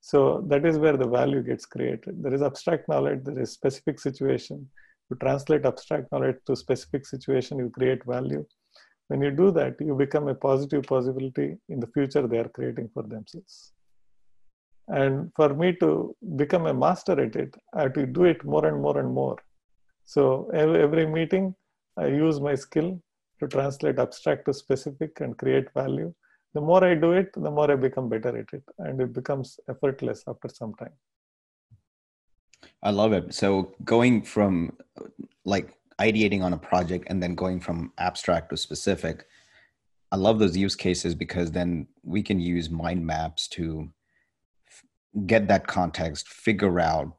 So 0.00 0.42
that 0.48 0.64
is 0.64 0.78
where 0.78 0.96
the 0.96 1.06
value 1.06 1.42
gets 1.42 1.66
created. 1.66 2.22
There 2.22 2.32
is 2.32 2.42
abstract 2.42 2.88
knowledge, 2.88 3.20
there 3.24 3.38
is 3.38 3.52
specific 3.52 4.00
situation, 4.00 4.66
you 5.10 5.16
translate 5.16 5.66
abstract 5.66 6.10
knowledge 6.12 6.36
to 6.46 6.56
specific 6.56 7.04
situation 7.06 7.58
you 7.58 7.70
create 7.70 8.04
value 8.06 8.44
when 9.08 9.20
you 9.20 9.30
do 9.30 9.50
that 9.50 9.74
you 9.80 9.94
become 9.94 10.28
a 10.28 10.34
positive 10.34 10.84
possibility 10.84 11.56
in 11.68 11.80
the 11.80 11.90
future 11.94 12.26
they 12.26 12.38
are 12.38 12.48
creating 12.58 12.88
for 12.94 13.02
themselves 13.02 13.72
and 14.98 15.30
for 15.36 15.54
me 15.54 15.72
to 15.82 16.14
become 16.36 16.66
a 16.66 16.74
master 16.74 17.14
at 17.24 17.36
it 17.42 17.54
i 17.74 17.82
have 17.82 17.92
to 17.98 18.06
do 18.06 18.24
it 18.24 18.44
more 18.44 18.66
and 18.66 18.80
more 18.82 18.98
and 18.98 19.12
more. 19.12 19.38
So 20.04 20.50
every, 20.52 20.82
every 20.82 21.06
meeting 21.06 21.54
i 21.96 22.06
use 22.06 22.40
my 22.40 22.54
skill 22.54 23.00
to 23.38 23.48
translate 23.48 23.98
abstract 23.98 24.46
to 24.46 24.52
specific 24.52 25.20
and 25.20 25.36
create 25.38 25.72
value. 25.72 26.12
The 26.54 26.60
more 26.60 26.82
i 26.84 26.94
do 26.94 27.12
it 27.12 27.32
the 27.32 27.50
more 27.50 27.70
i 27.70 27.76
become 27.76 28.08
better 28.08 28.36
at 28.36 28.52
it 28.52 28.64
and 28.78 29.00
it 29.00 29.12
becomes 29.12 29.58
effortless 29.68 30.24
after 30.26 30.48
some 30.48 30.74
time. 30.74 30.96
I 32.82 32.90
love 32.90 33.12
it. 33.12 33.32
So 33.34 33.74
going 33.84 34.22
from 34.22 34.76
like 35.44 35.78
ideating 36.00 36.42
on 36.42 36.52
a 36.52 36.58
project 36.58 37.06
and 37.08 37.22
then 37.22 37.34
going 37.34 37.60
from 37.60 37.92
abstract 37.98 38.50
to 38.50 38.56
specific 38.56 39.26
i 40.12 40.16
love 40.16 40.38
those 40.38 40.56
use 40.56 40.74
cases 40.74 41.14
because 41.14 41.52
then 41.52 41.86
we 42.02 42.22
can 42.22 42.40
use 42.40 42.70
mind 42.70 43.04
maps 43.06 43.46
to 43.46 43.88
get 45.26 45.48
that 45.48 45.66
context 45.66 46.28
figure 46.28 46.80
out 46.80 47.16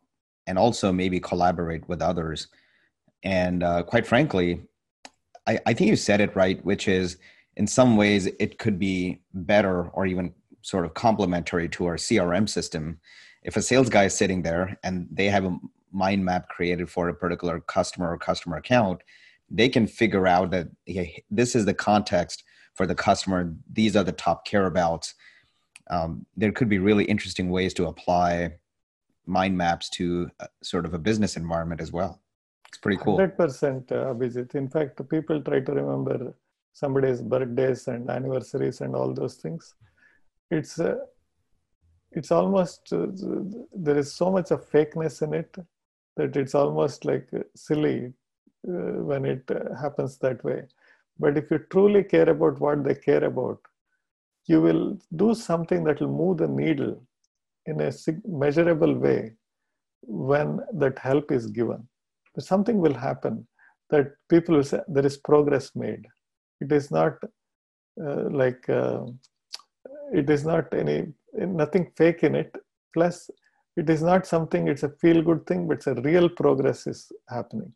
and 0.48 0.58
also 0.58 0.92
maybe 0.92 1.20
collaborate 1.20 1.88
with 1.88 2.02
others 2.02 2.48
and 3.24 3.64
uh, 3.64 3.84
quite 3.84 4.08
frankly 4.08 4.62
I, 5.48 5.60
I 5.66 5.74
think 5.74 5.90
you 5.90 5.96
said 5.96 6.22
it 6.22 6.36
right, 6.36 6.64
which 6.66 6.88
is 6.88 7.18
in 7.58 7.68
some 7.68 7.98
ways 7.98 8.28
it 8.28 8.60
could 8.60 8.80
be 8.80 9.22
better 9.34 9.90
or 9.90 10.06
even 10.06 10.34
sort 10.62 10.86
of 10.86 10.94
complementary 10.94 11.68
to 11.70 11.86
our 11.86 11.96
CRM 11.96 12.48
system. 12.48 13.00
If 13.44 13.58
a 13.58 13.62
sales 13.62 13.90
guy 13.90 14.06
is 14.06 14.16
sitting 14.16 14.44
there 14.44 14.78
and 14.84 15.08
they 15.12 15.26
have 15.26 15.46
a 15.46 15.58
mind 15.92 16.24
map 16.24 16.48
created 16.50 16.90
for 16.90 17.10
a 17.10 17.14
particular 17.14 17.60
customer 17.60 18.12
or 18.12 18.18
customer 18.18 18.58
account, 18.58 19.02
they 19.50 19.68
can 19.68 19.88
figure 19.88 20.28
out 20.28 20.52
that 20.52 20.70
hey, 20.86 21.24
this 21.30 21.56
is 21.56 21.66
the 21.66 21.74
context 21.74 22.44
for 22.76 22.86
the 22.86 22.96
customer. 22.96 23.54
These 23.72 23.96
are 23.96 24.04
the 24.04 24.12
top 24.14 24.46
care 24.46 24.66
abouts. 24.66 25.16
Um, 25.90 26.26
there 26.38 26.52
could 26.52 26.70
be 26.70 26.80
really 26.80 27.06
interesting 27.06 27.50
ways 27.50 27.74
to 27.76 27.88
apply 27.88 28.54
mind 29.26 29.58
maps 29.58 29.90
to 29.90 30.30
uh, 30.40 30.48
sort 30.62 30.86
of 30.86 30.94
a 30.94 31.00
business 31.00 31.38
environment 31.38 31.82
as 31.82 31.92
well. 31.92 32.22
It's 32.68 32.78
pretty 32.78 32.98
cool. 33.04 33.18
100% 33.18 33.92
uh, 33.92 34.14
Abhijit. 34.14 34.56
In 34.56 34.70
fact, 34.70 35.08
people 35.10 35.42
try 35.42 35.60
to 35.60 35.72
remember 35.74 36.34
somebody's 36.74 37.22
birthdays 37.22 37.88
and 37.88 38.10
anniversaries 38.10 38.82
and 38.82 38.96
all 38.96 39.14
those 39.14 39.36
things. 39.36 39.76
It's 40.50 40.80
uh, 40.80 40.96
it's 42.12 42.32
almost 42.32 42.92
uh, 42.92 43.08
there 43.74 43.98
is 43.98 44.14
so 44.14 44.32
much 44.32 44.52
of 44.52 44.70
fakeness 44.70 45.22
in 45.22 45.34
it 45.34 45.56
that 46.18 46.36
it's 46.36 46.56
almost 46.56 47.06
like 47.06 47.30
silly 47.56 48.14
uh, 48.68 49.00
when 49.10 49.26
it 49.26 49.44
uh, 49.50 49.76
happens 49.76 50.18
that 50.18 50.44
way. 50.44 50.64
But 51.20 51.38
if 51.38 51.52
you 51.52 51.60
truly 51.70 52.04
care 52.04 52.30
about 52.30 52.60
what 52.60 52.84
they 52.84 52.96
care 52.96 53.24
about, 53.24 53.60
you 54.52 54.60
will 54.66 54.84
do 55.24 55.30
something 55.34 55.84
that 55.88 56.00
will 56.02 56.16
move 56.22 56.36
the 56.44 56.48
needle 56.62 56.94
in 57.72 57.82
a 57.88 57.92
measurable 58.44 58.94
way 59.06 59.20
when 60.28 60.60
that 60.84 60.98
help 61.08 61.32
is 61.40 61.48
given 61.60 61.82
something 62.40 62.80
will 62.80 62.94
happen 62.94 63.46
that 63.90 64.14
people 64.30 64.56
will 64.56 64.64
say 64.64 64.80
there 64.88 65.06
is 65.06 65.18
progress 65.18 65.76
made. 65.76 66.06
It 66.62 66.72
is 66.72 66.92
not 66.92 67.18
uh, 68.02 68.30
like 68.30 68.68
uh, 68.70 69.06
it 70.14 70.30
is 70.30 70.46
not 70.46 70.74
any 70.74 71.08
nothing 71.34 71.92
fake 71.98 72.24
in 72.24 72.36
it. 72.36 72.56
Plus, 72.94 73.30
it 73.76 73.90
is 73.90 74.02
not 74.02 74.26
something. 74.26 74.68
It's 74.68 74.84
a 74.84 74.90
feel 74.90 75.22
good 75.22 75.46
thing, 75.46 75.68
but 75.68 75.78
it's 75.78 75.88
a 75.88 75.96
real 75.96 76.30
progress 76.30 76.88
is 76.88 77.12
happening. 77.30 77.74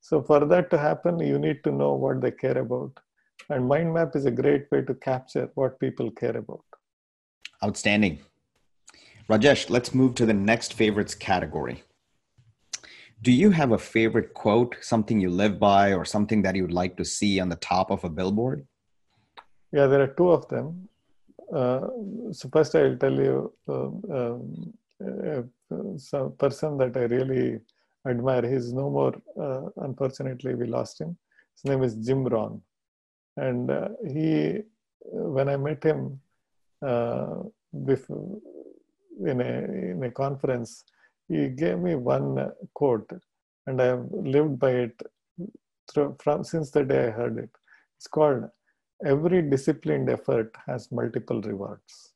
So 0.00 0.22
for 0.22 0.44
that 0.46 0.70
to 0.70 0.78
happen, 0.78 1.18
you 1.18 1.38
need 1.38 1.64
to 1.64 1.72
know 1.72 1.94
what 1.94 2.20
they 2.20 2.30
care 2.30 2.58
about, 2.58 2.92
and 3.50 3.66
mind 3.66 3.92
map 3.92 4.14
is 4.14 4.26
a 4.26 4.30
great 4.30 4.70
way 4.70 4.82
to 4.82 4.94
capture 4.94 5.50
what 5.54 5.78
people 5.80 6.10
care 6.10 6.36
about. 6.36 6.64
Outstanding. 7.62 8.20
Rajesh, 9.28 9.70
let's 9.70 9.94
move 9.94 10.14
to 10.16 10.26
the 10.26 10.34
next 10.34 10.74
favorites 10.74 11.14
category 11.14 11.82
do 13.24 13.32
you 13.32 13.50
have 13.50 13.72
a 13.72 13.78
favorite 13.78 14.34
quote, 14.34 14.76
something 14.82 15.18
you 15.18 15.30
live 15.30 15.58
by, 15.58 15.94
or 15.94 16.04
something 16.04 16.42
that 16.42 16.54
you'd 16.54 16.78
like 16.82 16.94
to 16.98 17.04
see 17.04 17.40
on 17.40 17.48
the 17.48 17.56
top 17.56 17.90
of 17.90 18.04
a 18.04 18.10
billboard? 18.10 18.66
Yeah, 19.72 19.86
there 19.86 20.02
are 20.02 20.14
two 20.18 20.30
of 20.30 20.46
them. 20.48 20.88
Uh, 21.52 21.88
so 22.32 22.48
first, 22.52 22.74
I'll 22.74 22.96
tell 22.96 23.16
you 23.28 23.52
um, 23.66 24.02
um, 24.18 24.72
uh, 25.04 25.42
some 25.96 26.32
person 26.32 26.76
that 26.78 26.96
I 26.96 27.04
really 27.16 27.60
admire. 28.06 28.46
He's 28.46 28.72
no 28.74 28.90
more. 28.90 29.14
Uh, 29.40 29.70
unfortunately, 29.88 30.54
we 30.54 30.66
lost 30.66 31.00
him. 31.00 31.16
His 31.54 31.64
name 31.70 31.82
is 31.82 31.94
Jim 31.94 32.24
Rohn, 32.24 32.60
and 33.36 33.70
uh, 33.70 33.88
he, 34.06 34.60
when 35.00 35.48
I 35.48 35.56
met 35.56 35.82
him, 35.82 36.20
uh, 36.86 37.36
before, 37.84 38.38
in 39.24 39.40
a 39.40 39.52
in 39.92 40.02
a 40.04 40.10
conference 40.10 40.84
he 41.28 41.48
gave 41.48 41.78
me 41.78 41.94
one 41.94 42.52
quote, 42.74 43.10
and 43.66 43.80
I 43.80 43.86
have 43.86 44.06
lived 44.10 44.58
by 44.58 44.70
it 44.70 45.02
through, 45.90 46.16
from 46.20 46.44
since 46.44 46.70
the 46.70 46.84
day 46.84 47.06
I 47.08 47.10
heard 47.10 47.38
it. 47.38 47.50
It's 47.96 48.06
called 48.06 48.44
"Every 49.04 49.42
disciplined 49.42 50.10
effort 50.10 50.54
has 50.66 50.92
multiple 50.92 51.40
rewards." 51.40 52.12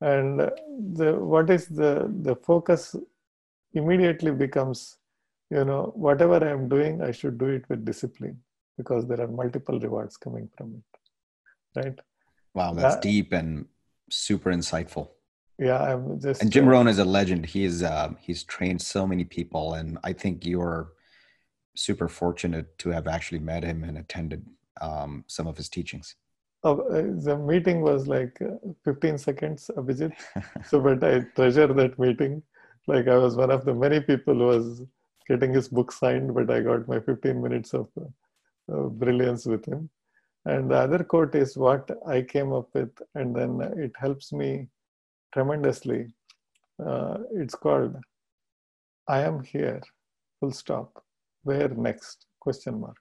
And 0.00 0.40
the 0.40 1.16
what 1.20 1.50
is 1.50 1.66
the 1.66 2.10
the 2.22 2.34
focus 2.36 2.96
immediately 3.74 4.30
becomes, 4.32 4.96
you 5.50 5.64
know, 5.64 5.92
whatever 5.94 6.42
I 6.44 6.50
am 6.50 6.68
doing, 6.68 7.02
I 7.02 7.10
should 7.12 7.38
do 7.38 7.46
it 7.46 7.68
with 7.68 7.84
discipline 7.84 8.42
because 8.80 9.02
there 9.08 9.20
are 9.24 9.32
multiple 9.42 9.78
rewards 9.86 10.16
coming 10.24 10.48
from 10.56 10.68
it, 10.78 11.80
right? 11.80 11.98
Wow, 12.54 12.72
that's 12.74 12.96
that, 12.96 13.02
deep 13.02 13.32
and 13.32 13.66
super 14.10 14.50
insightful. 14.58 15.08
Yeah 15.68 15.80
i'm 15.88 16.18
just 16.18 16.42
and 16.42 16.50
jim 16.50 16.66
rohn 16.66 16.88
is 16.88 16.98
a 16.98 17.04
legend. 17.18 17.44
He's 17.54 17.82
uh, 17.82 18.08
he's 18.26 18.42
trained 18.54 18.80
so 18.94 19.06
many 19.06 19.24
people 19.38 19.74
and 19.78 19.98
i 20.10 20.12
think 20.22 20.46
you're 20.46 20.82
super 21.86 22.08
fortunate 22.08 22.66
to 22.82 22.88
have 22.96 23.06
actually 23.16 23.42
met 23.52 23.62
him 23.70 23.84
and 23.84 23.98
attended 23.98 24.42
um, 24.80 25.24
some 25.36 25.46
of 25.46 25.56
his 25.56 25.68
teachings. 25.68 26.16
Oh, 26.64 26.78
uh, 26.96 27.02
the 27.26 27.36
meeting 27.50 27.80
was 27.80 28.06
like 28.06 28.34
uh, 28.42 28.56
15 28.84 29.18
seconds 29.18 29.70
abhijit. 29.76 30.12
So 30.70 30.80
but 30.86 31.04
i 31.10 31.20
treasure 31.36 31.70
that 31.80 31.98
meeting. 32.06 32.42
Like 32.92 33.06
i 33.14 33.18
was 33.24 33.36
one 33.44 33.52
of 33.56 33.64
the 33.66 33.74
many 33.84 34.00
people 34.10 34.36
who 34.40 34.48
was 34.54 34.82
getting 35.28 35.52
his 35.58 35.68
book 35.76 35.92
signed 36.00 36.30
but 36.36 36.50
i 36.54 36.60
got 36.68 36.88
my 36.92 36.98
15 37.00 37.42
minutes 37.46 37.74
of 37.80 37.86
uh, 38.02 38.10
brilliance 39.02 39.46
with 39.46 39.64
him 39.64 39.88
and 40.46 40.70
the 40.70 40.76
other 40.76 41.02
quote 41.04 41.34
is 41.34 41.56
what 41.56 41.90
i 42.06 42.20
came 42.22 42.52
up 42.52 42.68
with 42.74 42.92
and 43.14 43.34
then 43.34 43.60
it 43.76 43.92
helps 43.98 44.32
me 44.32 44.68
tremendously. 45.32 46.12
Uh, 46.84 47.18
it's 47.32 47.54
called 47.54 47.96
I 49.08 49.20
am 49.20 49.42
here, 49.42 49.80
full 50.38 50.52
stop. 50.52 51.04
Where 51.42 51.68
next? 51.68 52.26
Question 52.40 52.80
mark. 52.80 52.96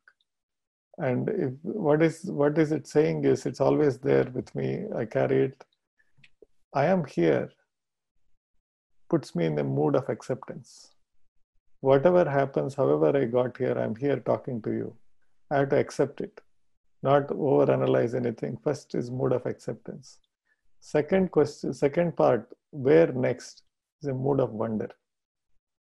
And 0.97 1.29
if 1.29 1.53
what 1.61 2.01
is 2.01 2.23
what 2.25 2.57
is 2.57 2.71
it 2.71 2.87
saying 2.87 3.23
is 3.25 3.45
it's 3.45 3.61
always 3.61 3.97
there 3.99 4.29
with 4.33 4.53
me. 4.55 4.85
I 4.95 5.05
carry 5.05 5.45
it. 5.45 5.63
I 6.73 6.85
am 6.85 7.05
here 7.05 7.49
puts 9.09 9.35
me 9.35 9.45
in 9.45 9.55
the 9.55 9.63
mood 9.63 9.95
of 9.95 10.07
acceptance. 10.07 10.91
Whatever 11.81 12.29
happens, 12.29 12.75
however 12.75 13.17
I 13.17 13.25
got 13.25 13.57
here, 13.57 13.71
I'm 13.71 13.95
here 13.95 14.19
talking 14.19 14.61
to 14.63 14.71
you. 14.71 14.95
I 15.51 15.57
have 15.57 15.69
to 15.69 15.77
accept 15.77 16.21
it, 16.21 16.41
not 17.01 17.27
overanalyze 17.29 18.13
anything. 18.13 18.57
First 18.63 18.93
is 18.95 19.09
mood 19.09 19.31
of 19.33 19.45
acceptance. 19.45 20.19
Second 20.79 21.31
question, 21.31 21.73
second 21.73 22.15
part, 22.15 22.47
where 22.71 23.07
next 23.07 23.63
is 24.01 24.09
a 24.09 24.13
mood 24.13 24.39
of 24.39 24.51
wonder. 24.51 24.89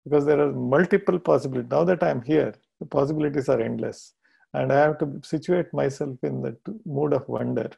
Because 0.04 0.26
there 0.26 0.40
are 0.40 0.52
multiple 0.52 1.20
possibilities. 1.20 1.72
Now 1.72 1.84
that 1.84 2.04
I'm 2.04 2.22
here, 2.22 2.54
the 2.80 2.86
possibilities 2.86 3.50
are 3.50 3.60
endless. 3.60 4.14
And 4.54 4.72
I 4.72 4.80
have 4.80 5.00
to 5.00 5.20
situate 5.24 5.74
myself 5.74 6.18
in 6.24 6.42
the 6.42 6.56
mood 6.86 7.14
of 7.14 7.28
wonder 7.28 7.72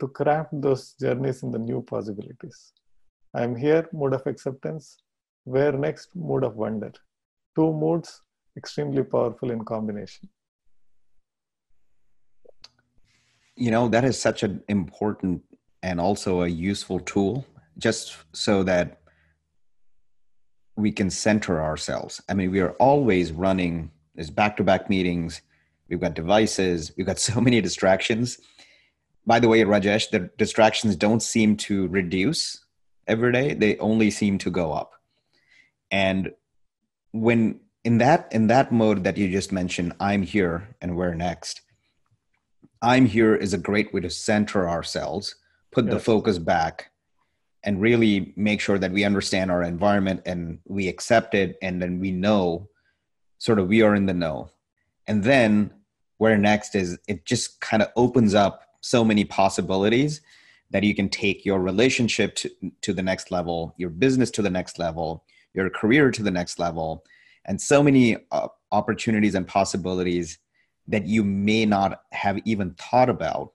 to 0.00 0.08
craft 0.08 0.50
those 0.60 0.94
journeys 1.00 1.42
in 1.42 1.52
the 1.52 1.58
new 1.58 1.80
possibilities. 1.82 2.72
I'm 3.32 3.54
here, 3.54 3.88
mood 3.92 4.12
of 4.12 4.26
acceptance. 4.26 4.98
Where 5.44 5.72
next? 5.72 6.14
Mood 6.14 6.44
of 6.44 6.56
wonder. 6.56 6.92
Two 7.54 7.72
moods, 7.72 8.20
extremely 8.56 9.04
powerful 9.04 9.50
in 9.50 9.64
combination. 9.64 10.28
You 13.56 13.70
know, 13.70 13.88
that 13.88 14.04
is 14.04 14.20
such 14.20 14.42
an 14.42 14.62
important 14.68 15.42
and 15.82 16.00
also 16.00 16.42
a 16.42 16.48
useful 16.48 17.00
tool 17.00 17.46
just 17.78 18.16
so 18.32 18.62
that 18.62 19.00
we 20.76 20.92
can 20.92 21.10
center 21.10 21.60
ourselves. 21.60 22.20
I 22.28 22.34
mean, 22.34 22.50
we 22.50 22.60
are 22.60 22.72
always 22.72 23.32
running, 23.32 23.90
there's 24.14 24.30
back 24.30 24.56
to 24.56 24.64
back 24.64 24.88
meetings, 24.88 25.42
we've 25.88 26.00
got 26.00 26.14
devices, 26.14 26.92
we've 26.96 27.06
got 27.06 27.18
so 27.30 27.40
many 27.40 27.60
distractions. 27.60 28.38
By 29.26 29.38
the 29.38 29.48
way, 29.48 29.62
Rajesh, 29.62 30.10
the 30.10 30.30
distractions 30.38 30.96
don't 30.96 31.22
seem 31.22 31.56
to 31.58 31.88
reduce 31.88 32.64
every 33.06 33.32
day, 33.32 33.54
they 33.54 33.76
only 33.78 34.10
seem 34.10 34.38
to 34.38 34.50
go 34.50 34.72
up. 34.72 34.92
And 35.90 36.32
when 37.12 37.60
in 37.84 37.98
that 37.98 38.28
in 38.32 38.46
that 38.46 38.72
mode 38.72 39.04
that 39.04 39.16
you 39.16 39.30
just 39.30 39.52
mentioned 39.52 39.92
i'm 40.00 40.22
here 40.22 40.68
and 40.80 40.96
where 40.96 41.14
next 41.14 41.62
i'm 42.82 43.06
here 43.06 43.34
is 43.34 43.54
a 43.54 43.58
great 43.58 43.92
way 43.94 44.00
to 44.00 44.10
center 44.10 44.68
ourselves 44.68 45.36
put 45.70 45.84
yes. 45.86 45.94
the 45.94 46.00
focus 46.00 46.38
back 46.38 46.90
and 47.64 47.80
really 47.80 48.32
make 48.36 48.60
sure 48.60 48.78
that 48.78 48.92
we 48.92 49.04
understand 49.04 49.50
our 49.50 49.62
environment 49.62 50.20
and 50.26 50.58
we 50.66 50.88
accept 50.88 51.34
it 51.34 51.56
and 51.62 51.80
then 51.80 52.00
we 52.00 52.10
know 52.10 52.68
sort 53.38 53.58
of 53.58 53.68
we 53.68 53.82
are 53.82 53.94
in 53.94 54.06
the 54.06 54.14
know 54.14 54.50
and 55.06 55.24
then 55.24 55.72
where 56.18 56.38
next 56.38 56.74
is 56.74 56.98
it 57.08 57.24
just 57.24 57.60
kind 57.60 57.82
of 57.82 57.88
opens 57.96 58.34
up 58.34 58.62
so 58.80 59.04
many 59.04 59.24
possibilities 59.24 60.20
that 60.70 60.82
you 60.82 60.94
can 60.94 61.08
take 61.08 61.44
your 61.44 61.60
relationship 61.60 62.34
to, 62.34 62.50
to 62.80 62.92
the 62.92 63.02
next 63.02 63.30
level 63.30 63.74
your 63.76 63.90
business 63.90 64.30
to 64.30 64.42
the 64.42 64.50
next 64.50 64.78
level 64.78 65.24
your 65.54 65.70
career 65.70 66.10
to 66.10 66.22
the 66.22 66.30
next 66.30 66.58
level 66.58 67.04
and 67.44 67.60
so 67.60 67.82
many 67.82 68.16
uh, 68.30 68.48
opportunities 68.70 69.34
and 69.34 69.46
possibilities 69.46 70.38
that 70.88 71.06
you 71.06 71.24
may 71.24 71.64
not 71.64 72.02
have 72.12 72.38
even 72.44 72.74
thought 72.74 73.08
about. 73.08 73.52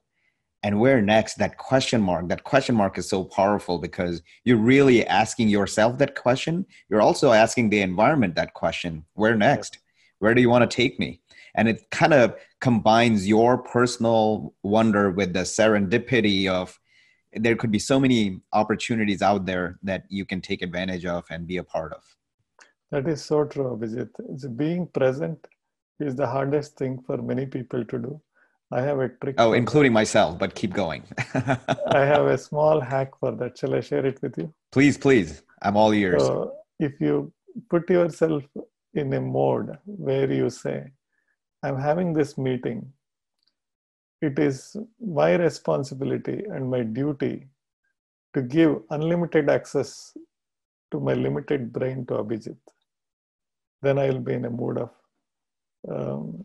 And 0.62 0.80
where 0.80 1.00
next? 1.00 1.34
That 1.34 1.56
question 1.56 2.00
mark. 2.00 2.28
That 2.28 2.44
question 2.44 2.74
mark 2.74 2.98
is 2.98 3.08
so 3.08 3.24
powerful 3.24 3.78
because 3.78 4.22
you're 4.44 4.56
really 4.56 5.06
asking 5.06 5.48
yourself 5.48 5.98
that 5.98 6.16
question. 6.16 6.66
You're 6.88 7.00
also 7.00 7.32
asking 7.32 7.70
the 7.70 7.80
environment 7.80 8.34
that 8.34 8.54
question. 8.54 9.04
Where 9.14 9.36
next? 9.36 9.78
Where 10.18 10.34
do 10.34 10.40
you 10.40 10.50
want 10.50 10.68
to 10.68 10.76
take 10.76 10.98
me? 10.98 11.20
And 11.54 11.68
it 11.68 11.90
kind 11.90 12.12
of 12.12 12.34
combines 12.60 13.28
your 13.28 13.58
personal 13.58 14.54
wonder 14.62 15.10
with 15.10 15.32
the 15.32 15.40
serendipity 15.40 16.48
of 16.48 16.78
there 17.32 17.56
could 17.56 17.70
be 17.70 17.78
so 17.78 18.00
many 18.00 18.40
opportunities 18.52 19.22
out 19.22 19.46
there 19.46 19.78
that 19.82 20.04
you 20.08 20.24
can 20.24 20.40
take 20.40 20.62
advantage 20.62 21.04
of 21.04 21.24
and 21.30 21.46
be 21.46 21.58
a 21.58 21.64
part 21.64 21.92
of. 21.92 22.02
That 22.90 23.06
is 23.06 23.24
so 23.24 23.44
true 23.44 23.76
Abhijit. 23.76 24.08
It's 24.30 24.46
being 24.46 24.86
present 24.86 25.46
is 26.00 26.14
the 26.16 26.26
hardest 26.26 26.76
thing 26.76 26.98
for 27.06 27.16
many 27.18 27.46
people 27.46 27.84
to 27.84 27.98
do 27.98 28.20
I 28.70 28.82
have 28.82 28.98
a 29.00 29.08
trick. 29.08 29.36
Oh, 29.38 29.54
including 29.54 29.92
myself, 29.92 30.38
but 30.38 30.54
keep 30.54 30.74
going. 30.74 31.02
I 31.34 32.00
have 32.00 32.26
a 32.26 32.36
small 32.36 32.80
hack 32.80 33.18
for 33.18 33.32
that. 33.32 33.56
Shall 33.56 33.74
I 33.74 33.80
share 33.80 34.04
it 34.04 34.20
with 34.20 34.36
you? 34.36 34.52
Please, 34.72 34.98
please. 34.98 35.42
I'm 35.62 35.76
all 35.76 35.92
ears. 35.92 36.22
So, 36.22 36.52
if 36.78 37.00
you 37.00 37.32
put 37.70 37.88
yourself 37.88 38.44
in 38.92 39.12
a 39.14 39.20
mode 39.20 39.78
where 39.86 40.30
you 40.30 40.50
say, 40.50 40.92
I'm 41.62 41.78
having 41.78 42.12
this 42.12 42.36
meeting, 42.36 42.92
it 44.20 44.38
is 44.38 44.76
my 45.00 45.34
responsibility 45.36 46.44
and 46.50 46.70
my 46.70 46.82
duty 46.82 47.48
to 48.34 48.42
give 48.42 48.82
unlimited 48.90 49.48
access 49.48 50.14
to 50.90 51.00
my 51.00 51.14
limited 51.14 51.72
brain 51.72 52.04
to 52.06 52.14
Abhijit. 52.14 52.56
Then 53.80 53.98
I 53.98 54.10
will 54.10 54.20
be 54.20 54.34
in 54.34 54.44
a 54.44 54.50
mood 54.50 54.76
of 54.76 54.90
um, 55.88 56.44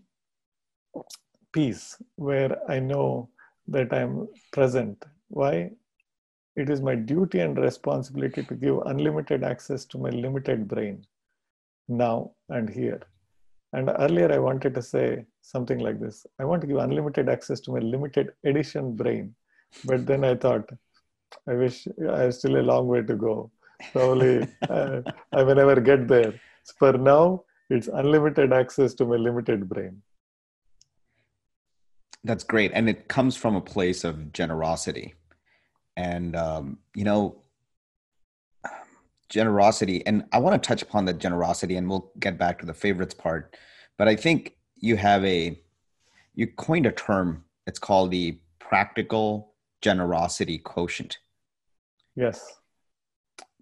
peace 1.53 1.97
where 2.15 2.57
I 2.69 2.79
know 2.79 3.29
that 3.67 3.93
I'm 3.93 4.27
present. 4.51 5.03
Why? 5.29 5.71
It 6.55 6.69
is 6.69 6.81
my 6.81 6.95
duty 6.95 7.39
and 7.39 7.57
responsibility 7.57 8.43
to 8.43 8.53
give 8.53 8.77
unlimited 8.85 9.43
access 9.43 9.85
to 9.85 9.97
my 9.97 10.09
limited 10.09 10.67
brain 10.67 11.05
now 11.87 12.31
and 12.49 12.69
here. 12.69 13.01
And 13.73 13.89
earlier, 13.97 14.31
I 14.31 14.37
wanted 14.37 14.75
to 14.75 14.81
say 14.81 15.25
something 15.41 15.79
like 15.79 15.99
this 15.99 16.25
I 16.39 16.45
want 16.45 16.61
to 16.61 16.67
give 16.67 16.77
unlimited 16.77 17.27
access 17.27 17.59
to 17.61 17.71
my 17.71 17.79
limited 17.79 18.31
edition 18.45 18.95
brain. 18.95 19.35
But 19.85 20.05
then 20.05 20.23
I 20.23 20.35
thought, 20.35 20.69
I 21.47 21.53
wish 21.53 21.87
I 22.11 22.19
have 22.21 22.35
still 22.35 22.57
a 22.59 22.61
long 22.71 22.87
way 22.87 23.01
to 23.01 23.15
go. 23.15 23.51
Probably 23.91 24.47
uh, 24.69 25.01
I 25.33 25.43
may 25.43 25.55
never 25.55 25.81
get 25.81 26.07
there. 26.07 26.39
So 26.63 26.73
for 26.77 26.93
now, 26.93 27.43
it's 27.73 27.87
unlimited 27.87 28.53
access 28.53 28.93
to 28.93 29.05
my 29.05 29.15
limited 29.15 29.67
brain. 29.67 30.03
That's 32.23 32.43
great, 32.43 32.71
and 32.73 32.87
it 32.87 33.07
comes 33.07 33.35
from 33.35 33.55
a 33.55 33.61
place 33.61 34.03
of 34.03 34.31
generosity, 34.31 35.15
and 35.97 36.35
um, 36.35 36.77
you 36.95 37.03
know, 37.03 37.41
generosity. 39.27 40.05
And 40.05 40.23
I 40.31 40.37
want 40.37 40.61
to 40.61 40.65
touch 40.65 40.83
upon 40.83 41.05
the 41.05 41.13
generosity, 41.13 41.75
and 41.75 41.89
we'll 41.89 42.11
get 42.19 42.37
back 42.37 42.59
to 42.59 42.65
the 42.65 42.73
favorites 42.73 43.15
part. 43.15 43.57
But 43.97 44.07
I 44.07 44.15
think 44.15 44.55
you 44.75 44.95
have 44.95 45.25
a 45.25 45.59
you 46.35 46.47
coined 46.47 46.85
a 46.85 46.91
term. 46.91 47.43
It's 47.65 47.79
called 47.79 48.11
the 48.11 48.39
practical 48.59 49.53
generosity 49.81 50.59
quotient. 50.59 51.17
Yes. 52.15 52.59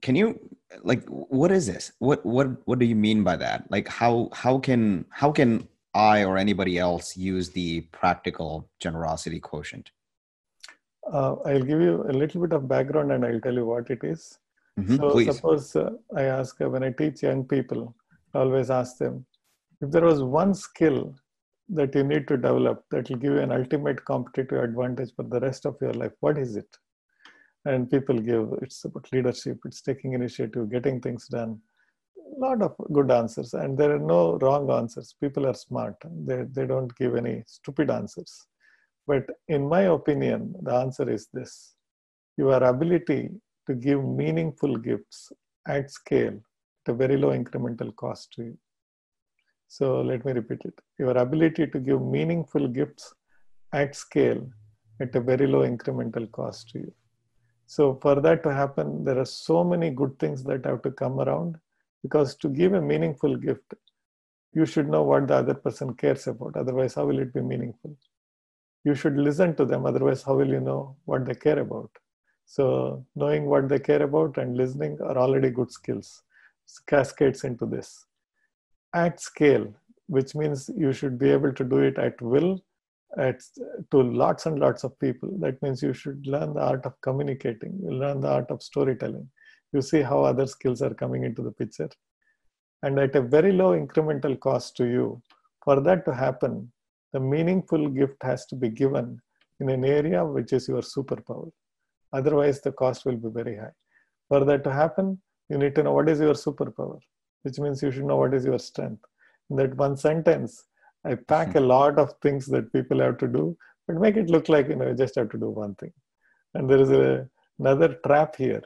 Can 0.01 0.15
you 0.15 0.39
like 0.83 1.05
what 1.07 1.51
is 1.51 1.67
this? 1.67 1.91
What 1.99 2.25
what 2.25 2.47
what 2.65 2.79
do 2.79 2.85
you 2.85 2.95
mean 2.95 3.23
by 3.23 3.35
that? 3.37 3.69
Like 3.69 3.87
how 3.87 4.29
how 4.33 4.57
can 4.59 5.05
how 5.09 5.31
can 5.31 5.67
I 5.93 6.23
or 6.23 6.37
anybody 6.37 6.77
else 6.77 7.17
use 7.17 7.49
the 7.49 7.81
practical 7.91 8.69
generosity 8.79 9.39
quotient? 9.39 9.91
Uh, 11.11 11.35
I'll 11.45 11.63
give 11.63 11.81
you 11.81 12.05
a 12.09 12.13
little 12.13 12.41
bit 12.41 12.53
of 12.53 12.67
background 12.67 13.11
and 13.11 13.25
I'll 13.25 13.41
tell 13.41 13.53
you 13.53 13.65
what 13.65 13.89
it 13.89 14.03
is. 14.03 14.37
Mm-hmm, 14.79 14.95
so, 14.95 15.09
please. 15.11 15.35
suppose 15.35 15.75
uh, 15.75 15.89
I 16.15 16.23
ask 16.23 16.61
uh, 16.61 16.69
when 16.69 16.83
I 16.83 16.91
teach 16.91 17.23
young 17.23 17.43
people, 17.43 17.93
I 18.33 18.39
always 18.39 18.69
ask 18.69 18.97
them 18.97 19.25
if 19.81 19.91
there 19.91 20.05
was 20.05 20.23
one 20.23 20.53
skill 20.53 21.13
that 21.69 21.95
you 21.95 22.03
need 22.03 22.27
to 22.27 22.37
develop 22.37 22.85
that 22.91 23.09
will 23.09 23.17
give 23.17 23.33
you 23.33 23.39
an 23.39 23.51
ultimate 23.51 24.05
competitive 24.05 24.63
advantage 24.63 25.11
for 25.15 25.23
the 25.23 25.39
rest 25.39 25.65
of 25.65 25.75
your 25.81 25.93
life, 25.93 26.11
what 26.19 26.37
is 26.37 26.55
it? 26.55 26.77
And 27.65 27.89
people 27.89 28.17
give 28.17 28.53
it's 28.61 28.83
about 28.85 29.07
leadership, 29.11 29.59
it's 29.65 29.81
taking 29.81 30.13
initiative, 30.13 30.71
getting 30.71 30.99
things 30.99 31.27
done. 31.27 31.59
A 32.37 32.39
lot 32.39 32.61
of 32.61 32.75
good 32.91 33.11
answers 33.11 33.53
and 33.53 33.77
there 33.77 33.95
are 33.95 33.99
no 33.99 34.37
wrong 34.39 34.71
answers. 34.71 35.15
People 35.21 35.45
are 35.45 35.53
smart. 35.53 35.95
They, 36.25 36.43
they 36.51 36.65
don't 36.65 36.95
give 36.95 37.15
any 37.15 37.43
stupid 37.45 37.91
answers. 37.91 38.47
But 39.05 39.25
in 39.47 39.67
my 39.67 39.81
opinion 39.81 40.55
the 40.63 40.73
answer 40.73 41.09
is 41.09 41.27
this. 41.33 41.75
Your 42.37 42.63
ability 42.63 43.29
to 43.67 43.75
give 43.75 44.03
meaningful 44.03 44.77
gifts 44.77 45.31
at 45.67 45.91
scale 45.91 46.39
at 46.87 46.93
a 46.93 46.93
very 46.95 47.17
low 47.17 47.29
incremental 47.29 47.95
cost 47.95 48.31
to 48.33 48.43
you. 48.43 48.57
So 49.67 50.01
let 50.01 50.25
me 50.25 50.31
repeat 50.33 50.61
it. 50.65 50.73
Your 50.97 51.15
ability 51.17 51.67
to 51.67 51.79
give 51.79 52.01
meaningful 52.01 52.67
gifts 52.67 53.13
at 53.71 53.95
scale 53.95 54.49
at 54.99 55.15
a 55.15 55.21
very 55.21 55.45
low 55.45 55.61
incremental 55.61 56.29
cost 56.31 56.69
to 56.69 56.79
you 56.79 56.93
so 57.75 57.83
for 58.03 58.15
that 58.25 58.39
to 58.45 58.53
happen 58.61 58.87
there 59.07 59.19
are 59.23 59.31
so 59.33 59.57
many 59.73 59.89
good 59.99 60.13
things 60.21 60.43
that 60.49 60.65
have 60.69 60.81
to 60.85 60.91
come 61.01 61.19
around 61.25 61.59
because 62.03 62.35
to 62.35 62.49
give 62.49 62.73
a 62.73 62.81
meaningful 62.81 63.35
gift, 63.35 63.73
you 64.53 64.65
should 64.65 64.89
know 64.89 65.03
what 65.03 65.27
the 65.27 65.35
other 65.35 65.53
person 65.53 65.93
cares 65.93 66.27
about. 66.27 66.55
Otherwise, 66.55 66.95
how 66.95 67.05
will 67.05 67.19
it 67.19 67.33
be 67.33 67.41
meaningful? 67.41 67.95
You 68.83 68.95
should 68.95 69.17
listen 69.17 69.55
to 69.55 69.65
them. 69.65 69.85
Otherwise, 69.85 70.23
how 70.23 70.35
will 70.35 70.47
you 70.47 70.59
know 70.59 70.95
what 71.05 71.25
they 71.25 71.35
care 71.35 71.59
about? 71.59 71.91
So, 72.45 73.05
knowing 73.15 73.45
what 73.45 73.69
they 73.69 73.79
care 73.79 74.01
about 74.03 74.37
and 74.37 74.57
listening 74.57 74.97
are 75.01 75.17
already 75.17 75.51
good 75.51 75.71
skills. 75.71 76.23
It 76.65 76.85
cascades 76.87 77.43
into 77.43 77.65
this. 77.65 78.05
At 78.93 79.21
scale, 79.21 79.73
which 80.07 80.35
means 80.35 80.69
you 80.75 80.91
should 80.91 81.17
be 81.17 81.29
able 81.29 81.53
to 81.53 81.63
do 81.63 81.77
it 81.77 81.97
at 81.97 82.21
will 82.21 82.59
at, 83.17 83.41
to 83.91 84.01
lots 84.01 84.45
and 84.45 84.59
lots 84.59 84.83
of 84.83 84.97
people. 84.99 85.29
That 85.39 85.61
means 85.61 85.83
you 85.83 85.93
should 85.93 86.25
learn 86.25 86.53
the 86.53 86.61
art 86.61 86.85
of 86.85 86.99
communicating, 87.01 87.79
you 87.83 87.91
learn 87.91 88.21
the 88.21 88.29
art 88.29 88.49
of 88.49 88.63
storytelling, 88.63 89.29
you 89.73 89.81
see 89.81 90.01
how 90.01 90.23
other 90.23 90.47
skills 90.47 90.81
are 90.81 90.93
coming 90.93 91.23
into 91.23 91.41
the 91.41 91.51
picture. 91.51 91.89
And 92.83 92.97
at 92.99 93.15
a 93.15 93.21
very 93.21 93.51
low 93.51 93.77
incremental 93.77 94.39
cost 94.39 94.75
to 94.77 94.85
you, 94.85 95.21
for 95.63 95.79
that 95.81 96.05
to 96.05 96.13
happen, 96.13 96.71
the 97.13 97.19
meaningful 97.19 97.89
gift 97.89 98.21
has 98.23 98.45
to 98.47 98.55
be 98.55 98.69
given 98.69 99.21
in 99.59 99.69
an 99.69 99.85
area 99.85 100.25
which 100.25 100.53
is 100.53 100.67
your 100.67 100.81
superpower. 100.81 101.51
Otherwise, 102.13 102.61
the 102.61 102.71
cost 102.71 103.05
will 103.05 103.17
be 103.17 103.29
very 103.29 103.57
high. 103.57 103.75
For 104.27 104.43
that 104.45 104.63
to 104.63 104.71
happen, 104.71 105.21
you 105.49 105.57
need 105.57 105.75
to 105.75 105.83
know 105.83 105.93
what 105.93 106.09
is 106.09 106.19
your 106.19 106.33
superpower, 106.33 106.99
which 107.43 107.59
means 107.59 107.83
you 107.83 107.91
should 107.91 108.05
know 108.05 108.17
what 108.17 108.33
is 108.33 108.45
your 108.45 108.59
strength. 108.59 109.03
In 109.49 109.57
that 109.57 109.75
one 109.75 109.97
sentence, 109.97 110.63
I 111.03 111.15
pack 111.15 111.55
a 111.55 111.59
lot 111.59 111.97
of 111.97 112.13
things 112.21 112.45
that 112.47 112.71
people 112.73 112.99
have 112.99 113.17
to 113.19 113.27
do, 113.27 113.57
but 113.87 113.97
make 113.97 114.17
it 114.17 114.29
look 114.29 114.49
like 114.49 114.69
you 114.69 114.75
know 114.75 114.87
you 114.87 114.93
just 114.93 115.15
have 115.15 115.29
to 115.29 115.37
do 115.37 115.49
one 115.49 115.75
thing. 115.75 115.93
And 116.53 116.69
there 116.69 116.79
is 116.79 116.91
a, 116.91 117.27
another 117.59 117.97
trap 118.05 118.35
here 118.35 118.61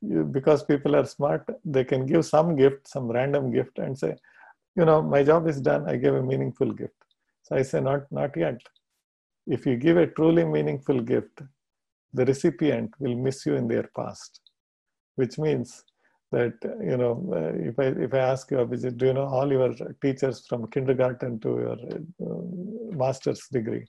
you, 0.00 0.24
because 0.24 0.64
people 0.64 0.94
are 0.96 1.06
smart, 1.06 1.44
they 1.64 1.84
can 1.84 2.06
give 2.06 2.24
some 2.24 2.56
gift, 2.56 2.88
some 2.88 3.08
random 3.08 3.52
gift, 3.52 3.78
and 3.78 3.98
say, 3.98 4.14
you 4.76 4.84
know, 4.84 5.02
my 5.02 5.22
job 5.22 5.48
is 5.48 5.60
done. 5.60 5.88
I 5.88 5.96
gave 5.96 6.14
a 6.14 6.22
meaningful 6.22 6.72
gift. 6.72 6.94
So 7.42 7.56
I 7.56 7.62
say, 7.62 7.80
not 7.80 8.10
not 8.10 8.36
yet. 8.36 8.60
If 9.46 9.64
you 9.66 9.76
give 9.76 9.96
a 9.96 10.06
truly 10.06 10.44
meaningful 10.44 11.00
gift, 11.00 11.42
the 12.12 12.24
recipient 12.24 12.92
will 12.98 13.16
miss 13.16 13.46
you 13.46 13.54
in 13.54 13.68
their 13.68 13.88
past, 13.96 14.40
which 15.14 15.38
means 15.38 15.84
that 16.32 16.54
you 16.80 16.96
know 16.96 17.14
uh, 17.32 17.68
if 17.68 17.78
I 17.78 17.86
if 18.06 18.14
I 18.14 18.18
ask 18.18 18.50
you, 18.50 18.58
Abhijit, 18.58 18.96
do 18.96 19.06
you 19.06 19.14
know 19.14 19.26
all 19.26 19.50
your 19.50 19.74
teachers 20.02 20.46
from 20.46 20.70
kindergarten 20.70 21.38
to 21.40 21.48
your 21.48 21.78
uh, 22.26 22.96
master's 22.96 23.46
degree? 23.50 23.84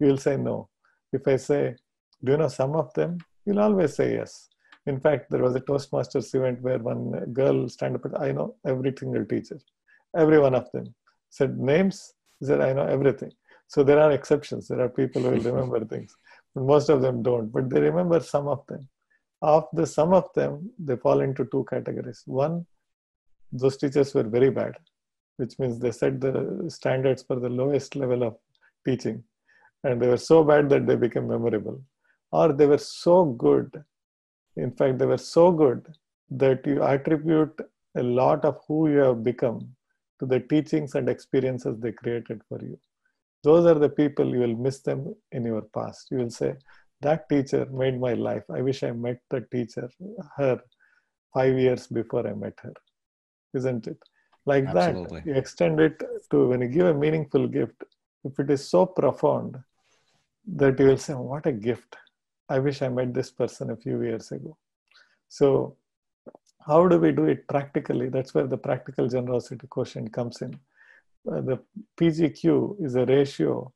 You 0.00 0.08
will 0.08 0.16
say 0.18 0.36
no. 0.36 0.68
If 1.12 1.28
I 1.28 1.36
say, 1.36 1.76
do 2.22 2.32
you 2.32 2.38
know 2.38 2.48
some 2.48 2.74
of 2.74 2.92
them? 2.94 3.18
You'll 3.44 3.60
always 3.60 3.94
say 3.94 4.14
yes. 4.14 4.48
In 4.86 5.00
fact, 5.00 5.30
there 5.30 5.42
was 5.42 5.54
a 5.54 5.60
Toastmasters 5.60 6.34
event 6.34 6.60
where 6.60 6.78
one 6.78 7.32
girl 7.32 7.68
stand 7.68 7.96
up, 7.96 8.04
and 8.04 8.16
I 8.16 8.32
know 8.32 8.56
every 8.66 8.94
single 8.98 9.24
teacher. 9.24 9.58
every 10.16 10.38
one 10.38 10.54
of 10.54 10.70
them. 10.72 10.94
Said 11.30 11.58
names, 11.58 12.12
he 12.38 12.46
said, 12.46 12.60
I 12.60 12.72
know 12.72 12.86
everything. 12.86 13.32
So 13.66 13.82
there 13.82 13.98
are 13.98 14.12
exceptions. 14.12 14.68
There 14.68 14.80
are 14.80 14.88
people 14.88 15.22
who 15.22 15.30
will 15.30 15.40
remember 15.52 15.84
things. 15.84 16.14
But 16.54 16.64
most 16.64 16.88
of 16.88 17.02
them 17.02 17.22
don't, 17.22 17.50
but 17.50 17.68
they 17.70 17.80
remember 17.80 18.20
some 18.20 18.46
of 18.48 18.64
them. 18.68 18.88
Of 19.52 19.64
the 19.72 19.86
some 19.86 20.14
of 20.14 20.32
them, 20.34 20.70
they 20.78 20.96
fall 20.96 21.20
into 21.20 21.44
two 21.44 21.66
categories. 21.68 22.22
One, 22.24 22.64
those 23.52 23.76
teachers 23.76 24.14
were 24.14 24.22
very 24.22 24.50
bad, 24.50 24.74
which 25.36 25.58
means 25.58 25.78
they 25.78 25.90
set 25.90 26.20
the 26.20 26.64
standards 26.68 27.22
for 27.22 27.36
the 27.38 27.50
lowest 27.50 27.94
level 27.94 28.22
of 28.22 28.36
teaching. 28.86 29.22
And 29.82 30.00
they 30.00 30.08
were 30.08 30.24
so 30.30 30.42
bad 30.44 30.70
that 30.70 30.86
they 30.86 30.96
became 30.96 31.28
memorable. 31.28 31.82
Or 32.32 32.52
they 32.52 32.66
were 32.66 32.78
so 32.78 33.26
good. 33.26 33.84
In 34.56 34.70
fact, 34.70 34.98
they 34.98 35.06
were 35.06 35.18
so 35.18 35.52
good 35.52 35.94
that 36.30 36.66
you 36.66 36.82
attribute 36.82 37.60
a 37.96 38.02
lot 38.02 38.44
of 38.44 38.60
who 38.66 38.88
you 38.88 38.98
have 38.98 39.22
become 39.22 39.58
to 40.20 40.26
the 40.26 40.40
teachings 40.40 40.94
and 40.94 41.08
experiences 41.08 41.78
they 41.78 41.92
created 41.92 42.40
for 42.48 42.58
you. 42.62 42.78
Those 43.42 43.66
are 43.66 43.78
the 43.78 43.90
people 43.90 44.34
you 44.34 44.40
will 44.40 44.56
miss 44.56 44.80
them 44.80 45.14
in 45.32 45.44
your 45.44 45.62
past. 45.62 46.08
You 46.10 46.18
will 46.18 46.30
say, 46.30 46.54
That 47.04 47.28
teacher 47.28 47.66
made 47.82 48.00
my 48.00 48.14
life. 48.14 48.44
I 48.58 48.62
wish 48.62 48.82
I 48.82 48.92
met 48.92 49.20
the 49.30 49.42
teacher, 49.52 49.88
her, 50.36 50.58
five 51.34 51.58
years 51.58 51.86
before 51.86 52.26
I 52.26 52.32
met 52.32 52.54
her. 52.62 52.72
Isn't 53.54 53.86
it? 53.86 53.98
Like 54.46 54.66
Absolutely. 54.66 55.20
that, 55.20 55.26
you 55.26 55.34
extend 55.34 55.80
it 55.80 56.02
to 56.30 56.48
when 56.48 56.62
you 56.62 56.68
give 56.68 56.86
a 56.86 56.94
meaningful 56.94 57.46
gift, 57.46 57.84
if 58.24 58.38
it 58.38 58.50
is 58.50 58.68
so 58.68 58.86
profound 58.86 59.58
that 60.46 60.78
you 60.78 60.86
will 60.86 61.02
say, 61.06 61.14
What 61.14 61.46
a 61.46 61.52
gift. 61.52 61.96
I 62.48 62.58
wish 62.58 62.82
I 62.82 62.88
met 62.88 63.14
this 63.14 63.30
person 63.30 63.70
a 63.70 63.76
few 63.76 64.02
years 64.02 64.30
ago. 64.32 64.56
So 65.28 65.76
how 66.66 66.88
do 66.88 66.98
we 66.98 67.12
do 67.12 67.24
it 67.26 67.46
practically? 67.48 68.08
That's 68.08 68.34
where 68.34 68.46
the 68.46 68.58
practical 68.58 69.08
generosity 69.08 69.66
quotient 69.66 70.12
comes 70.12 70.40
in. 70.42 70.54
Uh, 71.30 71.40
the 71.40 71.58
PGQ 71.98 72.84
is 72.84 72.94
a 72.96 73.04
ratio 73.06 73.72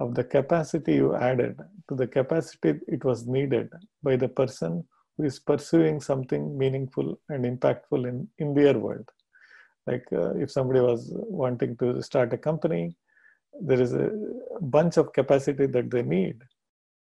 of 0.00 0.14
the 0.14 0.24
capacity 0.24 0.94
you 0.94 1.14
added 1.14 1.58
to 1.88 1.94
the 1.94 2.06
capacity 2.06 2.80
it 2.88 3.04
was 3.04 3.26
needed 3.26 3.68
by 4.02 4.16
the 4.16 4.28
person 4.28 4.82
who 5.16 5.24
is 5.24 5.38
pursuing 5.38 6.00
something 6.00 6.56
meaningful 6.56 7.20
and 7.28 7.44
impactful 7.44 8.08
in, 8.08 8.26
in 8.38 8.54
their 8.54 8.78
world. 8.78 9.08
Like 9.86 10.06
uh, 10.12 10.34
if 10.34 10.50
somebody 10.50 10.80
was 10.80 11.12
wanting 11.12 11.76
to 11.78 12.02
start 12.02 12.32
a 12.32 12.38
company, 12.38 12.96
there 13.60 13.80
is 13.80 13.92
a 13.92 14.10
bunch 14.60 14.96
of 14.96 15.12
capacity 15.12 15.66
that 15.66 15.90
they 15.90 16.02
need. 16.02 16.42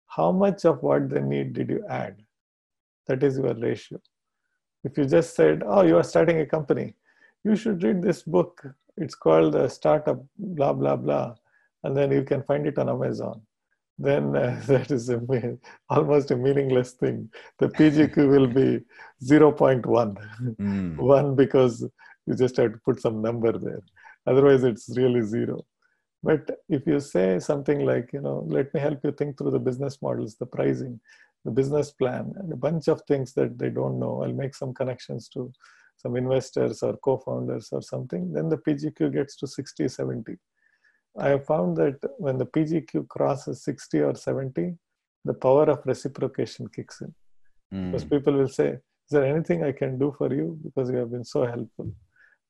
How 0.07 0.31
much 0.31 0.65
of 0.65 0.81
what 0.81 1.09
they 1.09 1.21
need 1.21 1.53
did 1.53 1.69
you 1.69 1.85
add? 1.89 2.15
That 3.07 3.23
is 3.23 3.37
your 3.37 3.53
ratio. 3.53 3.99
If 4.83 4.97
you 4.97 5.05
just 5.05 5.35
said, 5.35 5.63
Oh, 5.65 5.83
you 5.83 5.97
are 5.97 6.03
starting 6.03 6.39
a 6.39 6.45
company, 6.45 6.95
you 7.43 7.55
should 7.55 7.83
read 7.83 8.01
this 8.01 8.23
book. 8.23 8.65
It's 8.95 9.15
called 9.15 9.55
uh, 9.55 9.67
Startup, 9.67 10.19
blah, 10.37 10.73
blah, 10.73 10.95
blah. 10.95 11.35
And 11.83 11.95
then 11.95 12.11
you 12.11 12.23
can 12.23 12.43
find 12.43 12.65
it 12.67 12.77
on 12.77 12.89
Amazon. 12.89 13.41
Then 13.97 14.35
uh, 14.35 14.61
that 14.67 14.91
is 14.91 15.09
a, 15.09 15.21
almost 15.89 16.31
a 16.31 16.37
meaningless 16.37 16.93
thing. 16.93 17.29
The 17.59 17.69
PGQ 17.69 18.29
will 18.29 18.47
be 18.47 18.83
0.1. 19.23 19.83
Mm. 20.59 20.97
One 21.17 21.35
because 21.35 21.87
you 22.25 22.35
just 22.35 22.57
have 22.57 22.73
to 22.73 22.79
put 22.79 23.01
some 23.01 23.21
number 23.21 23.57
there. 23.57 23.81
Otherwise, 24.25 24.63
it's 24.63 24.95
really 24.97 25.21
zero. 25.21 25.65
But 26.23 26.59
if 26.67 26.85
you 26.85 26.99
say 26.99 27.39
something 27.39 27.85
like, 27.85 28.11
you 28.11 28.21
know, 28.21 28.43
let 28.47 28.73
me 28.73 28.79
help 28.79 28.99
you 29.03 29.11
think 29.11 29.37
through 29.37 29.51
the 29.51 29.59
business 29.59 30.01
models, 30.01 30.35
the 30.35 30.45
pricing, 30.45 30.99
the 31.45 31.51
business 31.51 31.91
plan, 31.91 32.33
and 32.37 32.51
a 32.51 32.57
bunch 32.57 32.87
of 32.89 33.01
things 33.07 33.33
that 33.33 33.57
they 33.57 33.69
don't 33.69 33.99
know, 33.99 34.23
I'll 34.23 34.33
make 34.33 34.55
some 34.55 34.73
connections 34.73 35.29
to 35.29 35.53
some 35.97 36.15
investors 36.15 36.83
or 36.83 36.97
co-founders 36.97 37.69
or 37.71 37.81
something, 37.81 38.31
then 38.31 38.49
the 38.49 38.57
PGQ 38.57 39.13
gets 39.13 39.35
to 39.37 39.47
60, 39.47 39.87
70. 39.87 40.35
I 41.19 41.29
have 41.29 41.45
found 41.45 41.77
that 41.77 41.97
when 42.17 42.37
the 42.37 42.45
PGQ 42.45 43.07
crosses 43.07 43.63
60 43.63 44.01
or 44.01 44.15
70, 44.15 44.75
the 45.25 45.33
power 45.33 45.63
of 45.63 45.85
reciprocation 45.85 46.67
kicks 46.67 47.01
in. 47.01 47.13
Mm. 47.73 47.91
Because 47.91 48.05
people 48.05 48.33
will 48.33 48.47
say, 48.47 48.69
Is 48.69 49.11
there 49.11 49.25
anything 49.25 49.63
I 49.63 49.71
can 49.71 49.97
do 49.97 50.13
for 50.17 50.33
you? 50.33 50.59
Because 50.63 50.89
you 50.89 50.97
have 50.97 51.11
been 51.11 51.25
so 51.25 51.45
helpful. 51.45 51.91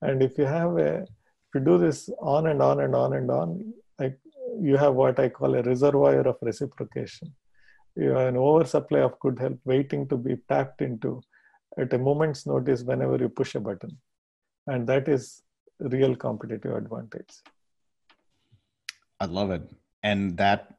And 0.02 0.22
if 0.22 0.38
you 0.38 0.44
have 0.44 0.76
a, 0.76 1.02
if 1.02 1.50
you 1.54 1.60
do 1.60 1.78
this 1.78 2.08
on 2.20 2.48
and 2.48 2.62
on 2.62 2.80
and 2.80 2.94
on 2.94 3.14
and 3.14 3.30
on, 3.30 3.72
like 3.98 4.18
you 4.60 4.76
have 4.76 4.94
what 4.94 5.18
I 5.18 5.28
call 5.28 5.54
a 5.54 5.62
reservoir 5.62 6.20
of 6.20 6.36
reciprocation. 6.42 7.32
You 7.96 8.10
have 8.10 8.28
an 8.28 8.36
oversupply 8.36 9.00
of 9.00 9.18
good 9.18 9.38
help 9.38 9.58
waiting 9.64 10.06
to 10.08 10.16
be 10.16 10.36
tapped 10.48 10.82
into 10.82 11.20
at 11.76 11.92
a 11.92 11.98
moment's 11.98 12.46
notice 12.46 12.82
whenever 12.82 13.16
you 13.16 13.28
push 13.28 13.54
a 13.54 13.60
button. 13.60 13.96
And 14.66 14.86
that 14.88 15.08
is 15.08 15.42
real 15.80 16.14
competitive 16.14 16.76
advantage. 16.76 17.32
I 19.20 19.26
love 19.26 19.50
it. 19.50 19.62
And 20.02 20.36
that 20.36 20.74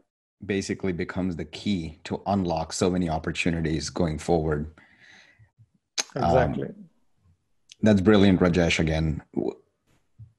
basically 0.45 0.93
becomes 0.93 1.35
the 1.35 1.45
key 1.45 1.99
to 2.05 2.21
unlock 2.25 2.71
so 2.73 2.89
many 2.89 3.09
opportunities 3.09 3.89
going 3.89 4.17
forward. 4.17 4.71
Exactly. 6.15 6.69
Um, 6.69 6.75
that's 7.81 8.01
brilliant, 8.01 8.39
Rajesh. 8.39 8.79
Again, 8.79 9.21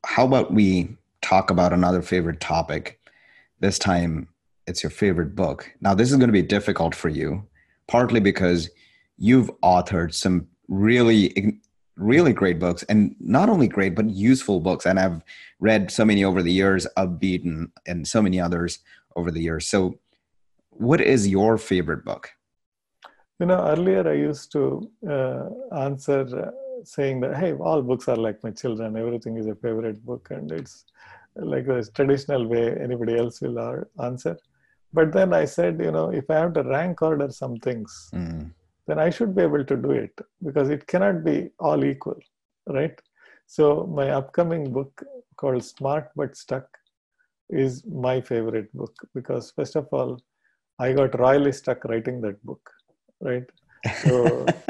how 0.04 0.26
about 0.26 0.52
we 0.52 0.96
talk 1.22 1.50
about 1.50 1.72
another 1.72 2.02
favorite 2.02 2.40
topic? 2.40 3.00
This 3.60 3.78
time, 3.78 4.28
it's 4.66 4.82
your 4.82 4.90
favorite 4.90 5.34
book. 5.34 5.70
Now, 5.80 5.94
this 5.94 6.10
is 6.10 6.16
going 6.16 6.28
to 6.28 6.32
be 6.32 6.42
difficult 6.42 6.94
for 6.94 7.08
you, 7.08 7.46
partly 7.86 8.20
because 8.20 8.70
you've 9.18 9.50
authored 9.62 10.14
some 10.14 10.48
really 10.68 11.60
really 12.00 12.32
great 12.32 12.58
books 12.58 12.82
and 12.84 13.14
not 13.20 13.48
only 13.48 13.68
great 13.68 13.94
but 13.94 14.08
useful 14.08 14.60
books. 14.60 14.86
And 14.86 14.98
i've 14.98 15.22
read 15.60 15.90
so 15.90 16.04
many 16.04 16.24
over 16.24 16.42
the 16.42 16.52
years 16.52 16.86
upbeat 16.96 17.44
and, 17.44 17.70
and 17.86 18.08
so 18.08 18.22
many 18.22 18.40
others 18.40 18.78
over 19.16 19.30
the 19.30 19.40
years. 19.40 19.66
So 19.66 19.98
what 20.70 21.00
is 21.00 21.28
your 21.28 21.58
favorite 21.58 22.04
book? 22.04 22.30
You 23.38 23.46
know 23.46 23.60
earlier 23.74 24.08
i 24.08 24.14
used 24.14 24.52
to 24.52 24.90
uh, 25.08 25.44
answer 25.86 26.20
uh, 26.44 26.50
saying 26.84 27.20
that 27.20 27.36
hey 27.36 27.52
all 27.54 27.82
books 27.82 28.08
are 28.08 28.16
like 28.16 28.42
my 28.42 28.50
children. 28.50 28.96
Everything 28.96 29.36
is 29.36 29.46
a 29.46 29.54
favorite 29.54 30.04
book. 30.04 30.28
And 30.30 30.50
it's 30.52 30.84
like 31.36 31.66
the 31.66 31.88
traditional 31.94 32.46
way 32.46 32.76
anybody 32.80 33.16
else 33.16 33.40
will 33.40 33.84
answer. 34.02 34.36
But 34.92 35.12
then 35.12 35.32
i 35.32 35.44
said 35.44 35.80
you 35.80 35.92
know 35.92 36.10
if 36.10 36.28
i 36.30 36.34
have 36.34 36.54
to 36.54 36.62
rank 36.64 37.00
order 37.02 37.30
some 37.30 37.56
things 37.58 38.10
mm 38.14 38.50
then 38.90 38.98
I 38.98 39.10
should 39.10 39.36
be 39.36 39.42
able 39.42 39.64
to 39.64 39.76
do 39.76 39.92
it 39.92 40.18
because 40.44 40.68
it 40.68 40.86
cannot 40.88 41.22
be 41.24 41.50
all 41.60 41.84
equal, 41.84 42.18
right? 42.66 43.00
So 43.46 43.86
my 43.98 44.10
upcoming 44.10 44.72
book 44.72 45.02
called 45.36 45.64
Smart 45.64 46.08
but 46.16 46.36
Stuck 46.36 46.66
is 47.48 47.84
my 47.86 48.20
favorite 48.20 48.72
book 48.74 48.94
because 49.14 49.52
first 49.52 49.76
of 49.76 49.86
all, 49.92 50.20
I 50.80 50.92
got 50.92 51.16
royally 51.20 51.52
stuck 51.52 51.84
writing 51.84 52.20
that 52.22 52.44
book, 52.44 52.68
right? 53.20 53.44
So 54.02 54.46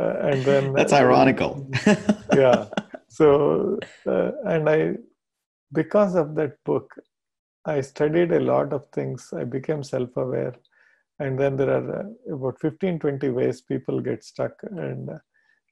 uh, 0.00 0.14
and 0.30 0.44
then 0.44 0.72
that's 0.72 0.92
ironical. 0.92 1.70
yeah. 2.34 2.66
So 3.08 3.78
uh, 4.04 4.32
and 4.46 4.68
I, 4.68 4.94
because 5.72 6.16
of 6.16 6.34
that 6.34 6.56
book, 6.64 6.92
I 7.64 7.82
studied 7.82 8.32
a 8.32 8.40
lot 8.40 8.72
of 8.72 8.86
things. 8.88 9.32
I 9.36 9.44
became 9.44 9.84
self-aware 9.84 10.54
and 11.20 11.38
then 11.38 11.56
there 11.56 11.70
are 11.70 12.00
uh, 12.00 12.34
about 12.34 12.58
15 12.60 12.98
20 12.98 13.28
ways 13.28 13.60
people 13.60 14.00
get 14.00 14.24
stuck. 14.24 14.52
And 14.62 15.10
uh, 15.10 15.18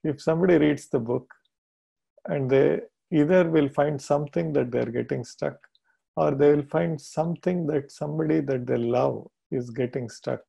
if 0.03 0.21
somebody 0.21 0.57
reads 0.57 0.87
the 0.89 0.99
book 0.99 1.27
and 2.25 2.49
they 2.49 2.81
either 3.11 3.49
will 3.49 3.69
find 3.69 3.99
something 3.99 4.53
that 4.53 4.71
they're 4.71 4.93
getting 4.99 5.23
stuck 5.23 5.57
or 6.15 6.31
they 6.31 6.53
will 6.53 6.69
find 6.77 7.01
something 7.01 7.65
that 7.67 7.91
somebody 7.91 8.39
that 8.41 8.67
they 8.67 8.77
love 8.77 9.27
is 9.51 9.71
getting 9.71 10.07
stuck. 10.07 10.41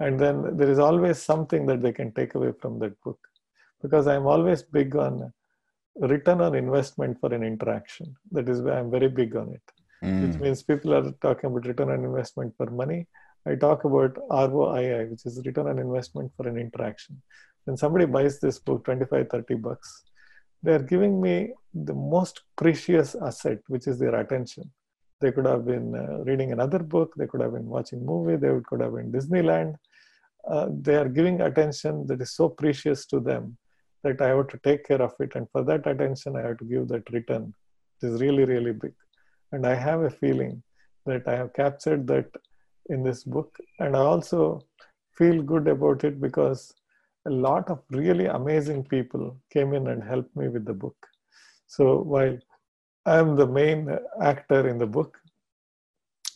And 0.00 0.18
then 0.18 0.56
there 0.56 0.70
is 0.70 0.80
always 0.80 1.22
something 1.22 1.64
that 1.66 1.80
they 1.80 1.92
can 1.92 2.10
take 2.12 2.34
away 2.34 2.52
from 2.60 2.80
that 2.80 3.00
book. 3.02 3.20
Because 3.80 4.06
i'm 4.06 4.26
always 4.26 4.62
big 4.62 4.96
on 4.96 5.32
return 5.96 6.40
on 6.40 6.54
investment 6.56 7.20
for 7.20 7.32
an 7.32 7.44
interaction. 7.44 8.16
That 8.32 8.48
is 8.48 8.62
why 8.62 8.78
i'm 8.78 8.90
very 8.90 9.08
big 9.08 9.36
on 9.36 9.54
it. 9.54 9.62
Mm. 10.04 10.26
which 10.26 10.40
means 10.40 10.64
people 10.64 10.94
are 10.94 11.12
talking 11.20 11.48
about 11.48 11.64
return 11.64 11.90
on 11.90 12.04
investment 12.04 12.52
for 12.56 12.66
money 12.66 13.06
I 13.46 13.54
talk 13.56 13.84
about 13.84 14.14
ROII, 14.30 15.10
which 15.10 15.26
is 15.26 15.42
return 15.44 15.66
on 15.68 15.78
investment 15.78 16.32
for 16.36 16.46
an 16.48 16.56
interaction. 16.56 17.20
When 17.64 17.76
somebody 17.76 18.06
buys 18.06 18.40
this 18.40 18.58
book, 18.58 18.84
25, 18.84 19.28
30 19.28 19.54
bucks, 19.54 20.04
they're 20.62 20.82
giving 20.82 21.20
me 21.20 21.52
the 21.74 21.94
most 21.94 22.42
precious 22.56 23.14
asset, 23.14 23.58
which 23.66 23.86
is 23.88 23.98
their 23.98 24.14
attention. 24.14 24.70
They 25.20 25.32
could 25.32 25.46
have 25.46 25.66
been 25.66 25.94
uh, 25.94 26.24
reading 26.24 26.52
another 26.52 26.78
book, 26.78 27.14
they 27.16 27.26
could 27.26 27.40
have 27.40 27.52
been 27.52 27.66
watching 27.66 28.04
movie, 28.04 28.36
they 28.36 28.52
could 28.66 28.80
have 28.80 28.94
been 28.94 29.12
Disneyland. 29.12 29.74
Uh, 30.48 30.68
they 30.70 30.96
are 30.96 31.08
giving 31.08 31.40
attention 31.40 32.06
that 32.08 32.20
is 32.20 32.34
so 32.34 32.48
precious 32.48 33.06
to 33.06 33.20
them 33.20 33.56
that 34.02 34.20
I 34.20 34.28
have 34.28 34.48
to 34.48 34.58
take 34.58 34.84
care 34.84 35.00
of 35.00 35.12
it. 35.20 35.34
And 35.36 35.48
for 35.50 35.62
that 35.64 35.86
attention, 35.86 36.36
I 36.36 36.42
have 36.42 36.58
to 36.58 36.64
give 36.64 36.88
that 36.88 37.08
return. 37.10 37.54
It 38.02 38.06
is 38.06 38.20
really, 38.20 38.44
really 38.44 38.72
big. 38.72 38.94
And 39.52 39.66
I 39.66 39.74
have 39.74 40.00
a 40.00 40.10
feeling 40.10 40.62
that 41.06 41.26
I 41.28 41.36
have 41.36 41.52
captured 41.52 42.06
that 42.08 42.26
in 42.86 43.02
this 43.02 43.24
book. 43.24 43.58
And 43.78 43.96
I 43.96 44.00
also 44.00 44.60
feel 45.16 45.42
good 45.42 45.68
about 45.68 46.04
it 46.04 46.20
because 46.20 46.74
a 47.26 47.30
lot 47.30 47.70
of 47.70 47.82
really 47.90 48.26
amazing 48.26 48.84
people 48.84 49.36
came 49.52 49.74
in 49.74 49.88
and 49.88 50.02
helped 50.02 50.34
me 50.36 50.48
with 50.48 50.64
the 50.64 50.74
book. 50.74 50.96
So 51.66 51.98
while 51.98 52.36
I 53.04 53.18
am 53.18 53.34
the 53.34 53.46
main 53.46 53.88
actor 54.20 54.68
in 54.68 54.78
the 54.78 54.86
book. 54.86 55.18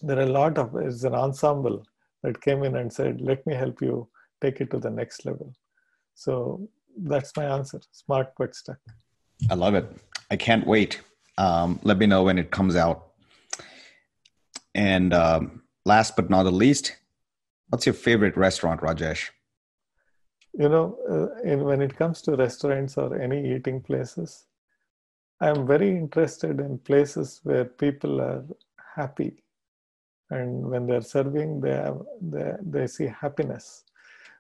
There 0.03 0.19
are 0.19 0.23
a 0.23 0.27
lot 0.27 0.59
of 0.59 0.75
it's 0.77 1.05
an 1.05 1.15
ensemble 1.15 1.85
that 2.23 2.41
came 2.41 2.65
in 2.65 2.77
and 2.77 2.93
said, 2.93 3.21
"Let 3.21 3.47
me 3.47 3.55
help 3.55 3.81
you 3.81 4.09
take 4.41 4.61
it 4.61 4.71
to 4.73 4.79
the 4.79 4.91
next 4.91 5.25
level." 5.25 5.53
So 6.15 6.69
that's 6.97 7.37
my 7.37 7.45
answer. 7.45 7.81
Smart 7.93 8.33
but 8.37 8.55
stuck. 8.55 8.79
I 9.49 9.55
love 9.55 9.75
it. 9.75 9.87
I 10.31 10.37
can't 10.37 10.67
wait. 10.67 11.01
Um, 11.39 11.79
let 11.85 11.99
me 11.99 12.07
know 12.07 12.25
when 12.25 12.39
it 12.39 12.51
comes 12.51 12.75
out. 12.75 13.13
And 14.75 15.15
um, 15.15 15.63
last 15.87 16.17
but 16.17 16.29
not 16.29 16.43
the 16.43 16.51
least, 16.51 16.97
what's 17.69 17.87
your 17.87 17.95
favorite 17.95 18.37
restaurant, 18.37 18.81
Rajesh? 18.81 19.31
You 20.53 20.69
know, 20.69 20.99
uh, 21.09 21.49
in, 21.49 21.65
when 21.65 21.81
it 21.81 21.97
comes 21.97 22.21
to 22.23 22.35
restaurants 22.35 22.99
or 22.99 23.19
any 23.21 23.55
eating 23.55 23.81
places, 23.81 24.47
I'm 25.41 25.67
very 25.67 25.91
interested 25.91 26.61
in 26.61 26.79
places 26.79 27.41
where 27.45 27.65
people 27.65 28.21
are 28.21 28.43
happy, 28.97 29.45
and 30.31 30.69
when 30.71 30.87
they're 30.87 31.03
serving, 31.03 31.61
they 31.61 31.73
have 31.73 32.01
they, 32.21 32.53
they 32.63 32.87
see 32.87 33.07
happiness. 33.07 33.85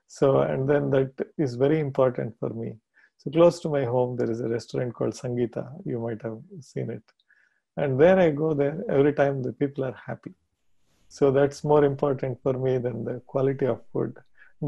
So, 0.08 0.40
and 0.40 0.68
then 0.68 0.90
that 0.90 1.12
is 1.36 1.54
very 1.54 1.80
important 1.80 2.34
for 2.40 2.48
me. 2.48 2.76
So, 3.18 3.30
close 3.30 3.60
to 3.60 3.68
my 3.68 3.84
home, 3.84 4.16
there 4.16 4.30
is 4.30 4.40
a 4.40 4.48
restaurant 4.48 4.94
called 4.94 5.12
Sangeeta. 5.12 5.68
You 5.84 6.00
might 6.00 6.22
have 6.22 6.38
seen 6.60 6.90
it, 6.90 7.02
and 7.76 8.00
there 8.00 8.18
I 8.18 8.30
go 8.30 8.54
there 8.54 8.82
every 8.88 9.12
time. 9.12 9.42
The 9.42 9.52
people 9.52 9.84
are 9.84 9.96
happy. 10.06 10.34
So 11.08 11.30
that's 11.30 11.64
more 11.64 11.84
important 11.84 12.38
for 12.42 12.52
me 12.52 12.78
than 12.78 13.04
the 13.04 13.20
quality 13.26 13.66
of 13.66 13.80
food. 13.92 14.16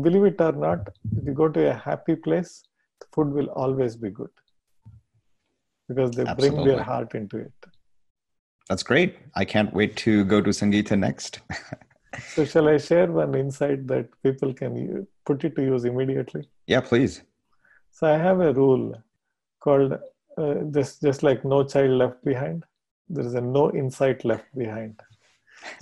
Believe 0.02 0.24
it 0.24 0.40
or 0.40 0.52
not, 0.52 0.88
if 1.16 1.26
you 1.26 1.32
go 1.32 1.48
to 1.48 1.70
a 1.70 1.74
happy 1.74 2.14
place, 2.16 2.62
the 3.00 3.06
food 3.12 3.32
will 3.32 3.48
always 3.50 3.96
be 3.96 4.10
good 4.10 4.30
because 5.88 6.10
they 6.10 6.24
Absolutely. 6.24 6.56
bring 6.56 6.68
their 6.68 6.82
heart 6.82 7.14
into 7.14 7.38
it. 7.38 7.52
That's 8.68 8.82
great. 8.82 9.16
I 9.34 9.44
can't 9.44 9.72
wait 9.72 9.96
to 9.98 10.24
go 10.24 10.42
to 10.42 10.50
Sangeeta 10.50 10.98
next. 10.98 11.40
so, 12.34 12.44
shall 12.44 12.68
I 12.68 12.76
share 12.76 13.10
one 13.10 13.34
insight 13.34 13.86
that 13.86 14.08
people 14.22 14.52
can 14.52 15.06
put 15.24 15.42
it 15.44 15.56
to 15.56 15.62
use 15.62 15.86
immediately? 15.86 16.48
Yeah, 16.66 16.82
please. 16.82 17.22
So, 17.92 18.06
I 18.06 18.18
have 18.18 18.40
a 18.40 18.52
rule 18.52 19.02
called 19.60 19.98
uh, 20.36 20.54
just 20.70 21.00
just 21.00 21.22
like 21.22 21.44
no 21.44 21.64
child 21.64 21.90
left 21.92 22.22
behind. 22.24 22.64
There 23.08 23.24
is 23.24 23.34
a 23.34 23.40
no 23.40 23.72
insight 23.72 24.24
left 24.24 24.46
behind. 24.56 25.00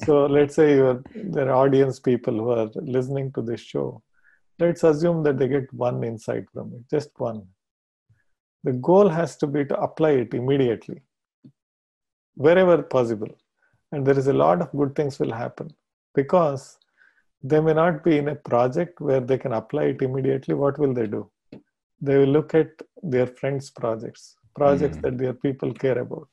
So, 0.05 0.27
let's 0.27 0.55
say 0.55 0.77
you're, 0.77 1.03
there 1.15 1.51
are 1.51 1.65
audience 1.65 2.01
people 2.01 2.35
who 2.35 2.51
are 2.51 2.71
listening 2.75 3.33
to 3.33 3.43
this 3.43 3.61
show. 3.61 4.03
Let's 4.59 4.85
assume 4.85 5.23
that 5.25 5.39
they 5.39 5.49
get 5.49 5.73
one 5.73 6.03
insight 6.03 6.45
from 6.53 6.73
it, 6.75 6.89
just 6.91 7.11
one 7.19 7.47
the 8.67 8.73
goal 8.87 9.09
has 9.09 9.37
to 9.41 9.47
be 9.55 9.65
to 9.71 9.77
apply 9.87 10.13
it 10.23 10.35
immediately, 10.35 11.01
wherever 12.35 12.83
possible. 12.83 13.33
And 13.93 14.05
there 14.05 14.19
is 14.19 14.27
a 14.27 14.39
lot 14.45 14.61
of 14.61 14.73
good 14.73 14.97
things 14.97 15.21
will 15.21 15.33
happen 15.33 15.69
because 16.15 16.79
they 17.43 17.61
may 17.61 17.75
not 17.75 18.03
be 18.03 18.19
in 18.19 18.29
a 18.29 18.35
project 18.35 19.01
where 19.01 19.21
they 19.21 19.39
can 19.39 19.53
apply 19.53 19.85
it 19.93 20.03
immediately. 20.03 20.55
What 20.55 20.81
will 20.81 20.93
they 20.93 21.07
do? 21.07 21.31
They 22.01 22.19
will 22.19 22.33
look 22.39 22.55
at 22.55 22.71
their 23.03 23.29
friends' 23.29 23.71
projects, 23.71 24.37
projects 24.57 24.97
mm. 24.97 25.03
that 25.03 25.19
their 25.19 25.35
people 25.35 25.73
care 25.73 26.01
about. 26.01 26.29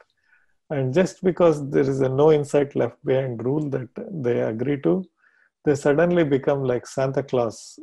And 0.70 0.94
just 0.94 1.24
because 1.24 1.70
there 1.70 1.82
is 1.82 2.02
a 2.02 2.10
no 2.10 2.32
insight 2.32 2.76
left 2.76 3.04
behind 3.06 3.44
rule 3.44 3.70
that 3.70 3.90
they 4.12 4.42
agree 4.42 4.82
to, 4.82 5.04
they 5.66 5.76
suddenly 5.76 6.24
become 6.24 6.64
like 6.64 6.88
Santa 6.88 7.24
Claus 7.24 7.80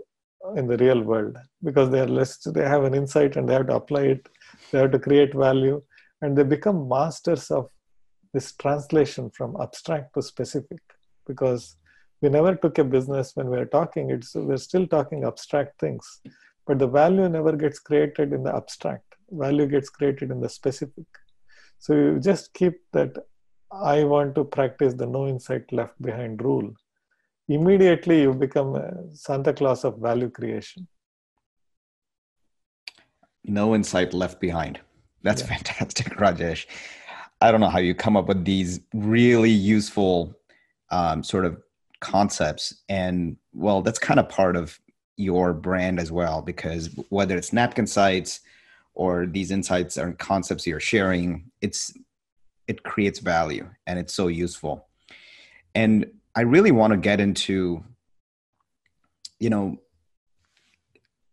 in 0.57 0.67
the 0.67 0.77
real 0.79 1.03
world. 1.03 1.37
Because 1.63 1.91
they 1.91 2.01
are 2.01 2.09
less, 2.09 2.39
they 2.39 2.67
have 2.67 2.85
an 2.85 2.95
insight 2.95 3.37
and 3.37 3.49
they 3.49 3.55
have 3.55 3.69
to 3.69 3.77
apply 3.77 4.03
it 4.03 4.29
they 4.71 4.79
have 4.79 4.93
to 4.93 4.99
create 4.99 5.35
value 5.35 5.83
and 6.23 6.37
they 6.37 6.43
become 6.43 6.89
masters 6.89 7.51
of 7.51 7.69
this 8.33 8.53
translation 8.53 9.31
from 9.31 9.57
abstract 9.61 10.15
to 10.15 10.23
specific. 10.23 10.81
Because 11.27 11.77
we 12.21 12.29
never 12.29 12.55
took 12.55 12.79
a 12.79 12.85
business 12.85 13.33
when 13.35 13.49
we 13.49 13.57
are 13.57 13.67
talking 13.67 14.11
it's 14.11 14.35
we're 14.35 14.57
still 14.57 14.87
talking 14.87 15.25
abstract 15.25 15.81
things. 15.81 16.21
But 16.67 16.79
the 16.79 16.87
value 16.87 17.29
never 17.29 17.57
gets 17.57 17.79
created 17.79 18.33
in 18.33 18.43
the 18.45 18.55
abstract. 18.55 19.05
Value 19.31 19.67
gets 19.67 19.89
created 19.89 20.31
in 20.31 20.41
the 20.41 20.49
specific 20.49 21.07
so 21.85 21.95
you 21.95 22.21
just 22.29 22.53
keep 22.61 22.77
that 22.93 23.13
i 23.73 24.05
want 24.13 24.35
to 24.37 24.45
practice 24.59 24.95
the 24.95 25.09
no 25.17 25.27
insight 25.33 25.73
left 25.81 26.01
behind 26.09 26.43
rule 26.49 26.71
immediately 27.49 28.23
you 28.23 28.33
become 28.47 28.77
a 28.77 28.89
santa 29.27 29.53
claus 29.61 29.85
of 29.85 29.99
value 30.09 30.31
creation 30.39 30.87
no 33.45 33.75
insight 33.75 34.15
left 34.15 34.41
behind. 34.41 34.81
That's 35.23 35.43
yeah. 35.43 35.49
fantastic, 35.49 36.07
Rajesh. 36.17 36.67
I 37.41 37.51
don't 37.51 37.61
know 37.61 37.69
how 37.69 37.79
you 37.79 37.95
come 37.95 38.17
up 38.17 38.29
with 38.29 38.45
these 38.45 38.81
really 38.93 39.51
useful 39.51 40.37
um, 40.91 41.23
sort 41.23 41.47
of 41.47 41.61
concepts. 42.01 42.75
And 42.89 43.37
well, 43.53 43.83
that's 43.83 43.99
kind 43.99 44.21
of 44.21 44.29
part 44.29 44.57
of 44.57 44.79
your 45.17 45.53
brand 45.53 46.01
as 46.01 46.13
well, 46.13 46.43
because 46.43 46.95
whether 47.09 47.37
it's 47.37 47.51
Napkinsights 47.51 48.41
or 48.95 49.27
these 49.27 49.51
insights 49.51 49.97
or 49.97 50.13
concepts 50.13 50.67
you're 50.67 50.81
sharing, 50.81 51.51
it's 51.61 51.93
it 52.67 52.83
creates 52.83 53.19
value 53.19 53.69
and 53.87 53.99
it's 53.99 54.15
so 54.15 54.29
useful. 54.29 54.87
And 55.75 56.07
I 56.35 56.43
really 56.43 56.71
want 56.71 56.93
to 56.93 56.97
get 56.97 57.21
into, 57.21 57.83
you 59.39 59.51
know, 59.51 59.79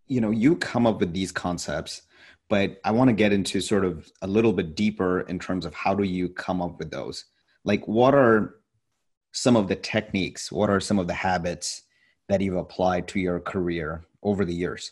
you 0.08 0.22
know 0.22 0.32
you 0.32 0.56
come 0.56 0.88
up 0.88 1.00
with 1.00 1.14
these 1.14 1.32
concepts 1.32 2.02
but 2.50 2.80
i 2.86 2.92
want 2.92 3.10
to 3.10 3.14
get 3.14 3.34
into 3.34 3.60
sort 3.60 3.86
of 3.86 4.10
a 4.22 4.28
little 4.28 4.54
bit 4.54 4.76
deeper 4.76 5.22
in 5.22 5.40
terms 5.40 5.66
of 5.66 5.74
how 5.74 5.94
do 5.94 6.04
you 6.04 6.30
come 6.30 6.62
up 6.62 6.80
with 6.80 6.92
those? 6.92 7.26
Like 7.64 7.88
what 7.88 8.14
are 8.14 8.56
some 9.34 9.56
of 9.56 9.68
the 9.68 9.76
techniques? 9.76 10.52
What 10.52 10.70
are 10.70 10.80
some 10.80 11.00
of 11.00 11.08
the 11.08 11.14
habits 11.14 11.84
that 12.30 12.42
you've 12.42 12.56
applied 12.56 13.08
to 13.10 13.20
your 13.20 13.40
career 13.40 14.06
over 14.24 14.46
the 14.46 14.54
years 14.54 14.92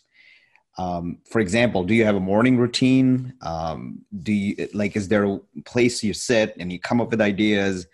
um, 0.77 1.19
for 1.29 1.39
example 1.39 1.83
do 1.83 1.93
you 1.93 2.05
have 2.05 2.15
a 2.15 2.19
morning 2.19 2.57
routine? 2.57 3.33
Um, 3.41 4.01
do 4.23 4.33
you 4.33 4.67
like 4.73 4.95
is 4.95 5.07
there 5.07 5.25
a 5.25 5.39
place 5.65 6.03
you 6.03 6.13
sit 6.13 6.55
and 6.59 6.71
you 6.71 6.79
come 6.79 7.01
up 7.01 7.11
with 7.11 7.21
ideas? 7.21 7.87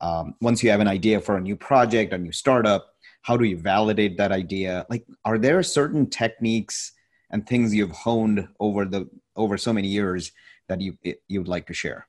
Um, 0.00 0.34
once 0.40 0.62
you 0.62 0.70
have 0.70 0.80
an 0.80 0.88
idea 0.88 1.20
for 1.20 1.36
a 1.36 1.40
new 1.40 1.56
project 1.56 2.12
a 2.12 2.18
new 2.18 2.32
startup 2.32 2.92
how 3.22 3.36
do 3.36 3.44
you 3.44 3.56
validate 3.56 4.18
that 4.18 4.32
idea? 4.32 4.84
Like 4.90 5.06
are 5.24 5.38
there 5.38 5.62
certain 5.62 6.10
techniques 6.10 6.92
and 7.30 7.46
things 7.46 7.74
you've 7.74 7.92
honed 7.92 8.48
over 8.60 8.84
the 8.84 9.08
over 9.36 9.56
so 9.56 9.72
many 9.72 9.88
years 9.88 10.32
that 10.68 10.80
you 10.80 10.98
you'd 11.28 11.48
like 11.48 11.66
to 11.68 11.74
share? 11.74 12.06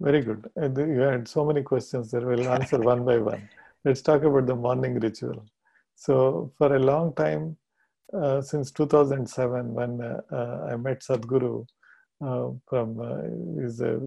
Very 0.00 0.22
good. 0.22 0.50
You 0.56 1.00
had 1.00 1.28
so 1.28 1.44
many 1.44 1.62
questions 1.62 2.10
that 2.10 2.24
we'll 2.24 2.48
answer 2.48 2.78
one 2.78 3.04
by 3.04 3.18
one. 3.18 3.48
Let's 3.84 4.02
talk 4.02 4.24
about 4.24 4.46
the 4.46 4.54
morning 4.54 4.98
ritual. 4.98 5.44
So 5.94 6.52
for 6.58 6.74
a 6.74 6.78
long 6.78 7.14
time 7.14 7.56
uh, 8.12 8.40
since 8.40 8.70
2007 8.70 9.74
when 9.74 10.00
uh, 10.00 10.20
uh, 10.32 10.68
i 10.72 10.76
met 10.76 11.00
sadhguru 11.00 11.66
uh, 12.24 12.48
from 12.68 12.98
uh, 13.00 13.64
is 13.66 13.80
a 13.80 14.00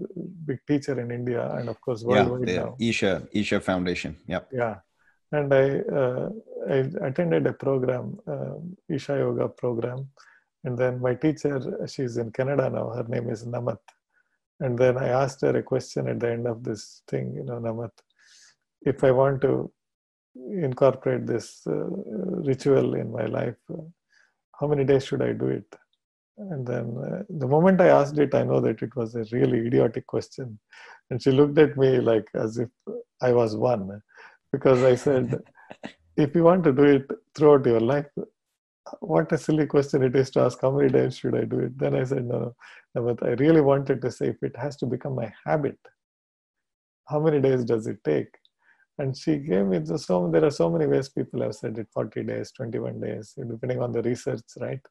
big 0.46 0.60
teacher 0.66 0.98
in 1.00 1.10
india 1.10 1.42
and 1.56 1.68
of 1.68 1.80
course 1.80 2.02
worldwide 2.02 2.48
yeah, 2.48 2.54
the 2.54 2.64
now. 2.66 2.76
isha 2.78 3.22
isha 3.32 3.60
foundation. 3.60 4.16
Yep. 4.26 4.48
Yeah. 4.52 4.76
And 5.32 5.54
I, 5.54 5.78
uh, 5.80 6.28
I 6.68 6.76
attended 7.06 7.46
a 7.46 7.52
program, 7.52 8.18
uh, 8.26 8.56
Isha 8.88 9.16
Yoga 9.16 9.48
program, 9.48 10.08
and 10.64 10.76
then 10.76 11.00
my 11.00 11.14
teacher, 11.14 11.86
she's 11.86 12.16
in 12.16 12.32
Canada 12.32 12.68
now. 12.68 12.90
Her 12.90 13.04
name 13.04 13.30
is 13.30 13.44
Namat, 13.44 13.78
and 14.58 14.76
then 14.76 14.98
I 14.98 15.08
asked 15.08 15.42
her 15.42 15.56
a 15.56 15.62
question 15.62 16.08
at 16.08 16.18
the 16.18 16.32
end 16.32 16.46
of 16.48 16.64
this 16.64 17.02
thing, 17.08 17.32
you 17.34 17.44
know, 17.44 17.60
Namat, 17.60 17.90
if 18.82 19.04
I 19.04 19.12
want 19.12 19.40
to 19.42 19.70
incorporate 20.34 21.26
this 21.26 21.62
uh, 21.66 21.72
ritual 21.72 22.94
in 22.94 23.12
my 23.12 23.26
life, 23.26 23.56
how 24.60 24.66
many 24.66 24.84
days 24.84 25.04
should 25.04 25.22
I 25.22 25.32
do 25.32 25.46
it? 25.46 25.76
And 26.38 26.66
then 26.66 26.96
uh, 26.98 27.22
the 27.28 27.46
moment 27.46 27.80
I 27.80 27.88
asked 27.88 28.18
it, 28.18 28.34
I 28.34 28.44
know 28.44 28.60
that 28.60 28.82
it 28.82 28.94
was 28.96 29.14
a 29.14 29.24
really 29.32 29.66
idiotic 29.66 30.06
question. 30.06 30.58
And 31.10 31.22
she 31.22 31.30
looked 31.30 31.58
at 31.58 31.76
me 31.76 32.00
like 32.00 32.28
as 32.34 32.58
if 32.58 32.68
I 33.20 33.32
was 33.32 33.56
one 33.56 34.00
because 34.52 34.82
I 34.82 34.94
said, 34.94 35.42
if 36.16 36.34
you 36.34 36.44
want 36.44 36.64
to 36.64 36.72
do 36.72 36.84
it 36.84 37.10
throughout 37.34 37.66
your 37.66 37.80
life, 37.80 38.06
what 39.00 39.30
a 39.32 39.38
silly 39.38 39.66
question 39.66 40.02
it 40.02 40.16
is 40.16 40.30
to 40.30 40.40
ask 40.40 40.60
how 40.60 40.70
many 40.70 40.88
days 40.88 41.16
should 41.16 41.34
I 41.34 41.44
do 41.44 41.60
it? 41.60 41.78
Then 41.78 41.94
I 41.94 42.04
said, 42.04 42.24
no, 42.24 42.54
no, 42.94 43.02
but 43.02 43.22
I 43.22 43.32
really 43.32 43.60
wanted 43.60 44.00
to 44.02 44.10
say 44.10 44.28
if 44.28 44.42
it 44.42 44.56
has 44.56 44.76
to 44.78 44.86
become 44.86 45.14
my 45.14 45.32
habit, 45.44 45.78
how 47.08 47.20
many 47.20 47.40
days 47.40 47.64
does 47.64 47.86
it 47.86 48.02
take? 48.04 48.39
And 49.00 49.16
she 49.16 49.36
gave 49.38 49.64
me 49.66 49.78
the 49.78 49.98
so 49.98 50.28
there 50.30 50.44
are 50.44 50.56
so 50.62 50.68
many 50.68 50.86
ways 50.86 51.08
people 51.08 51.40
have 51.42 51.54
said 51.54 51.78
it 51.78 51.88
40 51.92 52.22
days, 52.24 52.52
21 52.52 53.00
days, 53.00 53.34
depending 53.52 53.80
on 53.80 53.92
the 53.92 54.02
research, 54.02 54.42
right? 54.60 54.84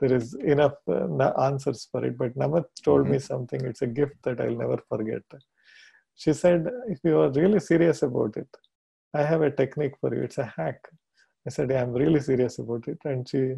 There 0.00 0.14
is 0.14 0.34
enough 0.34 0.76
uh, 0.88 1.32
answers 1.48 1.86
for 1.90 2.02
it. 2.06 2.16
But 2.16 2.34
Namath 2.34 2.70
told 2.82 3.02
mm-hmm. 3.02 3.12
me 3.12 3.18
something, 3.18 3.60
it's 3.66 3.82
a 3.82 3.86
gift 3.86 4.16
that 4.22 4.40
I'll 4.40 4.56
never 4.64 4.78
forget. 4.88 5.22
She 6.14 6.32
said, 6.32 6.66
if 6.88 7.00
you 7.04 7.20
are 7.20 7.30
really 7.30 7.60
serious 7.60 8.02
about 8.02 8.38
it, 8.38 8.48
I 9.12 9.22
have 9.22 9.42
a 9.42 9.50
technique 9.50 9.96
for 10.00 10.14
you. 10.14 10.22
It's 10.22 10.38
a 10.38 10.46
hack. 10.56 10.80
I 11.46 11.50
said, 11.50 11.68
yeah, 11.70 11.82
I'm 11.82 11.92
really 11.92 12.20
serious 12.20 12.58
about 12.58 12.88
it. 12.88 12.98
And 13.04 13.28
she 13.28 13.56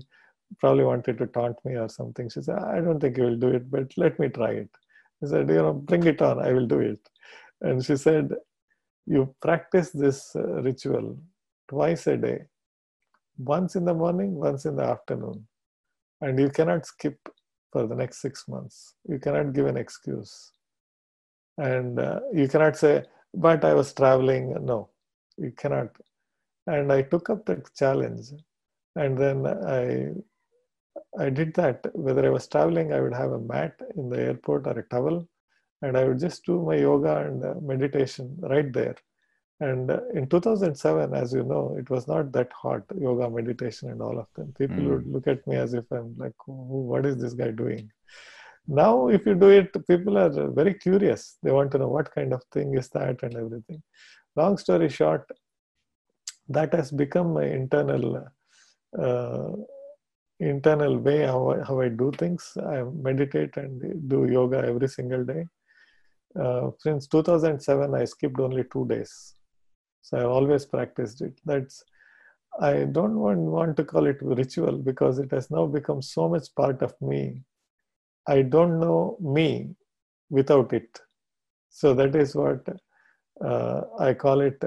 probably 0.59 0.85
wanted 0.85 1.19
to 1.19 1.27
taunt 1.27 1.57
me 1.65 1.77
or 1.77 1.89
something. 1.89 2.29
She 2.31 2.43
said, 2.43 2.59
I 2.59 2.81
don't 2.81 2.99
think 2.99 3.17
you 3.17 3.25
will 3.25 3.39
do 3.47 3.51
it, 3.51 3.71
but 3.71 3.93
let 3.97 4.19
me 4.19 4.29
try 4.29 4.53
it. 4.65 4.71
I 5.23 5.29
said, 5.29 5.49
you 5.49 5.57
know, 5.57 5.73
bring 5.73 6.05
it 6.05 6.21
on, 6.21 6.41
I 6.41 6.53
will 6.53 6.67
do 6.67 6.81
it. 6.81 7.01
And 7.61 7.85
she 7.85 7.97
said, 7.97 8.35
you 9.07 9.35
practice 9.43 9.91
this 9.91 10.35
uh, 10.37 10.63
ritual 10.63 11.19
twice 11.69 12.07
a 12.07 12.17
day, 12.17 12.43
once 13.39 13.77
in 13.77 13.85
the 13.85 13.95
morning, 13.95 14.35
once 14.35 14.65
in 14.67 14.77
the 14.77 14.85
afternoon. 14.85 15.47
And 16.21 16.39
you 16.39 16.51
cannot 16.51 16.87
skip 16.87 17.19
for 17.73 17.87
the 17.87 17.95
next 17.95 18.21
six 18.23 18.49
months. 18.49 18.95
You 19.09 19.19
cannot 19.19 19.53
give 19.53 19.67
an 19.67 19.77
excuse. 19.77 20.53
And 21.59 21.99
uh, 21.99 22.21
you 22.33 22.49
cannot 22.49 22.77
say, 22.77 23.05
but 23.35 23.65
I 23.65 23.75
was 23.75 23.93
traveling. 23.93 24.55
No, 24.65 24.91
you 25.37 25.53
cannot. 25.53 25.89
And 26.67 26.93
I 26.93 27.03
took 27.03 27.31
up 27.31 27.45
the 27.47 27.63
challenge. 27.77 28.29
And 28.97 29.19
then 29.19 29.47
I 29.47 30.13
I 31.19 31.31
did 31.31 31.55
that. 31.55 31.85
Whether 31.95 32.27
I 32.27 32.31
was 32.31 32.49
traveling, 32.49 32.93
I 32.93 33.01
would 33.01 33.15
have 33.15 33.33
a 33.33 33.39
mat 33.41 33.81
in 33.97 34.09
the 34.11 34.21
airport 34.21 34.67
or 34.67 34.79
a 34.79 34.83
towel, 34.89 35.29
and 35.83 35.97
I 35.97 36.05
would 36.05 36.19
just 36.19 36.45
do 36.45 36.63
my 36.63 36.77
yoga 36.77 37.19
and 37.27 37.45
uh, 37.45 37.55
meditation 37.61 38.37
right 38.41 38.73
there. 38.73 38.97
And 39.61 39.91
uh, 39.91 40.01
in 40.15 40.29
2007, 40.29 41.15
as 41.15 41.33
you 41.33 41.45
know, 41.45 41.77
it 41.79 41.89
was 41.89 42.09
not 42.09 42.33
that 42.33 42.51
hot, 42.53 42.83
yoga, 42.99 43.31
meditation, 43.31 43.91
and 43.91 44.03
all 44.03 44.19
of 44.19 44.27
them. 44.35 44.53
People 44.59 44.77
mm. 44.77 44.91
would 44.91 45.07
look 45.07 45.29
at 45.29 45.47
me 45.47 45.57
as 45.57 45.75
if 45.75 45.85
I'm 45.91 46.15
like, 46.19 46.35
what 46.47 47.07
is 47.07 47.17
this 47.19 47.35
guy 47.35 47.51
doing? 47.51 47.91
Now, 48.67 49.09
if 49.09 49.27
you 49.27 49.35
do 49.35 49.51
it, 49.51 49.73
people 49.87 50.19
are 50.19 50.51
very 50.51 50.75
curious. 50.75 51.37
They 51.43 51.53
want 51.53 51.71
to 51.73 51.79
know 51.79 51.89
what 51.89 52.15
kind 52.15 52.33
of 52.33 52.43
thing 52.51 52.77
is 52.77 52.89
that 52.91 53.23
and 53.23 53.37
everything. 53.37 53.83
Long 54.37 54.57
story 54.59 54.89
short, 54.89 55.31
that 56.49 56.73
has 56.75 56.91
become 56.91 57.35
my 57.35 57.45
internal 57.45 58.27
uh, 58.99 59.51
internal 60.41 60.99
way 60.99 61.23
how 61.23 61.51
I, 61.51 61.65
how 61.67 61.81
I 61.81 61.89
do 61.89 62.11
things. 62.19 62.57
I 62.57 62.83
meditate 62.83 63.57
and 63.57 64.09
do 64.09 64.27
yoga 64.27 64.59
every 64.59 64.89
single 64.89 65.25
day. 65.25 65.47
Uh, 66.39 66.71
since 66.79 67.07
2007, 67.07 67.95
I 67.95 68.05
skipped 68.05 68.41
only 68.41 68.65
two 68.73 68.87
days. 68.87 69.35
So 70.03 70.19
I 70.19 70.25
always 70.25 70.67
practiced 70.67 71.21
it. 71.23 71.41
That's 71.45 71.85
I 72.61 72.85
don't 72.85 73.19
want, 73.19 73.39
want 73.39 73.77
to 73.79 73.85
call 73.85 74.07
it 74.07 74.19
ritual 74.21 74.79
because 74.79 75.19
it 75.19 75.31
has 75.33 75.51
now 75.51 75.67
become 75.67 76.03
so 76.03 76.29
much 76.29 76.55
part 76.55 76.83
of 76.83 76.95
me. 77.01 77.43
I 78.29 78.43
don't 78.43 78.79
know 78.79 79.17
me 79.21 79.75
without 80.31 80.73
it. 80.73 81.01
So 81.69 81.95
that 81.95 82.15
is 82.15 82.35
what 82.37 82.67
uh, 83.45 83.81
I 83.99 84.15
call 84.15 84.41
it 84.41 84.63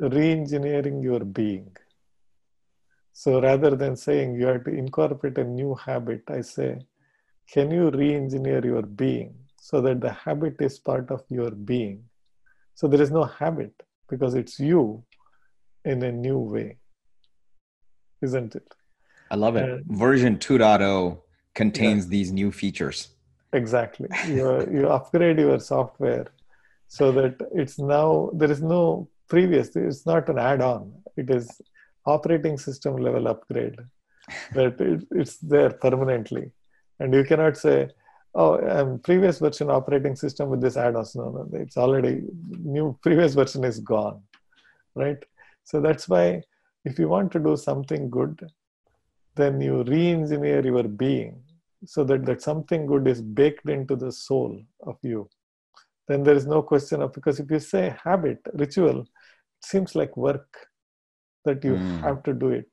re-engineering 0.00 1.02
your 1.02 1.20
being. 1.20 1.74
So 3.12 3.40
rather 3.40 3.74
than 3.74 3.96
saying 3.96 4.34
you 4.34 4.46
have 4.46 4.64
to 4.64 4.70
incorporate 4.70 5.38
a 5.38 5.44
new 5.44 5.74
habit, 5.74 6.22
I 6.28 6.42
say, 6.42 6.78
can 7.50 7.70
you 7.70 7.90
re 7.90 8.14
engineer 8.14 8.64
your 8.64 8.82
being 8.82 9.34
so 9.60 9.80
that 9.80 10.00
the 10.00 10.12
habit 10.12 10.56
is 10.60 10.78
part 10.78 11.10
of 11.10 11.22
your 11.28 11.50
being? 11.50 12.04
So 12.74 12.86
there 12.88 13.02
is 13.02 13.10
no 13.10 13.24
habit 13.24 13.74
because 14.08 14.34
it's 14.34 14.58
you 14.58 15.04
in 15.84 16.02
a 16.02 16.12
new 16.12 16.38
way, 16.38 16.78
isn't 18.22 18.54
it? 18.54 18.74
I 19.30 19.36
love 19.36 19.56
it. 19.56 19.68
And, 19.68 19.84
Version 19.86 20.38
2.0 20.38 21.18
contains 21.54 22.04
yeah. 22.04 22.10
these 22.10 22.32
new 22.32 22.50
features. 22.52 23.08
Exactly. 23.52 24.08
You, 24.26 24.68
you 24.70 24.88
upgrade 24.88 25.38
your 25.38 25.58
software 25.58 26.26
so 26.86 27.12
that 27.12 27.36
it's 27.54 27.78
now, 27.78 28.30
there 28.32 28.50
is 28.50 28.62
no 28.62 29.08
previous, 29.28 29.74
it's 29.76 30.06
not 30.06 30.28
an 30.28 30.38
add 30.38 30.60
on. 30.62 30.92
It 31.16 31.30
is 31.30 31.60
operating 32.06 32.58
system 32.58 32.96
level 32.96 33.28
upgrade 33.28 33.76
that 34.54 34.80
it, 34.80 35.06
it's 35.10 35.36
there 35.38 35.70
permanently 35.70 36.52
and 37.00 37.14
you 37.14 37.24
cannot 37.24 37.56
say 37.56 37.88
oh 38.34 38.52
um, 38.68 38.98
previous 39.00 39.38
version 39.38 39.70
operating 39.70 40.14
system 40.14 40.48
with 40.48 40.60
this 40.60 40.76
add-ons 40.76 41.14
no 41.16 41.30
no 41.30 41.48
it's 41.58 41.76
already 41.76 42.22
new 42.76 42.96
previous 43.02 43.34
version 43.34 43.64
is 43.64 43.80
gone 43.80 44.22
right? 44.98 45.22
So 45.64 45.80
that's 45.80 46.08
why 46.08 46.42
if 46.84 46.98
you 46.98 47.08
want 47.08 47.32
to 47.32 47.38
do 47.38 47.56
something 47.56 48.10
good 48.10 48.40
then 49.36 49.60
you 49.60 49.82
re-engineer 49.84 50.64
your 50.66 50.82
being 50.82 51.40
so 51.84 52.02
that 52.04 52.24
that 52.26 52.42
something 52.42 52.86
good 52.86 53.06
is 53.06 53.20
baked 53.40 53.68
into 53.68 53.94
the 53.94 54.10
soul 54.10 54.60
of 54.84 54.96
you. 55.02 55.28
Then 56.08 56.24
there 56.24 56.34
is 56.34 56.46
no 56.46 56.60
question 56.62 57.02
of 57.02 57.12
because 57.12 57.38
if 57.38 57.50
you 57.50 57.60
say 57.60 57.94
habit 58.02 58.40
ritual 58.54 59.00
it 59.02 59.64
seems 59.72 59.94
like 59.94 60.16
work 60.16 60.48
that 61.44 61.62
you 61.64 61.74
mm. 61.74 62.00
have 62.00 62.22
to 62.24 62.32
do 62.32 62.48
it. 62.48 62.68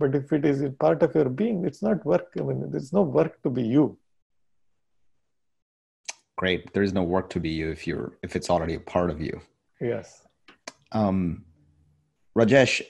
But 0.00 0.14
if 0.14 0.32
it 0.32 0.44
is 0.44 0.64
part 0.80 1.02
of 1.04 1.14
your 1.14 1.28
being 1.28 1.64
it's 1.64 1.82
not 1.82 2.04
work. 2.04 2.28
I 2.38 2.42
mean 2.42 2.70
there's 2.70 2.92
no 2.92 3.02
work 3.02 3.40
to 3.44 3.50
be 3.50 3.62
you 3.62 3.86
great 6.40 6.72
there's 6.72 6.92
no 6.92 7.02
work 7.02 7.28
to 7.30 7.40
be 7.46 7.50
you 7.50 7.70
if 7.70 7.86
you're 7.86 8.12
if 8.22 8.34
it's 8.36 8.50
already 8.50 8.74
a 8.74 8.80
part 8.94 9.10
of 9.10 9.18
you 9.20 9.34
yes 9.80 10.26
um 10.92 11.44
rajesh 12.38 12.82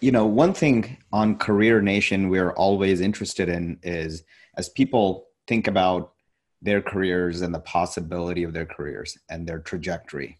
you 0.00 0.12
know 0.16 0.26
one 0.26 0.54
thing 0.62 0.78
on 1.12 1.36
career 1.48 1.80
nation 1.80 2.28
we're 2.28 2.52
always 2.52 3.00
interested 3.00 3.48
in 3.48 3.78
is 3.82 4.24
as 4.56 4.68
people 4.80 5.04
think 5.46 5.66
about 5.66 6.12
their 6.60 6.82
careers 6.82 7.40
and 7.42 7.52
the 7.54 7.64
possibility 7.76 8.42
of 8.44 8.52
their 8.52 8.66
careers 8.66 9.18
and 9.30 9.46
their 9.46 9.60
trajectory 9.70 10.38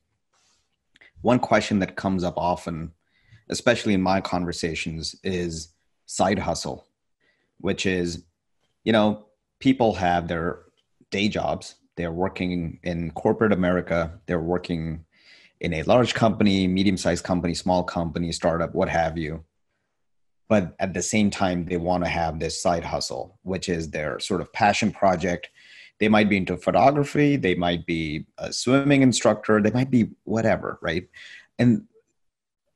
one 1.23 1.39
question 1.39 1.79
that 1.79 1.97
comes 1.97 2.23
up 2.23 2.35
often 2.37 2.93
especially 3.53 3.95
in 3.95 4.03
my 4.03 4.21
conversations, 4.21 5.15
is 5.23 5.75
side 6.07 6.39
hustle, 6.39 6.87
which 7.59 7.87
is, 7.87 8.25
you 8.83 8.93
know, 8.93 9.27
people 9.61 9.95
have 9.95 10.27
their 10.27 10.63
day 11.11 11.29
jobs. 11.29 11.77
They're 11.97 12.13
working 12.13 12.79
in 12.83 13.11
corporate 13.13 13.53
America. 13.53 14.19
They're 14.27 14.41
working 14.41 15.05
in 15.61 15.75
a 15.75 15.83
large 15.85 16.15
company, 16.15 16.67
medium 16.67 16.97
sized 16.97 17.25
company, 17.25 17.55
small 17.55 17.85
company, 17.85 18.33
startup, 18.33 18.75
what 18.75 18.89
have 18.89 19.17
you. 19.17 19.45
But 20.49 20.75
at 20.79 20.93
the 20.93 21.03
same 21.03 21.31
time, 21.31 21.67
they 21.67 21.77
want 21.77 22.05
to 22.05 22.11
have 22.11 22.39
this 22.39 22.61
side 22.61 22.85
hustle, 22.85 23.39
which 23.43 23.69
is 23.69 23.91
their 23.91 24.19
sort 24.19 24.41
of 24.41 24.53
passion 24.53 24.91
project. 24.91 25.51
They 26.01 26.09
might 26.09 26.29
be 26.29 26.37
into 26.37 26.57
photography, 26.57 27.37
they 27.37 27.55
might 27.55 27.87
be 27.87 28.27
a 28.39 28.53
swimming 28.53 29.03
instructor, 29.03 29.63
they 29.63 29.71
might 29.71 29.91
be 29.91 30.11
whatever, 30.25 30.79
right? 30.83 31.09
And 31.59 31.87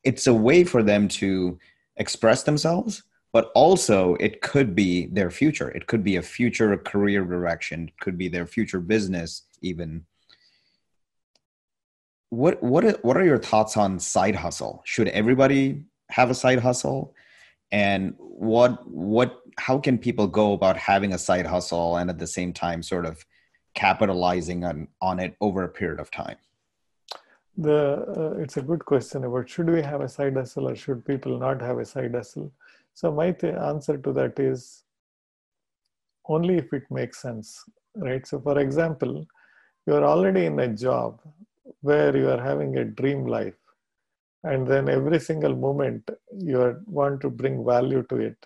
it's 0.05 0.29
a 0.29 0.35
way 0.35 0.63
for 0.63 0.83
them 0.83 1.09
to 1.09 1.59
express 1.97 2.45
themselves 2.45 3.03
but 3.37 3.53
also 3.55 4.15
it 4.15 4.41
could 4.41 4.75
be 4.75 5.09
their 5.19 5.31
future. 5.31 5.69
It 5.69 5.87
could 5.87 6.03
be 6.03 6.17
a 6.17 6.23
future 6.23 6.75
career 6.79 7.23
direction. 7.23 7.89
It 7.89 7.99
could 8.01 8.17
be 8.17 8.29
their 8.29 8.47
future 8.47 8.81
business 8.81 9.43
even. 9.61 10.07
What 12.31 12.63
what 12.63 13.05
what 13.05 13.19
are 13.19 13.27
your 13.27 13.43
thoughts 13.51 13.77
on 13.77 13.99
side 13.99 14.37
hustle? 14.37 14.81
Should 14.87 15.09
everybody 15.09 15.83
have 16.09 16.31
a 16.31 16.39
side 16.43 16.61
hustle? 16.61 17.15
And 17.71 18.15
what 18.17 18.73
what 18.89 19.31
how 19.59 19.77
can 19.87 19.99
people 19.99 20.27
go 20.27 20.55
about 20.55 20.79
having 20.79 21.13
a 21.13 21.19
side 21.19 21.47
hustle 21.55 21.99
and 21.99 22.09
at 22.09 22.19
the 22.19 22.33
same 22.39 22.55
time 22.55 22.83
sort 22.83 23.05
of 23.05 23.23
capitalizing 23.75 24.65
on 24.65 24.89
on 25.03 25.21
it 25.21 25.37
over 25.43 25.63
a 25.63 25.69
period 25.81 26.01
of 26.01 26.11
time? 26.11 26.39
The 27.59 27.81
uh, 28.17 28.43
it's 28.43 28.57
a 28.57 28.63
good 28.63 28.83
question 28.93 29.25
about 29.25 29.51
should 29.51 29.69
we 29.69 29.83
have 29.83 30.01
a 30.01 30.09
side 30.09 30.37
hustle 30.37 30.71
or 30.71 30.75
should 30.75 31.05
people 31.05 31.39
not 31.39 31.61
have 31.61 31.77
a 31.77 31.85
side 31.85 32.15
hustle 32.15 32.51
so 33.01 33.13
my 33.21 33.29
th- 33.41 33.61
answer 33.71 33.97
to 34.05 34.13
that 34.19 34.39
is 34.51 34.61
only 36.35 36.57
if 36.63 36.73
it 36.79 36.87
makes 36.99 37.23
sense 37.27 37.49
right 38.09 38.27
so 38.31 38.41
for 38.47 38.57
example 38.65 39.15
you 39.87 39.95
are 39.99 40.07
already 40.13 40.45
in 40.51 40.59
a 40.67 40.71
job 40.87 41.21
where 41.91 42.17
you 42.21 42.29
are 42.35 42.43
having 42.51 42.73
a 42.79 42.91
dream 43.01 43.23
life 43.37 43.61
and 44.51 44.67
then 44.73 44.89
every 44.89 45.21
single 45.29 45.55
moment 45.67 46.11
you 46.51 46.61
are, 46.61 46.77
want 46.87 47.21
to 47.21 47.31
bring 47.43 47.65
value 47.75 48.03
to 48.11 48.17
it 48.31 48.39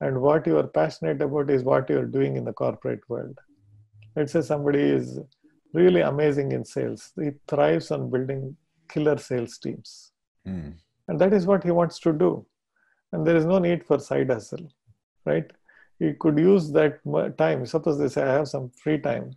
and 0.00 0.20
what 0.26 0.46
you 0.46 0.56
are 0.60 0.70
passionate 0.80 1.20
about 1.26 1.50
is 1.56 1.62
what 1.70 1.90
you 1.90 1.98
are 1.98 2.12
doing 2.18 2.36
in 2.36 2.44
the 2.44 2.58
corporate 2.62 3.04
world 3.08 3.36
let's 4.16 4.32
say 4.32 4.42
somebody 4.52 4.84
is 4.98 5.18
really 5.76 6.00
amazing 6.00 6.52
in 6.52 6.64
sales. 6.64 7.12
He 7.22 7.30
thrives 7.46 7.90
on 7.90 8.10
building 8.10 8.56
killer 8.88 9.18
sales 9.18 9.58
teams. 9.58 10.12
Mm. 10.48 10.74
And 11.08 11.20
that 11.20 11.32
is 11.32 11.46
what 11.46 11.62
he 11.62 11.70
wants 11.70 11.98
to 12.00 12.12
do. 12.12 12.46
And 13.12 13.26
there 13.26 13.36
is 13.36 13.44
no 13.44 13.58
need 13.58 13.84
for 13.84 13.98
side 13.98 14.30
hustle, 14.30 14.68
right? 15.24 15.50
He 15.98 16.12
could 16.14 16.38
use 16.38 16.70
that 16.72 17.00
time. 17.38 17.64
Suppose 17.66 17.98
they 17.98 18.08
say, 18.08 18.22
I 18.22 18.32
have 18.34 18.48
some 18.48 18.70
free 18.70 18.98
time. 18.98 19.32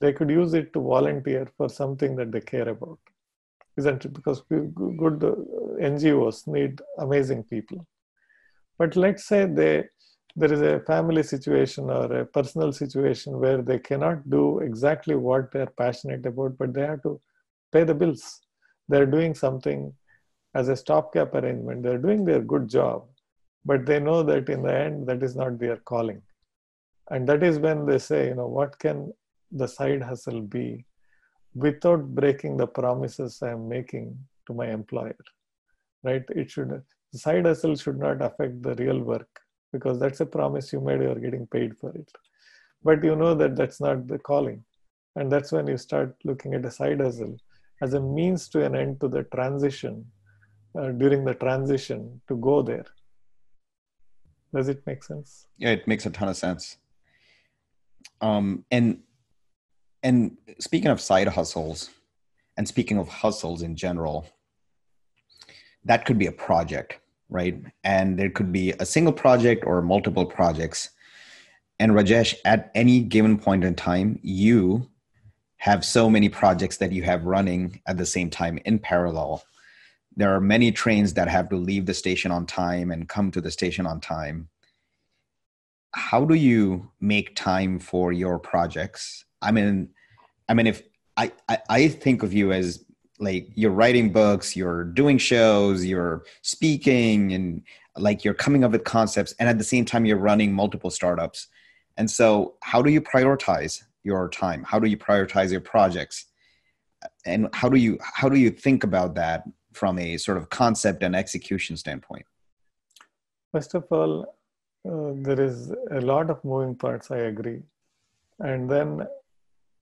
They 0.00 0.12
could 0.12 0.30
use 0.30 0.54
it 0.54 0.72
to 0.74 0.80
volunteer 0.80 1.48
for 1.56 1.68
something 1.68 2.14
that 2.16 2.30
they 2.30 2.40
care 2.40 2.68
about, 2.68 2.98
isn't 3.76 4.04
it? 4.04 4.12
Because 4.12 4.42
good 4.42 5.24
uh, 5.24 5.34
NGOs 5.80 6.46
need 6.46 6.80
amazing 6.98 7.44
people. 7.44 7.86
But 8.78 8.96
let's 8.96 9.24
say 9.24 9.46
they 9.46 9.84
there 10.36 10.52
is 10.52 10.62
a 10.62 10.80
family 10.80 11.22
situation 11.22 11.90
or 11.90 12.12
a 12.12 12.26
personal 12.26 12.72
situation 12.72 13.38
where 13.38 13.62
they 13.62 13.78
cannot 13.78 14.28
do 14.28 14.58
exactly 14.58 15.14
what 15.14 15.52
they're 15.52 15.74
passionate 15.78 16.26
about, 16.26 16.58
but 16.58 16.74
they 16.74 16.82
have 16.82 17.02
to 17.02 17.20
pay 17.72 17.84
the 17.84 17.94
bills. 17.94 18.40
They're 18.88 19.06
doing 19.06 19.34
something 19.34 19.94
as 20.54 20.68
a 20.68 20.76
stopgap 20.76 21.34
arrangement. 21.34 21.84
They're 21.84 21.98
doing 21.98 22.24
their 22.24 22.40
good 22.40 22.68
job, 22.68 23.06
but 23.64 23.86
they 23.86 23.98
know 23.98 24.22
that 24.22 24.48
in 24.48 24.62
the 24.62 24.74
end, 24.74 25.06
that 25.06 25.22
is 25.22 25.34
not 25.36 25.58
their 25.58 25.76
calling. 25.78 26.22
And 27.10 27.28
that 27.28 27.42
is 27.42 27.58
when 27.58 27.86
they 27.86 27.98
say, 27.98 28.28
you 28.28 28.34
know, 28.34 28.46
what 28.46 28.78
can 28.78 29.12
the 29.52 29.68
side 29.68 30.02
hustle 30.02 30.40
be 30.40 30.84
without 31.54 32.14
breaking 32.14 32.56
the 32.56 32.66
promises 32.66 33.40
I 33.42 33.50
am 33.50 33.68
making 33.68 34.18
to 34.46 34.54
my 34.54 34.70
employer? 34.70 35.16
Right? 36.02 36.24
It 36.30 36.50
should 36.50 36.82
the 37.12 37.18
side 37.18 37.46
hustle 37.46 37.76
should 37.76 37.98
not 37.98 38.20
affect 38.20 38.62
the 38.62 38.74
real 38.74 38.98
work 38.98 39.28
because 39.72 39.98
that's 40.00 40.20
a 40.20 40.26
promise 40.26 40.72
you 40.72 40.80
made. 40.80 41.00
You 41.00 41.10
are 41.10 41.24
getting 41.26 41.46
paid 41.46 41.76
for 41.78 41.90
it, 41.94 42.10
but 42.82 43.04
you 43.04 43.16
know 43.16 43.34
that 43.34 43.56
that's 43.56 43.80
not 43.80 44.08
the 44.08 44.18
calling, 44.18 44.64
and 45.16 45.30
that's 45.30 45.52
when 45.52 45.66
you 45.68 45.78
start 45.78 46.16
looking 46.24 46.54
at 46.54 46.64
a 46.64 46.70
side 46.70 47.00
hustle 47.00 47.36
as 47.82 47.94
a 47.94 48.00
means 48.00 48.48
to 48.48 48.64
an 48.64 48.74
end 48.74 49.00
to 49.00 49.08
the 49.08 49.22
transition 49.34 50.04
uh, 50.78 50.88
during 50.88 51.24
the 51.24 51.34
transition 51.34 52.20
to 52.28 52.36
go 52.36 52.62
there. 52.62 52.86
Does 54.54 54.68
it 54.68 54.86
make 54.86 55.02
sense? 55.02 55.46
Yeah, 55.58 55.70
it 55.70 55.88
makes 55.88 56.06
a 56.06 56.10
ton 56.10 56.28
of 56.28 56.36
sense. 56.36 56.76
Um, 58.20 58.64
and 58.70 59.00
and 60.02 60.36
speaking 60.60 60.90
of 60.90 61.00
side 61.00 61.28
hustles, 61.28 61.90
and 62.56 62.68
speaking 62.68 62.98
of 62.98 63.08
hustles 63.08 63.62
in 63.62 63.74
general, 63.74 64.26
that 65.84 66.04
could 66.04 66.18
be 66.18 66.26
a 66.26 66.32
project, 66.32 67.00
right? 67.28 67.60
And 67.82 68.18
there 68.18 68.30
could 68.30 68.52
be 68.52 68.72
a 68.72 68.86
single 68.86 69.12
project 69.12 69.64
or 69.66 69.82
multiple 69.82 70.26
projects. 70.26 70.90
And 71.80 71.92
Rajesh, 71.92 72.34
at 72.44 72.70
any 72.74 73.00
given 73.00 73.38
point 73.38 73.64
in 73.64 73.74
time, 73.74 74.20
you 74.22 74.88
have 75.56 75.84
so 75.84 76.08
many 76.08 76.28
projects 76.28 76.76
that 76.76 76.92
you 76.92 77.02
have 77.02 77.24
running 77.24 77.80
at 77.86 77.96
the 77.96 78.06
same 78.06 78.30
time 78.30 78.58
in 78.64 78.78
parallel. 78.78 79.42
There 80.16 80.34
are 80.34 80.40
many 80.40 80.70
trains 80.72 81.14
that 81.14 81.28
have 81.28 81.48
to 81.48 81.56
leave 81.56 81.86
the 81.86 81.94
station 81.94 82.30
on 82.30 82.46
time 82.46 82.90
and 82.90 83.08
come 83.08 83.30
to 83.32 83.40
the 83.40 83.50
station 83.50 83.86
on 83.86 84.00
time. 84.00 84.48
How 85.92 86.24
do 86.24 86.34
you 86.34 86.90
make 87.00 87.36
time 87.36 87.78
for 87.78 88.12
your 88.12 88.38
projects? 88.38 89.24
I 89.42 89.50
mean, 89.52 89.90
I 90.48 90.54
mean, 90.54 90.66
if 90.66 90.82
I, 91.16 91.32
I, 91.48 91.58
I 91.68 91.88
think 91.88 92.22
of 92.22 92.32
you 92.32 92.52
as 92.52 92.84
like 93.18 93.48
you're 93.54 93.70
writing 93.70 94.12
books, 94.12 94.56
you're 94.56 94.84
doing 94.84 95.18
shows, 95.18 95.84
you're 95.84 96.24
speaking, 96.42 97.32
and 97.32 97.62
like 97.96 98.24
you're 98.24 98.34
coming 98.34 98.64
up 98.64 98.72
with 98.72 98.84
concepts, 98.84 99.34
and 99.38 99.48
at 99.48 99.58
the 99.58 99.64
same 99.64 99.84
time, 99.84 100.04
you're 100.04 100.18
running 100.18 100.52
multiple 100.52 100.90
startups. 100.90 101.48
And 101.96 102.10
so, 102.10 102.54
how 102.62 102.82
do 102.82 102.90
you 102.90 103.00
prioritize 103.00 103.82
your 104.02 104.28
time? 104.28 104.64
How 104.64 104.78
do 104.78 104.88
you 104.88 104.96
prioritize 104.96 105.52
your 105.52 105.60
projects? 105.60 106.26
And 107.24 107.48
how 107.52 107.68
do 107.68 107.76
you 107.76 107.98
how 108.00 108.28
do 108.28 108.38
you 108.38 108.50
think 108.50 108.82
about 108.82 109.14
that 109.14 109.44
from 109.74 109.98
a 109.98 110.16
sort 110.16 110.38
of 110.38 110.50
concept 110.50 111.02
and 111.02 111.14
execution 111.16 111.76
standpoint? 111.76 112.26
First 113.52 113.74
of 113.74 113.84
all, 113.90 114.36
uh, 114.88 115.12
there 115.14 115.40
is 115.40 115.72
a 115.90 116.00
lot 116.00 116.30
of 116.30 116.44
moving 116.44 116.74
parts. 116.74 117.10
I 117.10 117.18
agree, 117.18 117.62
and 118.40 118.70
then 118.70 119.06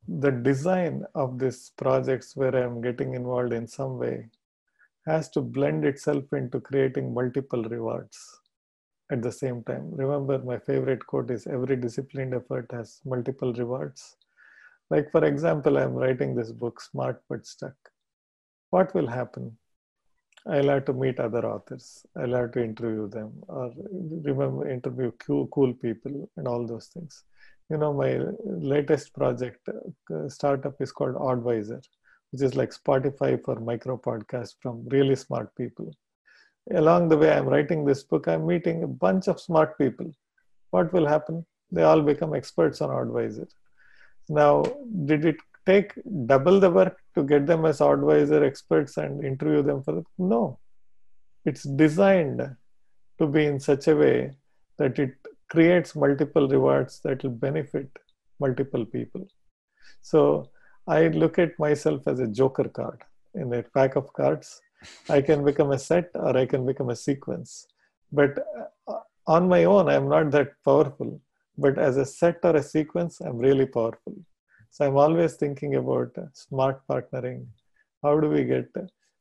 the 0.08 0.30
design 0.30 1.04
of 1.14 1.38
these 1.38 1.70
projects 1.76 2.36
where 2.36 2.54
I'm 2.54 2.80
getting 2.80 3.14
involved 3.14 3.52
in 3.52 3.66
some 3.66 3.98
way 3.98 4.28
has 5.06 5.28
to 5.30 5.40
blend 5.40 5.84
itself 5.84 6.32
into 6.32 6.60
creating 6.60 7.12
multiple 7.14 7.62
rewards 7.64 8.40
at 9.10 9.22
the 9.22 9.32
same 9.32 9.62
time. 9.64 9.90
Remember, 9.92 10.38
my 10.38 10.58
favorite 10.58 11.06
quote 11.06 11.30
is 11.30 11.46
every 11.46 11.76
disciplined 11.76 12.34
effort 12.34 12.70
has 12.72 13.00
multiple 13.04 13.52
rewards. 13.52 14.16
Like, 14.90 15.10
for 15.10 15.24
example, 15.24 15.78
I'm 15.78 15.94
writing 15.94 16.34
this 16.34 16.52
book, 16.52 16.80
Smart 16.80 17.22
But 17.28 17.46
Stuck. 17.46 17.74
What 18.70 18.94
will 18.94 19.06
happen? 19.06 19.56
I'll 20.46 20.68
have 20.68 20.84
to 20.86 20.92
meet 20.92 21.20
other 21.20 21.46
authors. 21.46 22.04
I'll 22.16 22.34
have 22.34 22.52
to 22.52 22.64
interview 22.64 23.08
them 23.08 23.32
or 23.48 23.72
remember 24.22 24.68
interview 24.68 25.12
cool, 25.20 25.74
people 25.74 26.28
and 26.36 26.48
all 26.48 26.66
those 26.66 26.86
things 26.86 27.24
you 27.72 27.78
know 27.78 27.92
my 27.92 28.10
latest 28.44 29.14
project 29.14 29.68
uh, 29.68 30.28
startup 30.28 30.80
is 30.80 30.92
called 30.92 31.14
Audvisor, 31.14 31.82
which 32.30 32.42
is 32.42 32.54
like 32.54 32.70
Spotify 32.70 33.42
for 33.44 33.56
micro 33.60 33.96
podcasts 33.96 34.56
from 34.60 34.86
really 34.88 35.16
smart 35.16 35.54
people. 35.56 35.90
Along 36.74 37.08
the 37.08 37.16
way, 37.16 37.32
I'm 37.32 37.46
writing 37.46 37.84
this 37.84 38.02
book. 38.02 38.28
I'm 38.28 38.46
meeting 38.46 38.82
a 38.82 38.86
bunch 39.04 39.28
of 39.28 39.40
smart 39.40 39.78
people. 39.78 40.10
What 40.70 40.92
will 40.92 41.06
happen? 41.06 41.44
They 41.70 41.82
all 41.82 42.02
become 42.02 42.34
experts 42.34 42.80
on 42.80 42.90
Audvisor. 42.90 43.48
Now, 44.28 44.62
did 45.06 45.24
it 45.24 45.36
take 45.66 45.92
double 46.26 46.58
the 46.60 46.70
work 46.70 46.98
to 47.14 47.22
get 47.22 47.46
them 47.46 47.64
as 47.64 47.78
Audvisor 47.78 48.44
experts 48.44 48.96
and 48.96 49.24
interview 49.24 49.62
them 49.62 49.82
for 49.82 49.92
the 49.96 50.04
no 50.18 50.58
it's 51.44 51.64
designed 51.64 52.40
to 53.18 53.26
be 53.26 53.44
in 53.46 53.58
such 53.58 53.88
a 53.88 53.96
way 53.96 54.32
that 54.78 54.98
it 54.98 55.14
creates 55.50 55.94
multiple 55.94 56.48
rewards 56.48 57.00
that 57.04 57.22
will 57.22 57.30
benefit 57.30 57.88
multiple 58.40 58.84
people. 58.84 59.26
So 60.00 60.50
I 60.86 61.08
look 61.08 61.38
at 61.38 61.58
myself 61.58 62.06
as 62.06 62.20
a 62.20 62.26
joker 62.26 62.68
card 62.68 63.02
in 63.34 63.52
a 63.52 63.62
pack 63.62 63.96
of 63.96 64.12
cards. 64.12 64.60
I 65.08 65.20
can 65.20 65.44
become 65.44 65.70
a 65.72 65.78
set 65.78 66.10
or 66.14 66.36
I 66.36 66.46
can 66.46 66.64
become 66.66 66.90
a 66.90 66.96
sequence. 66.96 67.66
But 68.10 68.38
uh, 68.88 69.00
on 69.26 69.48
my 69.48 69.64
own, 69.64 69.88
I'm 69.88 70.08
not 70.08 70.30
that 70.32 70.52
powerful. 70.64 71.20
But 71.56 71.78
as 71.78 71.96
a 71.96 72.04
set 72.04 72.38
or 72.42 72.56
a 72.56 72.62
sequence, 72.62 73.20
I'm 73.20 73.38
really 73.38 73.66
powerful. 73.66 74.14
So 74.74 74.86
I'm 74.86 74.96
always 74.96 75.34
thinking 75.34 75.74
about 75.74 76.16
smart 76.32 76.80
partnering. 76.88 77.44
How 78.02 78.18
do 78.18 78.30
we 78.30 78.44
get, 78.44 78.70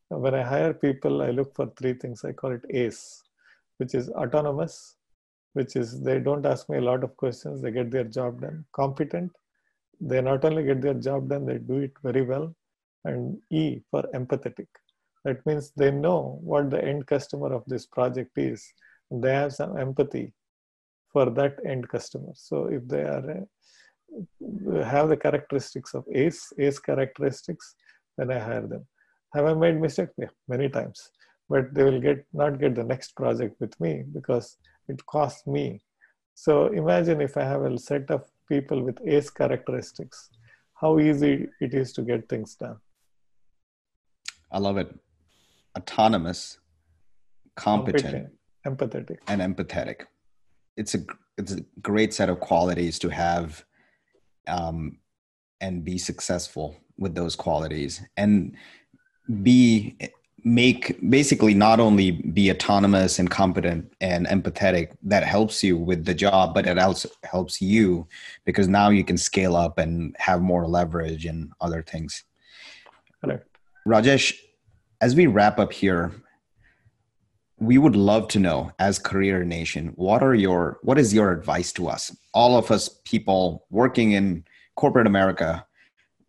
when 0.08 0.34
I 0.34 0.44
hire 0.44 0.74
people, 0.74 1.22
I 1.22 1.32
look 1.32 1.54
for 1.54 1.70
three 1.78 1.94
things. 1.94 2.24
I 2.24 2.32
call 2.32 2.54
it 2.54 2.64
ACE, 2.70 3.22
which 3.76 3.94
is 3.94 4.10
autonomous, 4.12 4.96
which 5.52 5.76
is 5.76 6.00
they 6.00 6.20
don't 6.20 6.46
ask 6.46 6.70
me 6.70 6.78
a 6.78 6.88
lot 6.90 7.04
of 7.04 7.18
questions, 7.18 7.62
they 7.62 7.72
get 7.72 7.92
their 7.92 8.06
job 8.06 8.40
done. 8.40 8.64
Competent, 8.72 9.30
they 10.00 10.22
not 10.22 10.46
only 10.46 10.64
get 10.64 10.80
their 10.82 10.94
job 10.94 11.28
done, 11.28 11.46
they 11.46 11.58
do 11.58 11.80
it 11.80 11.92
very 12.02 12.22
well. 12.22 12.56
And 13.04 13.38
E 13.50 13.82
for 13.92 14.04
empathetic. 14.16 14.68
That 15.26 15.46
means 15.46 15.74
they 15.76 15.92
know 15.92 16.40
what 16.42 16.70
the 16.70 16.82
end 16.82 17.08
customer 17.08 17.52
of 17.52 17.66
this 17.68 17.86
project 17.86 18.38
is. 18.38 18.74
They 19.12 19.34
have 19.34 19.52
some 19.52 19.78
empathy 19.78 20.32
for 21.12 21.30
that 21.32 21.58
end 21.66 21.90
customer. 21.90 22.32
So 22.36 22.68
if 22.68 22.88
they 22.88 23.02
are 23.02 23.32
uh, 23.32 23.44
have 24.84 25.10
the 25.10 25.18
characteristics 25.18 25.94
of 25.94 26.06
ACE, 26.14 26.54
ACE 26.58 26.80
characteristics, 26.80 27.76
then 28.18 28.32
I 28.32 28.40
hire 28.40 28.68
them. 28.68 28.86
Have 29.34 29.46
I 29.46 29.54
made 29.54 29.80
mistakes? 29.80 30.14
Yeah, 30.18 30.28
many 30.48 30.70
times. 30.70 31.12
But 31.50 31.74
they 31.74 31.84
will 31.84 32.02
get 32.02 32.26
not 32.34 32.60
get 32.60 32.76
the 32.76 32.84
next 32.84 33.16
project 33.16 33.60
with 33.60 33.80
me 33.80 34.04
because 34.14 34.58
it 34.88 35.06
costs 35.06 35.46
me. 35.48 35.82
So 36.34 36.68
imagine 36.68 37.22
if 37.22 37.38
I 37.38 37.44
have 37.44 37.64
a 37.64 37.78
set 37.78 38.10
of 38.10 38.30
people 38.48 38.82
with 38.84 38.98
ACE 39.06 39.30
characteristics, 39.30 40.30
how 40.74 41.00
easy 41.00 41.48
it 41.60 41.74
is 41.74 41.94
to 41.94 42.02
get 42.02 42.28
things 42.28 42.56
done. 42.56 42.78
I 44.52 44.60
love 44.60 44.78
it. 44.78 44.94
Autonomous, 45.78 46.60
competent, 47.56 48.30
competent 48.66 49.08
empathetic, 49.08 49.18
and 49.28 49.42
empathetic. 49.42 50.06
It's 50.76 50.96
a 50.96 51.00
it's 51.38 51.54
a 51.54 51.62
great 51.82 52.14
set 52.14 52.30
of 52.30 52.40
qualities 52.40 53.00
to 53.00 53.10
have, 53.10 53.64
um, 54.48 54.98
and 55.60 55.84
be 55.84 55.98
successful 55.98 56.76
with 56.98 57.16
those 57.16 57.36
qualities, 57.36 58.02
and 58.18 58.56
be 59.44 59.98
make 60.44 60.98
basically 61.10 61.54
not 61.54 61.80
only 61.80 62.12
be 62.12 62.50
autonomous 62.50 63.20
and 63.20 63.30
competent 63.30 63.92
and 64.02 64.26
empathetic 64.28 64.92
that 65.04 65.24
helps 65.24 65.64
you 65.64 65.78
with 65.78 66.04
the 66.06 66.14
job 66.14 66.54
but 66.54 66.66
it 66.66 66.80
also 66.80 67.10
helps 67.24 67.62
you 67.62 68.08
because 68.46 68.68
now 68.68 68.90
you 68.90 69.04
can 69.04 69.18
scale 69.18 69.56
up 69.56 69.78
and 69.78 70.16
have 70.18 70.42
more 70.42 70.68
leverage 70.68 71.26
and 71.26 71.52
other 71.62 71.84
things 71.84 72.24
Hello. 73.22 73.40
rajesh 73.88 74.36
as 75.00 75.16
we 75.16 75.28
wrap 75.28 75.60
up 75.60 75.72
here 75.72 76.12
we 77.62 77.78
would 77.78 77.96
love 77.96 78.28
to 78.28 78.40
know 78.40 78.72
as 78.80 79.00
career 79.00 79.44
nation 79.44 79.94
what 79.96 80.22
are 80.24 80.36
your 80.36 80.80
what 80.82 80.98
is 80.98 81.14
your 81.14 81.32
advice 81.32 81.72
to 81.72 81.88
us 81.88 82.16
all 82.34 82.58
of 82.58 82.72
us 82.72 82.90
people 83.06 83.66
working 83.70 84.14
in 84.14 84.44
corporate 84.76 85.08
america 85.08 85.66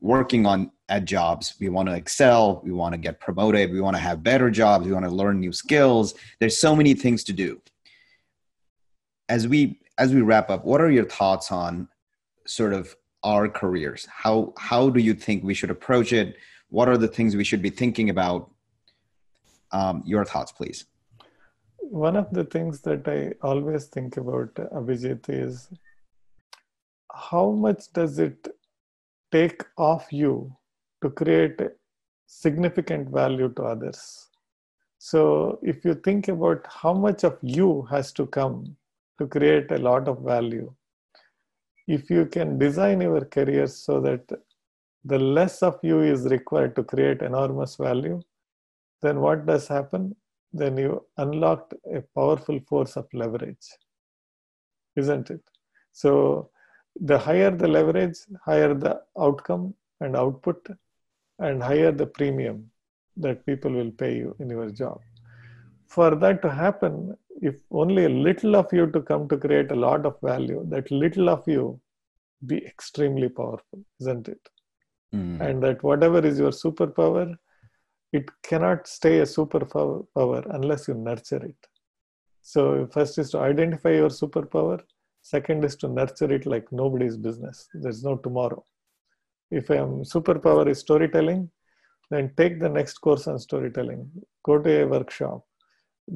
working 0.01 0.45
on 0.47 0.71
at 0.93 1.07
jobs. 1.07 1.55
We 1.59 1.71
want 1.71 1.89
to 1.89 1.95
excel. 1.95 2.61
We 2.63 2.71
want 2.71 2.93
to 2.93 2.99
get 2.99 3.19
promoted. 3.19 3.73
We 3.73 3.81
want 3.81 3.97
to 3.97 4.03
have 4.03 4.23
better 4.23 4.51
jobs. 4.51 4.87
We 4.87 4.93
want 4.93 5.07
to 5.07 5.11
learn 5.11 5.41
new 5.41 5.53
skills. 5.53 6.15
There's 6.39 6.61
so 6.61 6.77
many 6.77 6.93
things 6.93 7.25
to 7.25 7.33
do. 7.33 7.63
As 9.29 9.49
we 9.49 9.81
as 9.97 10.13
we 10.13 10.21
wrap 10.21 10.51
up, 10.51 10.65
what 10.65 10.81
are 10.83 10.91
your 10.91 11.07
thoughts 11.07 11.51
on 11.51 11.89
sort 12.47 12.75
of 12.75 12.95
our 13.25 13.49
careers? 13.49 14.07
How 14.11 14.53
how 14.59 14.91
do 14.91 15.01
you 15.01 15.15
think 15.15 15.43
we 15.43 15.55
should 15.55 15.71
approach 15.71 16.13
it? 16.13 16.37
What 16.69 16.89
are 16.89 16.99
the 16.99 17.09
things 17.09 17.35
we 17.35 17.45
should 17.45 17.63
be 17.63 17.71
thinking 17.71 18.11
about? 18.11 18.51
Um, 19.71 20.03
your 20.05 20.27
thoughts, 20.27 20.53
please. 20.53 20.85
One 21.91 22.17
of 22.17 22.31
the 22.33 22.45
things 22.45 22.81
that 22.83 23.07
I 23.07 23.35
always 23.47 23.87
think 23.87 24.17
about, 24.17 24.55
Abhijit, 24.55 25.29
is 25.29 25.69
how 27.13 27.51
much 27.51 27.93
does 27.93 28.19
it 28.19 28.49
take 29.31 29.65
off 29.77 30.13
you 30.13 30.55
to 31.03 31.11
create 31.11 31.61
significant 32.27 33.09
value 33.11 33.49
to 33.57 33.63
others. 33.63 34.29
So, 34.99 35.59
if 35.63 35.85
you 35.85 35.95
think 35.95 36.29
about 36.29 36.67
how 36.69 36.93
much 36.95 37.25
of 37.25 37.39
you 37.43 37.83
has 37.91 38.13
to 38.13 38.27
come 38.27 38.77
to 39.19 39.27
create 39.27 39.71
a 39.73 39.79
lot 39.79 40.09
of 40.09 40.21
value, 40.21 40.73
if 41.89 42.11
you 42.11 42.27
can 42.27 42.59
design 42.59 43.01
your 43.01 43.25
career 43.25 43.67
so 43.67 44.01
that 44.01 44.23
the 45.05 45.19
less 45.19 45.63
of 45.63 45.79
you 45.83 46.01
is 46.01 46.27
required 46.27 46.77
to 46.77 46.85
create 46.85 47.23
enormous 47.23 47.77
value, 47.77 48.23
then 49.03 49.21
what 49.21 49.45
does 49.47 49.67
happen? 49.67 50.15
Then 50.53 50.77
you 50.77 51.07
unlocked 51.17 51.75
a 51.95 52.03
powerful 52.15 52.61
force 52.69 52.97
of 52.97 53.07
leverage, 53.13 53.67
isn't 54.97 55.31
it? 55.31 55.41
So 55.93 56.51
the 57.01 57.19
higher 57.19 57.51
the 57.51 57.69
leverage, 57.69 58.19
higher 58.45 58.75
the 58.75 59.01
outcome 59.19 59.75
and 60.01 60.17
output, 60.17 60.67
and 61.39 61.63
higher 61.63 61.93
the 61.93 62.07
premium 62.07 62.71
that 63.17 63.47
people 63.47 63.73
will 63.73 63.91
pay 63.91 64.17
you 64.17 64.37
in 64.41 64.51
your 64.51 64.71
job. 64.71 65.01
For 65.87 66.15
that 66.15 66.43
to 66.43 66.51
happen, 66.51 67.17
if 67.41 67.57
only 67.71 68.05
a 68.05 68.09
little 68.09 68.57
of 68.57 68.73
you 68.73 68.87
to 68.91 69.01
come 69.01 69.29
to 69.29 69.37
create 69.37 69.71
a 69.71 69.77
lot 69.77 70.07
of 70.07 70.17
value, 70.23 70.65
that 70.69 70.91
little 70.91 71.29
of 71.29 71.47
you 71.47 71.81
be 72.47 72.65
extremely 72.65 73.29
powerful, 73.29 73.85
isn't 74.01 74.29
it? 74.29 74.49
Mm. 75.15 75.41
And 75.41 75.63
that 75.63 75.83
whatever 75.83 76.25
is 76.25 76.39
your 76.39 76.51
superpower, 76.51 77.37
it 78.13 78.29
cannot 78.43 78.87
stay 78.87 79.21
a 79.21 79.23
superpower 79.23 80.05
unless 80.55 80.89
you 80.89 80.95
nurture 80.95 81.45
it. 81.45 81.57
So, 82.43 82.87
first 82.93 83.19
is 83.19 83.31
to 83.31 83.39
identify 83.39 83.93
your 83.93 84.09
superpower, 84.09 84.81
second 85.23 85.65
is 85.65 85.77
to 85.77 85.89
nurture 85.89 86.33
it 86.33 86.45
like 86.45 86.71
nobody's 86.73 87.17
business. 87.17 87.69
There's 87.73 88.03
no 88.03 88.17
tomorrow. 88.17 88.65
If 89.51 89.71
I'm 89.71 90.03
superpower 90.03 90.69
is 90.69 90.81
storytelling, 90.81 91.51
then 92.11 92.33
take 92.37 92.61
the 92.61 92.69
next 92.69 92.99
course 92.99 93.27
on 93.27 93.39
storytelling, 93.39 94.11
go 94.45 94.59
to 94.59 94.83
a 94.83 94.87
workshop, 94.87 95.45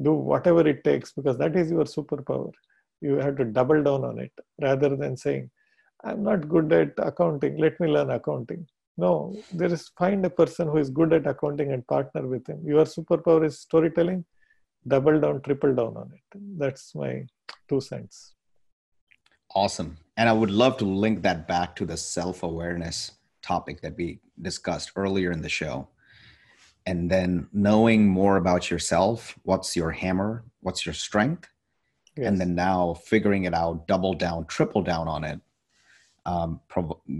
do 0.03 0.13
whatever 0.13 0.67
it 0.67 0.83
takes 0.83 1.11
because 1.11 1.37
that 1.37 1.55
is 1.55 1.71
your 1.71 1.85
superpower. 1.85 2.51
You 3.01 3.15
have 3.15 3.37
to 3.37 3.45
double 3.45 3.81
down 3.81 4.03
on 4.03 4.19
it 4.19 4.31
rather 4.61 4.95
than 4.95 5.17
saying, 5.17 5.49
I'm 6.03 6.23
not 6.23 6.47
good 6.49 6.71
at 6.71 6.93
accounting, 6.97 7.57
let 7.57 7.79
me 7.79 7.87
learn 7.87 8.11
accounting. 8.11 8.67
No, 8.97 9.35
there 9.53 9.71
is 9.71 9.89
find 9.89 10.25
a 10.25 10.29
person 10.29 10.67
who 10.67 10.77
is 10.77 10.89
good 10.89 11.13
at 11.13 11.27
accounting 11.27 11.71
and 11.71 11.85
partner 11.85 12.27
with 12.27 12.47
him. 12.47 12.61
Your 12.65 12.83
superpower 12.83 13.45
is 13.45 13.59
storytelling, 13.59 14.25
double 14.87 15.19
down, 15.19 15.41
triple 15.41 15.75
down 15.75 15.95
on 15.97 16.11
it. 16.13 16.39
That's 16.57 16.95
my 16.95 17.25
two 17.69 17.79
cents. 17.79 18.33
Awesome. 19.53 19.97
And 20.17 20.27
I 20.27 20.33
would 20.33 20.49
love 20.49 20.77
to 20.77 20.85
link 20.85 21.21
that 21.21 21.47
back 21.47 21.75
to 21.77 21.85
the 21.85 21.95
self 21.97 22.41
awareness 22.41 23.11
topic 23.43 23.81
that 23.81 23.95
we 23.95 24.19
discussed 24.41 24.91
earlier 24.95 25.31
in 25.31 25.41
the 25.41 25.49
show. 25.49 25.87
And 26.87 27.11
then 27.11 27.47
knowing 27.53 28.07
more 28.07 28.37
about 28.37 28.71
yourself, 28.71 29.37
what's 29.43 29.75
your 29.75 29.91
hammer, 29.91 30.43
what's 30.61 30.85
your 30.85 30.93
strength, 30.93 31.49
yes. 32.15 32.27
and 32.27 32.39
then 32.39 32.55
now 32.55 32.95
figuring 32.95 33.43
it 33.43 33.53
out, 33.53 33.87
double 33.87 34.13
down, 34.13 34.45
triple 34.45 34.81
down 34.81 35.07
on 35.07 35.23
it, 35.23 35.39
um, 36.25 36.61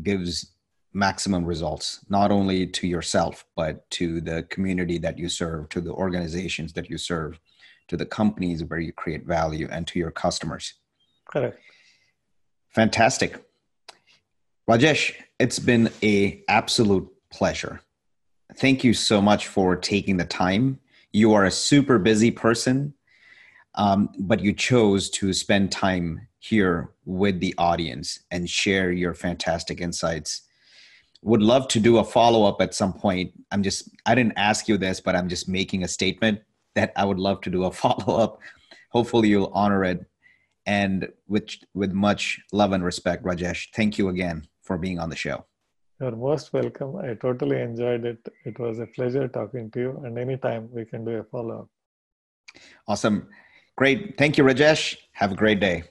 gives 0.03 0.53
maximum 0.93 1.45
results, 1.45 2.03
not 2.09 2.31
only 2.31 2.65
to 2.65 2.87
yourself, 2.87 3.45
but 3.55 3.89
to 3.91 4.21
the 4.21 4.43
community 4.43 4.97
that 4.97 5.17
you 5.17 5.29
serve, 5.29 5.69
to 5.69 5.81
the 5.81 5.91
organizations 5.91 6.73
that 6.73 6.89
you 6.89 6.97
serve, 6.97 7.39
to 7.87 7.97
the 7.97 8.05
companies 8.05 8.63
where 8.63 8.79
you 8.79 8.91
create 8.91 9.25
value, 9.25 9.67
and 9.71 9.87
to 9.87 9.99
your 9.99 10.11
customers. 10.11 10.73
Correct. 11.25 11.59
Fantastic. 12.69 13.43
Rajesh, 14.69 15.13
it's 15.39 15.59
been 15.59 15.89
a 16.03 16.43
absolute 16.47 17.09
pleasure. 17.31 17.81
Thank 18.55 18.83
you 18.83 18.93
so 18.93 19.21
much 19.21 19.47
for 19.47 19.75
taking 19.75 20.17
the 20.17 20.25
time. 20.25 20.79
You 21.11 21.33
are 21.33 21.45
a 21.45 21.51
super 21.51 21.99
busy 21.99 22.31
person, 22.31 22.93
um, 23.75 24.09
but 24.19 24.41
you 24.41 24.53
chose 24.53 25.09
to 25.11 25.33
spend 25.33 25.71
time 25.71 26.27
here 26.39 26.91
with 27.05 27.39
the 27.39 27.53
audience 27.57 28.19
and 28.31 28.49
share 28.49 28.91
your 28.91 29.13
fantastic 29.13 29.81
insights. 29.81 30.46
Would 31.27 31.41
love 31.41 31.67
to 31.69 31.81
do 31.81 31.97
a 31.97 32.05
follow 32.05 32.45
up 32.45 32.61
at 32.61 32.73
some 32.73 32.93
point. 32.93 33.33
I'm 33.51 33.61
just, 33.61 33.89
I 34.05 34.15
didn't 34.15 34.37
ask 34.37 34.69
you 34.69 34.77
this, 34.77 35.01
but 35.01 35.13
I'm 35.13 35.27
just 35.27 35.49
making 35.49 35.83
a 35.83 35.87
statement 35.89 36.39
that 36.75 36.93
I 36.95 37.03
would 37.03 37.19
love 37.19 37.41
to 37.41 37.49
do 37.49 37.65
a 37.65 37.71
follow 37.83 38.17
up. 38.17 38.39
Hopefully, 38.91 39.27
you'll 39.27 39.51
honor 39.53 39.83
it. 39.83 40.05
And 40.65 41.09
with, 41.27 41.49
with 41.73 41.91
much 41.91 42.39
love 42.53 42.71
and 42.71 42.81
respect, 42.81 43.25
Rajesh, 43.25 43.67
thank 43.75 43.97
you 43.97 44.07
again 44.07 44.47
for 44.61 44.77
being 44.77 44.99
on 44.99 45.09
the 45.09 45.17
show. 45.17 45.45
You're 45.99 46.15
most 46.15 46.53
welcome. 46.53 46.95
I 46.95 47.15
totally 47.15 47.59
enjoyed 47.59 48.05
it. 48.05 48.25
It 48.45 48.57
was 48.57 48.79
a 48.79 48.87
pleasure 48.87 49.27
talking 49.27 49.69
to 49.71 49.79
you. 49.81 50.01
And 50.05 50.17
anytime 50.17 50.69
we 50.71 50.85
can 50.85 51.03
do 51.03 51.11
a 51.11 51.23
follow 51.25 51.59
up. 51.59 52.61
Awesome. 52.87 53.27
Great. 53.75 54.17
Thank 54.17 54.37
you, 54.37 54.45
Rajesh. 54.45 54.95
Have 55.11 55.33
a 55.33 55.35
great 55.35 55.59
day. 55.59 55.83